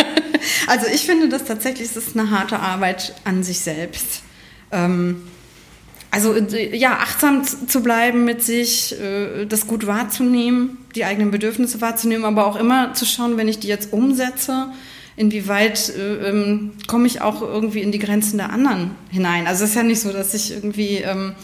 [0.66, 4.22] also ich finde das tatsächlich, es ist eine harte Arbeit an sich selbst.
[4.70, 5.22] Ähm,
[6.10, 11.80] also äh, ja, achtsam zu bleiben mit sich, äh, das gut wahrzunehmen, die eigenen Bedürfnisse
[11.80, 14.68] wahrzunehmen, aber auch immer zu schauen, wenn ich die jetzt umsetze,
[15.16, 19.46] inwieweit äh, ähm, komme ich auch irgendwie in die Grenzen der anderen hinein.
[19.46, 21.34] Also es ist ja nicht so, dass ich irgendwie ähm,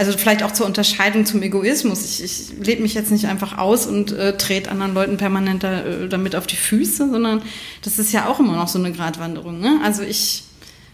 [0.00, 2.04] also vielleicht auch zur Unterscheidung zum Egoismus.
[2.04, 5.82] Ich, ich lebe mich jetzt nicht einfach aus und äh, trete anderen Leuten permanent da,
[5.82, 7.42] äh, damit auf die Füße, sondern
[7.82, 9.60] das ist ja auch immer noch so eine Gratwanderung.
[9.60, 9.78] Ne?
[9.84, 10.44] Also ich,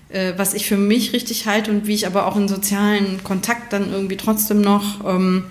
[0.08, 3.72] äh, was ich für mich richtig halte und wie ich aber auch in sozialen Kontakt
[3.72, 5.44] dann irgendwie trotzdem noch, ähm,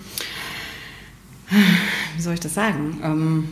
[2.16, 3.00] wie soll ich das sagen?
[3.02, 3.48] Ähm,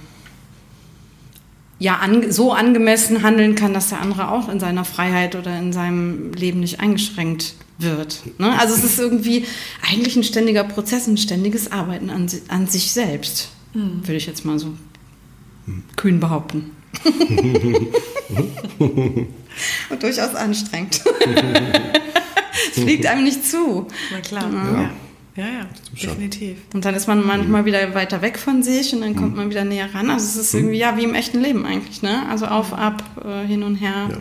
[1.79, 5.72] ja, an, so angemessen handeln kann, dass der andere auch in seiner Freiheit oder in
[5.72, 8.22] seinem Leben nicht eingeschränkt wird.
[8.39, 8.59] Ne?
[8.59, 9.47] Also es ist irgendwie
[9.89, 14.01] eigentlich ein ständiger Prozess, ein ständiges Arbeiten an, an sich selbst, mhm.
[14.03, 14.68] würde ich jetzt mal so
[15.66, 15.83] mhm.
[15.97, 16.70] kühn behaupten.
[18.79, 21.03] Und durchaus anstrengend.
[22.70, 23.87] es fliegt einem nicht zu.
[24.12, 24.53] Na klar.
[24.53, 24.83] Ja.
[24.83, 24.91] ja.
[25.37, 25.66] Ja, ja,
[26.01, 26.59] definitiv.
[26.74, 27.66] Und dann ist man manchmal mhm.
[27.66, 29.37] wieder weiter weg von sich und dann kommt mhm.
[29.37, 30.09] man wieder näher ran.
[30.09, 30.61] Also es ist mhm.
[30.61, 32.28] irgendwie ja wie im echten Leben eigentlich, ne?
[32.28, 34.11] Also auf, ab, äh, hin und her.
[34.11, 34.16] Ja.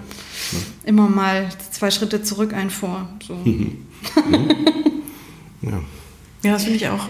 [0.86, 3.08] Immer mal zwei Schritte zurück, ein vor.
[3.28, 3.38] So.
[5.62, 5.82] ja.
[6.44, 7.08] ja, das finde ich auch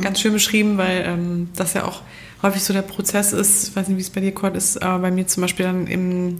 [0.00, 2.02] ganz schön beschrieben, weil ähm, das ja auch
[2.42, 5.00] häufig so der Prozess ist, ich weiß nicht, wie es bei dir, Kurt, ist, aber
[5.00, 6.38] bei mir zum Beispiel dann im,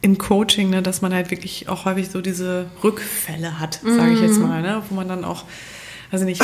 [0.00, 4.20] im Coaching, ne, dass man halt wirklich auch häufig so diese Rückfälle hat, sage ich
[4.20, 5.44] jetzt mal, ne, wo man dann auch
[6.10, 6.42] also nicht,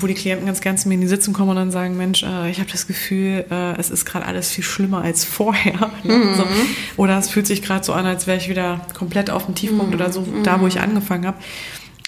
[0.00, 2.22] wo die Klienten ganz gern zu mir in die Sitzung kommen und dann sagen, Mensch,
[2.22, 5.90] äh, ich habe das Gefühl, äh, es ist gerade alles viel schlimmer als vorher.
[6.02, 6.16] Ne?
[6.16, 6.34] Mhm.
[6.36, 6.44] So.
[6.96, 9.88] Oder es fühlt sich gerade so an, als wäre ich wieder komplett auf dem Tiefpunkt
[9.88, 10.00] mhm.
[10.00, 11.38] oder so, da wo ich angefangen habe.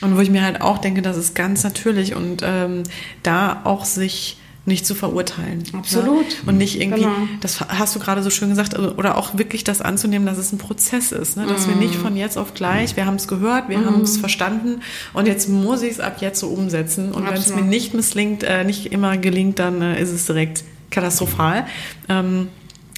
[0.01, 2.85] Und wo ich mir halt auch denke, das ist ganz natürlich und ähm,
[3.23, 4.39] da auch sich
[4.69, 5.65] nicht zu verurteilen.
[5.73, 5.79] Ne?
[5.79, 6.27] Absolut.
[6.27, 6.35] Ne?
[6.47, 7.29] Und nicht irgendwie, genau.
[7.41, 10.53] das hast du gerade so schön gesagt, also, oder auch wirklich das anzunehmen, dass es
[10.53, 11.37] ein Prozess ist.
[11.37, 11.47] Ne?
[11.47, 11.71] Dass mm.
[11.71, 13.87] wir nicht von jetzt auf gleich, wir haben es gehört, wir mm.
[13.87, 17.13] haben es verstanden und jetzt muss ich es ab jetzt so umsetzen.
[17.13, 20.63] Und wenn es mir nicht misslingt, äh, nicht immer gelingt, dann äh, ist es direkt
[20.91, 21.67] katastrophal.
[22.09, 22.49] Ähm,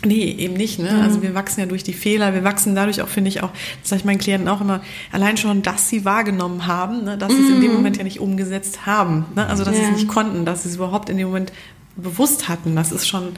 [0.05, 0.79] Nee, eben nicht.
[0.79, 0.91] Ne?
[0.93, 1.01] Mhm.
[1.01, 3.91] Also wir wachsen ja durch die Fehler, wir wachsen dadurch auch, finde ich auch, das
[3.91, 4.83] sage ich meinen Klienten auch immer,
[5.13, 7.19] allein schon, dass sie wahrgenommen haben, ne?
[7.19, 7.37] dass mhm.
[7.37, 7.77] sie es in dem mhm.
[7.77, 9.27] Moment ja nicht umgesetzt haben.
[9.35, 9.47] Ne?
[9.47, 9.85] Also dass ja.
[9.85, 11.53] sie es nicht konnten, dass sie es überhaupt in dem Moment
[11.97, 12.77] bewusst hatten.
[12.77, 13.33] Das ist schon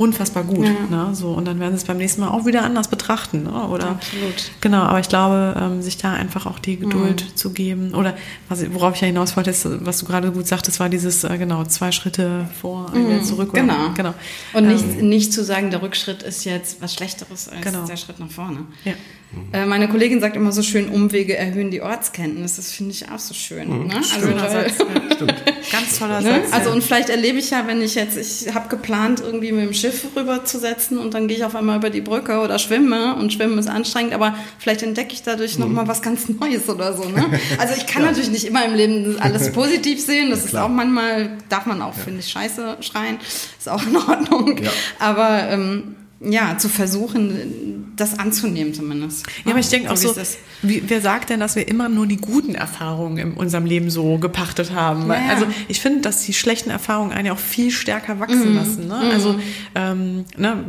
[0.00, 0.64] unfassbar gut.
[0.64, 1.08] Ja.
[1.08, 1.14] Ne?
[1.14, 3.44] So, und dann werden sie es beim nächsten Mal auch wieder anders betrachten.
[3.44, 3.68] Ne?
[3.68, 4.50] Oder, Absolut.
[4.62, 7.36] Genau, aber ich glaube, ähm, sich da einfach auch die Geduld mhm.
[7.36, 7.94] zu geben.
[7.94, 8.16] Oder
[8.48, 11.36] was, worauf ich ja hinaus wollte, ist, was du gerade gut sagtest, war dieses, äh,
[11.36, 13.24] genau, zwei Schritte vor, ein mhm.
[13.24, 13.52] zurück.
[13.52, 13.90] Oder, genau.
[13.94, 14.14] genau.
[14.54, 17.84] Und nicht, ähm, nicht zu sagen, der Rückschritt ist jetzt was Schlechteres als genau.
[17.84, 18.60] der Schritt nach vorne.
[18.84, 18.94] Ja.
[19.52, 22.56] Äh, meine Kollegin sagt immer so schön, Umwege erhöhen die Ortskenntnis.
[22.56, 23.68] Das finde ich auch so schön.
[23.68, 23.96] Mhm, ne?
[23.96, 25.14] Also, Satz, ja.
[25.14, 25.34] Stimmt.
[25.70, 26.42] Ganz toller ne?
[26.42, 26.52] Satz.
[26.52, 29.72] Also und vielleicht erlebe ich ja, wenn ich jetzt, ich habe geplant, irgendwie mit dem
[29.72, 33.58] Schiff rüberzusetzen und dann gehe ich auf einmal über die Brücke oder schwimme und Schwimmen
[33.58, 35.66] ist anstrengend, aber vielleicht entdecke ich dadurch mhm.
[35.66, 37.08] nochmal was ganz Neues oder so.
[37.08, 37.24] Ne?
[37.58, 38.08] Also ich kann ja.
[38.08, 40.30] natürlich nicht immer im Leben alles positiv sehen.
[40.30, 42.04] Das ist auch manchmal, darf man auch, ja.
[42.04, 43.18] finde ich, scheiße schreien.
[43.58, 44.56] Ist auch in Ordnung.
[44.98, 49.26] Aber ähm, ja, zu versuchen, das anzunehmen zumindest.
[49.44, 50.14] Ja, aber ich denke auch so,
[50.60, 54.18] wie, wer sagt denn, dass wir immer nur die guten Erfahrungen in unserem Leben so
[54.18, 55.08] gepachtet haben?
[55.08, 55.28] Ja.
[55.30, 58.56] Also ich finde, dass die schlechten Erfahrungen einen ja auch viel stärker wachsen mhm.
[58.56, 58.86] lassen.
[58.86, 59.00] Ne?
[59.02, 59.10] Mhm.
[59.10, 59.40] Also
[59.74, 60.62] ähm, ne,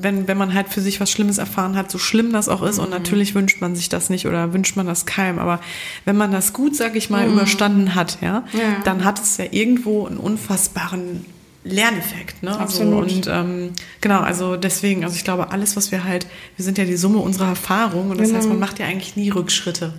[0.00, 2.78] wenn, wenn man halt für sich was Schlimmes erfahren hat, so schlimm das auch ist,
[2.78, 2.84] mhm.
[2.84, 5.60] und natürlich wünscht man sich das nicht oder wünscht man das keinem, aber
[6.04, 7.34] wenn man das gut, sag ich mal, mhm.
[7.34, 11.24] überstanden hat, ja, ja, dann hat es ja irgendwo einen unfassbaren
[11.62, 12.42] Lerneffekt.
[12.42, 12.58] Ne?
[12.58, 13.10] Absolut.
[13.10, 16.78] So, und ähm, genau, also deswegen, also ich glaube, alles, was wir halt, wir sind
[16.78, 18.38] ja die Summe unserer Erfahrungen und das genau.
[18.38, 19.92] heißt, man macht ja eigentlich nie Rückschritte.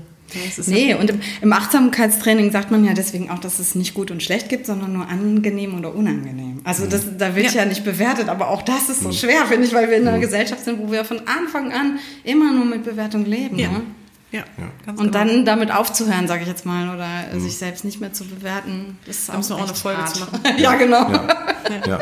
[0.68, 4.12] nee, ja und im, im, Achtsamkeitstraining sagt man ja deswegen auch, dass es nicht gut
[4.12, 6.62] und schlecht gibt, sondern nur angenehm oder unangenehm.
[6.64, 7.62] Also das, da wird ja.
[7.62, 9.14] ja nicht bewertet, aber auch das ist so mhm.
[9.14, 10.22] schwer, finde ich, weil wir in einer mhm.
[10.22, 13.60] Gesellschaft sind, wo wir von Anfang an immer nur mit Bewertung leben.
[13.60, 13.70] Ja.
[13.70, 13.82] Ne?
[14.32, 14.92] Ja, ja.
[14.92, 15.12] und genau.
[15.12, 17.42] dann damit aufzuhören, sage ich jetzt mal, oder mhm.
[17.42, 20.16] sich selbst nicht mehr zu bewerten, ist da auch, auch eine Folge hart.
[20.16, 20.40] zu machen.
[20.58, 21.12] ja, genau.
[21.12, 21.28] Ja.
[21.88, 22.00] ja.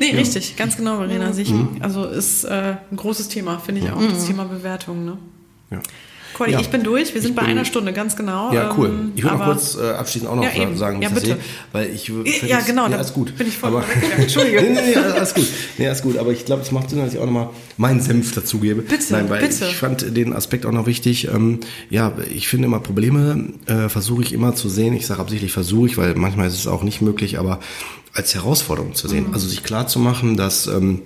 [0.00, 0.16] Nee, ja.
[0.16, 1.28] richtig, ganz genau, Verena.
[1.28, 1.32] Mhm.
[1.32, 4.10] Sich, also ist äh, ein großes Thema, finde ich auch, mhm.
[4.10, 5.04] das Thema Bewertung.
[5.04, 5.18] Ne?
[5.70, 5.78] Ja.
[6.34, 6.60] Cordy, Ja.
[6.60, 7.14] ich bin durch.
[7.14, 8.52] Wir sind Ich bei bin- einer Stunde, ganz genau.
[8.52, 8.88] Ja, cool.
[8.88, 11.26] Ähm, Ich würde noch kurz äh, abschließend auch noch Ja, sagen, Ja, bitte.
[11.26, 11.36] sehe,
[11.72, 12.08] weil ich
[12.46, 13.36] Ja, genau, Ja, alles gut.
[13.38, 13.84] bin ich voll aber.
[14.18, 14.60] Entschuldige.
[14.62, 15.46] nee, nee, nee, alles gut.
[15.78, 16.18] Nee, alles gut.
[16.18, 18.82] Aber ich glaube, es macht Sinn, dass ich auch nochmal meinen Senf dazugebe.
[18.82, 19.64] Bitte, Nein, weil bitte.
[19.66, 21.28] ich fand den Aspekt auch noch wichtig.
[21.28, 24.94] Ähm, ja, ich finde immer Probleme, äh, versuche ich immer zu sehen.
[24.94, 27.60] Ich sage absichtlich versuche ich, weil manchmal ist es auch nicht möglich, aber
[28.12, 29.26] als Herausforderung zu sehen.
[29.32, 31.00] Also sich klar zu machen, dass ähm,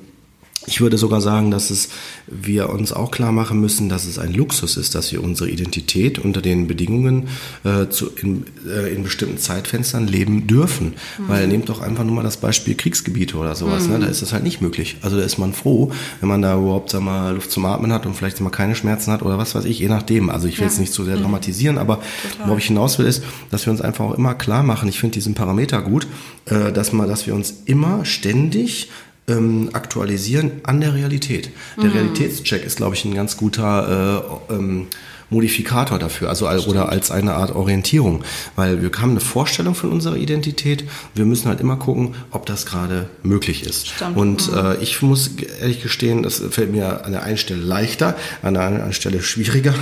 [0.68, 1.88] ich würde sogar sagen, dass es
[2.26, 6.18] wir uns auch klar machen müssen, dass es ein Luxus ist, dass wir unsere Identität
[6.18, 7.28] unter den Bedingungen
[7.64, 10.94] äh, zu, in, äh, in bestimmten Zeitfenstern leben dürfen.
[11.26, 13.88] Weil nehmt doch einfach nur mal das Beispiel Kriegsgebiete oder sowas.
[13.88, 13.98] Ne?
[13.98, 14.96] Da ist das halt nicht möglich.
[15.00, 15.90] Also da ist man froh,
[16.20, 19.10] wenn man da überhaupt sag mal, Luft zum Atmen hat und vielleicht mal keine Schmerzen
[19.10, 20.28] hat oder was weiß ich, je nachdem.
[20.28, 22.00] Also ich will jetzt nicht zu sehr dramatisieren, aber
[22.44, 24.88] worauf ich hinaus will, ist, dass wir uns einfach auch immer klar machen.
[24.88, 26.06] Ich finde diesen Parameter gut,
[26.44, 28.90] äh, dass, man, dass wir uns immer ständig
[29.28, 31.50] ähm, aktualisieren an der Realität.
[31.80, 34.86] Der Realitätscheck ist, glaube ich, ein ganz guter äh, ähm,
[35.30, 38.24] Modifikator dafür, also al- oder als eine Art Orientierung,
[38.56, 40.84] weil wir haben eine Vorstellung von unserer Identität.
[41.14, 43.88] Wir müssen halt immer gucken, ob das gerade möglich ist.
[43.88, 44.16] Stimmt.
[44.16, 48.54] Und äh, ich muss ehrlich gestehen, das fällt mir an der einen Stelle leichter, an
[48.54, 49.74] der anderen Stelle schwieriger,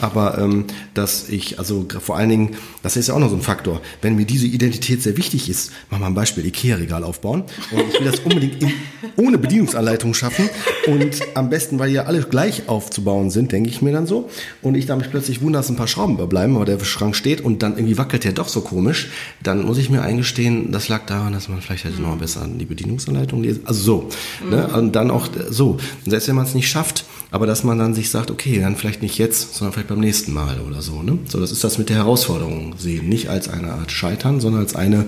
[0.00, 3.42] aber ähm, dass ich, also vor allen Dingen, das ist ja auch noch so ein
[3.42, 7.44] Faktor, wenn mir diese Identität sehr wichtig ist, machen wir ein Beispiel, Ikea-Regal aufbauen.
[7.70, 8.72] Und ich will das unbedingt in,
[9.16, 10.48] ohne Bedienungsanleitung schaffen.
[10.86, 14.30] Und am besten, weil ja alle gleich aufzubauen sind, denke ich mir dann so.
[14.62, 17.40] Und ich da mich plötzlich wundere, dass ein paar Schrauben überbleiben, aber der Schrank steht
[17.40, 19.08] und dann irgendwie wackelt der doch so komisch,
[19.42, 22.46] dann muss ich mir eingestehen, das lag daran, dass man vielleicht hätte noch mal besser
[22.48, 24.08] die Bedienungsanleitung lesen, also so,
[24.48, 24.68] ne?
[24.68, 25.72] und dann auch äh, so,
[26.04, 28.76] und selbst wenn man es nicht schafft, aber dass man dann sich sagt, okay, dann
[28.76, 31.02] vielleicht nicht jetzt, sondern vielleicht beim nächsten Mal oder so.
[31.02, 31.18] Ne?
[31.26, 33.08] So, das ist das mit der Herausforderung sehen.
[33.08, 35.06] Nicht als eine Art Scheitern, sondern als eine,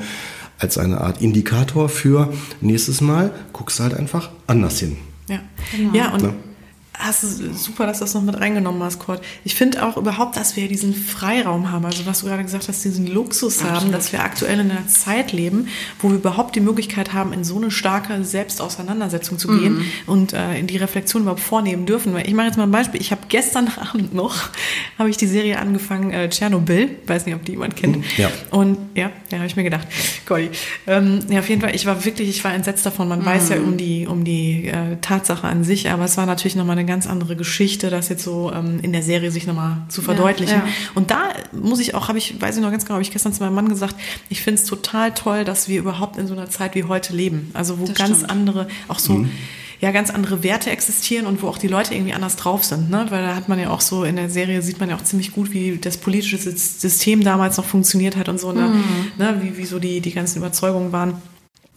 [0.59, 4.97] als eine Art Indikator für nächstes Mal guckst du halt einfach anders hin.
[5.29, 5.39] Ja,
[5.93, 6.35] ja und Ja.
[6.99, 9.23] Hast du super, dass du das noch mit reingenommen hast, Kurt.
[9.45, 12.85] Ich finde auch überhaupt, dass wir diesen Freiraum haben, also was du gerade gesagt hast,
[12.85, 15.69] diesen Luxus haben, dass wir aktuell in einer Zeit leben,
[16.01, 20.59] wo wir überhaupt die Möglichkeit haben, in so eine starke Selbstauseinandersetzung zu gehen und äh,
[20.59, 22.15] in die Reflexion überhaupt vornehmen dürfen.
[22.15, 23.01] Weil ich mache jetzt mal ein Beispiel.
[23.01, 24.37] Ich habe gestern Abend noch,
[24.99, 26.97] habe ich die Serie angefangen, äh, Tschernobyl.
[27.07, 28.05] Weiß nicht, ob die jemand kennt.
[28.17, 28.31] Ja.
[28.51, 29.87] Und ja, ja, habe ich mir gedacht.
[30.27, 30.51] Goldi.
[30.87, 33.09] Ähm, ja, auf jeden Fall, ich war wirklich, ich war entsetzt davon.
[33.09, 36.57] Man weiß ja um die, um die äh, Tatsache an sich, aber es war natürlich
[36.57, 40.03] nochmal eine ganz andere Geschichte, das jetzt so ähm, in der Serie sich nochmal zu
[40.03, 40.59] verdeutlichen.
[40.59, 40.65] ja.
[40.95, 43.33] Und da muss ich auch, habe ich, weiß ich noch ganz genau, habe ich gestern
[43.33, 43.97] zu meinem Mann gesagt,
[44.29, 47.51] ich finde es total toll, dass wir überhaupt in so einer Zeit wie heute leben.
[47.55, 48.31] Also wo Das ganz stimmt.
[48.31, 49.25] andere, auch so,
[49.81, 52.89] ja, ganz andere Werte existieren und wo auch die Leute irgendwie anders drauf sind.
[52.91, 53.07] Ne?
[53.11, 55.33] Weil da hat man ja auch so, in der Serie sieht man ja auch ziemlich
[55.33, 58.71] gut, wie das politische Sys- System damals noch funktioniert hat und so, ne?
[59.19, 59.39] Ne?
[59.43, 61.21] Wie, wie so die, die ganzen Überzeugungen waren.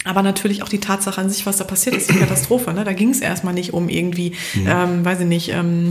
[0.05, 2.73] Aber natürlich auch die Tatsache an sich, was da passiert ist, die Katastrophe.
[2.73, 2.85] Ne?
[2.85, 4.31] Da ging es erstmal nicht um irgendwie,
[4.65, 5.89] ähm, weiß ich nicht, ähm,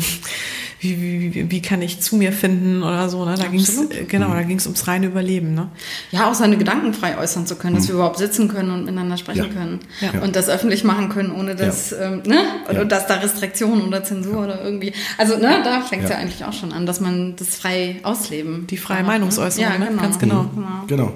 [0.81, 3.27] wie, wie, wie, wie kann ich zu mir finden oder so.
[3.27, 3.35] Ne?
[3.37, 3.93] Da ging's Absolut.
[3.95, 5.53] äh, genau, da ging's ums reine Überleben.
[5.53, 5.69] Ne?
[6.11, 9.19] Ja, auch seine Gedanken frei äußern zu können, dass wir überhaupt sitzen können und miteinander
[9.19, 9.61] sprechen Ja.
[9.61, 9.81] können.
[10.01, 10.23] Ja.
[10.23, 12.39] Und das öffentlich machen können, ohne dass, ähm, ne?
[12.67, 12.81] Und, Ja.
[12.83, 14.95] und dass da Restriktionen oder Zensur oder irgendwie.
[15.19, 16.17] Also, ne, da fängt es ja.
[16.17, 16.23] Ja.
[16.23, 18.67] eigentlich auch schon an, dass man das frei ausleben.
[18.69, 19.89] Die freie darf, Meinungsäußerung, Ja, ne?
[19.89, 20.03] genau.
[20.03, 20.47] Ganz genau.
[20.55, 20.85] genau.
[20.87, 21.13] Genau.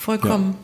[0.00, 0.56] Vollkommen.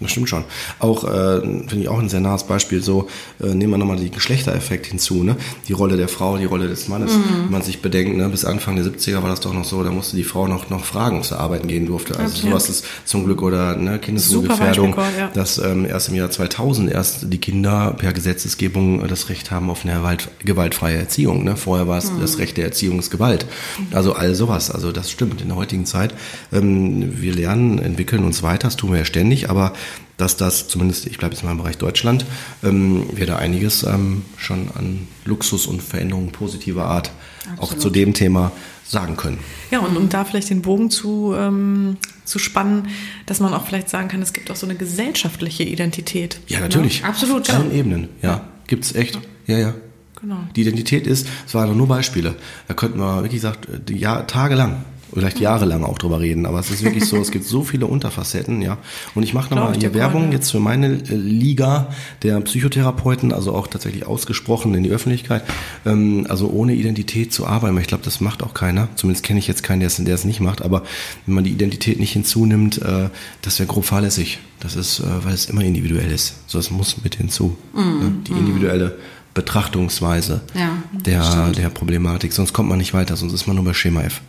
[0.00, 0.44] Das stimmt schon.
[0.78, 3.08] Auch, äh, finde ich auch ein sehr nahes Beispiel, so,
[3.42, 5.36] äh, nehmen wir nochmal den Geschlechtereffekt hinzu, ne?
[5.66, 7.12] Die Rolle der Frau, die Rolle des Mannes.
[7.12, 9.90] Wenn man sich bedenkt, ne, bis Anfang der 70er war das doch noch so, da
[9.90, 12.16] musste die Frau noch, noch fragen, ob sie arbeiten gehen durfte.
[12.18, 12.48] Also Okay.
[12.48, 15.28] sowas ist zum Glück oder, ne, Kindeswohlgefährdung, ja.
[15.34, 19.70] dass ähm, erst im Jahr 2000 erst die Kinder per Gesetzesgebung äh, das Recht haben
[19.70, 21.56] auf eine gewalt, gewaltfreie Erziehung, ne?
[21.56, 23.46] Vorher war es das Recht der Erziehungsgewalt.
[23.92, 26.14] Also all sowas, also das stimmt in der heutigen Zeit.
[26.52, 29.72] Ähm, wir lernen, entwickeln uns weiter, das tun wir ja ständig, aber
[30.18, 32.26] dass das, zumindest ich bleibe jetzt mal im Bereich Deutschland,
[32.62, 37.10] ähm, wir da einiges ähm, schon an Luxus und Veränderungen positiver Art
[37.56, 37.80] auch Absolut.
[37.80, 38.52] zu dem Thema
[38.86, 39.38] sagen können.
[39.70, 42.88] Ja, und um da vielleicht den Bogen zu, ähm, zu spannen,
[43.26, 46.40] dass man auch vielleicht sagen kann, es gibt auch so eine gesellschaftliche Identität.
[46.48, 47.00] Ja, natürlich.
[47.00, 48.48] Ja, absolut, Auf allen Ebenen, ja.
[48.66, 49.18] Gibt's echt.
[49.46, 49.74] Ja, ja.
[50.20, 50.38] Genau.
[50.56, 52.34] Die Identität ist, es waren nur Beispiele.
[52.66, 56.46] Da könnten wir wirklich gesagt, ja, tagelang, vielleicht jahrelang auch drüber reden.
[56.46, 58.78] Aber es ist wirklich so, es gibt so viele Unterfacetten, ja.
[59.14, 60.32] Und ich mache nochmal hier Werbung ja.
[60.32, 61.88] jetzt für meine äh, Liga
[62.22, 65.42] der Psychotherapeuten, also auch tatsächlich ausgesprochen in die Öffentlichkeit.
[65.86, 67.78] Ähm, also ohne Identität zu arbeiten.
[67.78, 68.88] Ich glaube, das macht auch keiner.
[68.96, 70.62] Zumindest kenne ich jetzt keinen, der es, der es nicht macht.
[70.62, 70.82] Aber
[71.26, 73.08] wenn man die Identität nicht hinzunimmt, äh,
[73.42, 74.38] das wäre grob fahrlässig.
[74.60, 76.34] Das ist, äh, weil es immer individuell ist.
[76.46, 77.56] So, das muss mit hinzu.
[77.74, 78.12] ne?
[78.26, 78.96] Die individuelle
[79.34, 81.58] Betrachtungsweise Ja, der, stimmt.
[81.58, 82.32] der Problematik.
[82.32, 84.20] Sonst kommt man nicht weiter, sonst ist man nur bei Schema F.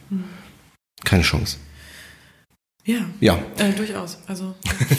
[1.05, 1.57] Keine Chance.
[2.85, 3.05] Ja.
[3.19, 4.17] Ja, Äh, durchaus.
[4.27, 4.55] Also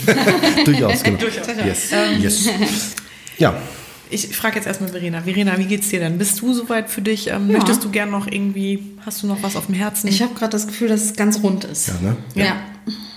[0.65, 1.19] durchaus, genau.
[1.19, 1.47] Durchaus.
[1.65, 1.91] Yes,
[2.21, 2.49] yes.
[3.39, 3.61] Ja,
[4.11, 5.23] ich frage jetzt erstmal Verena.
[5.23, 6.19] Verena, wie geht's dir denn?
[6.19, 7.29] Bist du soweit für dich?
[7.29, 7.57] Ähm, Ja.
[7.59, 10.09] Möchtest du gern noch irgendwie, hast du noch was auf dem Herzen?
[10.09, 11.89] Ich habe gerade das Gefühl, dass es ganz rund ist.
[11.89, 12.17] Ja, ne?
[12.35, 12.57] Ja.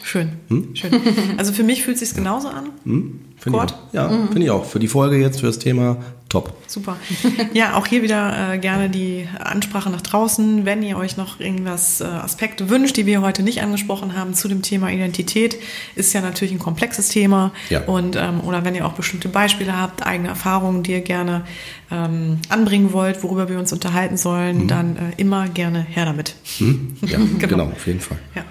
[0.04, 0.34] Schön,
[0.74, 0.92] schön.
[1.38, 2.70] Also für mich fühlt es sich genauso an.
[2.84, 3.20] Hm?
[3.44, 3.78] Finde ich auch.
[3.94, 4.66] Ja, finde ich auch.
[4.66, 5.98] Für die Folge jetzt, für das Thema,
[6.30, 6.54] top.
[6.68, 6.96] Super.
[7.54, 10.66] Ja, auch hier wieder äh, gerne die Ansprache nach draußen.
[10.66, 14.48] Wenn ihr euch noch irgendwas äh, Aspekte wünscht, die wir heute nicht angesprochen haben zu
[14.48, 15.58] dem Thema Identität,
[15.96, 17.52] ist ja natürlich ein komplexes Thema.
[17.70, 17.82] Ja.
[17.84, 21.44] Und ähm, oder wenn ihr auch bestimmte Beispiele habt, eigene Erfahrungen, die ihr gerne
[21.92, 26.36] ähm, anbringen wollt, worüber wir uns unterhalten sollen, dann äh, immer gerne her damit.
[26.60, 26.96] Hm?
[27.06, 27.48] Ja, Genau.
[27.48, 27.64] genau.
[27.66, 28.18] auf jeden Fall.
[28.36, 28.44] Ja.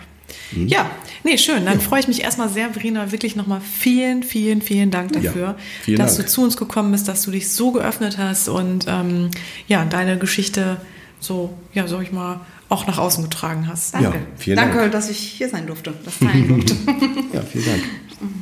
[0.54, 0.90] Ja,
[1.24, 1.64] nee, schön.
[1.64, 5.56] Dann freue ich mich erstmal sehr, Verena, wirklich nochmal vielen, vielen, vielen Dank dafür, Ja,
[5.82, 6.26] vielen dass Dank.
[6.28, 9.30] du zu uns gekommen bist, dass du dich so geöffnet hast und ähm,
[9.68, 10.78] ja, deine Geschichte
[11.20, 13.94] so, ja, sag ich mal, auch nach außen getragen hast.
[13.94, 14.08] Danke.
[14.08, 14.92] Ja, vielen Danke, Dank.
[14.92, 16.74] dass ich hier sein durfte, das teilen durfte.
[17.32, 17.82] Ja, vielen Dank.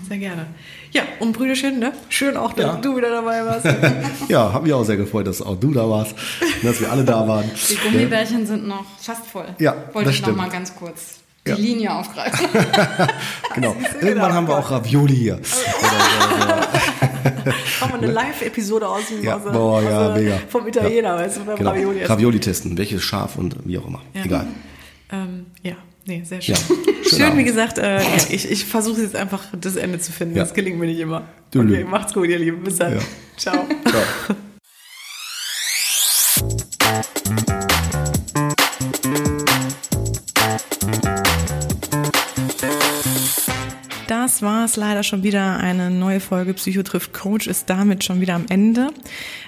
[0.08, 0.46] Sehr gerne.
[0.92, 1.92] Ja, und Brüderchen, ne?
[2.10, 2.76] Schön auch, dass Ja.
[2.76, 3.64] du wieder dabei warst.
[4.28, 7.04] Ja, hat mich auch sehr gefreut, dass auch du da warst und dass wir alle
[7.04, 7.44] da waren.
[7.70, 9.46] Die Gummibärchen sind noch fast voll.
[9.58, 10.36] Ja, Wollte das ich noch stimmt.
[10.38, 11.56] mal ganz kurz die Ja.
[11.56, 12.46] Linie aufgreifen.
[13.54, 13.74] Genau.
[14.00, 15.40] Irgendwann haben wir auch Ravioli hier.
[17.80, 20.38] Machen wir eine Live-Episode aus dem Ja, aus der- boah, ja, aus der- mega.
[20.48, 21.70] vom Italiener, weißt du, beim Genau.
[21.70, 21.98] Ravioli.
[22.00, 22.12] essen.
[22.12, 24.00] Ravioli testen, welches scharf und wie auch immer.
[24.14, 24.24] Ja.
[24.24, 24.46] Egal.
[25.12, 25.74] Ähm, ja,
[26.06, 26.54] nee, sehr schön.
[26.54, 27.46] Ja, schön, schönen wie Abend.
[27.46, 30.36] gesagt, äh, ja, ich, ich versuche jetzt einfach das Ende zu finden.
[30.36, 30.44] Ja.
[30.44, 31.22] Das gelingt mir nicht immer.
[31.54, 32.62] Okay, macht's gut, ihr Lieben.
[32.62, 32.94] Bis dann.
[32.94, 33.00] Ja.
[33.36, 33.66] Ciao.
[33.88, 34.36] Ciao.
[44.40, 45.58] Das war es leider schon wieder.
[45.58, 48.88] Eine neue Folge Psycho Coach ist damit schon wieder am Ende.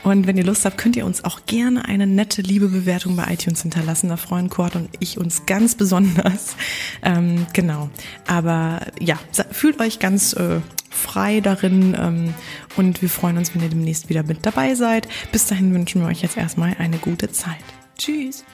[0.03, 3.33] Und wenn ihr Lust habt, könnt ihr uns auch gerne eine nette, liebe Bewertung bei
[3.33, 4.11] iTunes hinterlassen.
[4.11, 6.57] Da freuen Kurt und ich uns ganz besonders.
[7.03, 7.91] Ähm, genau.
[8.27, 9.19] Aber ja,
[9.51, 12.35] fühlt euch ganz äh, frei darin ähm,
[12.77, 15.09] und wir freuen uns, wenn ihr demnächst wieder mit dabei seid.
[15.33, 17.65] Bis dahin wünschen wir euch jetzt erstmal eine gute Zeit.
[17.99, 18.45] Tschüss.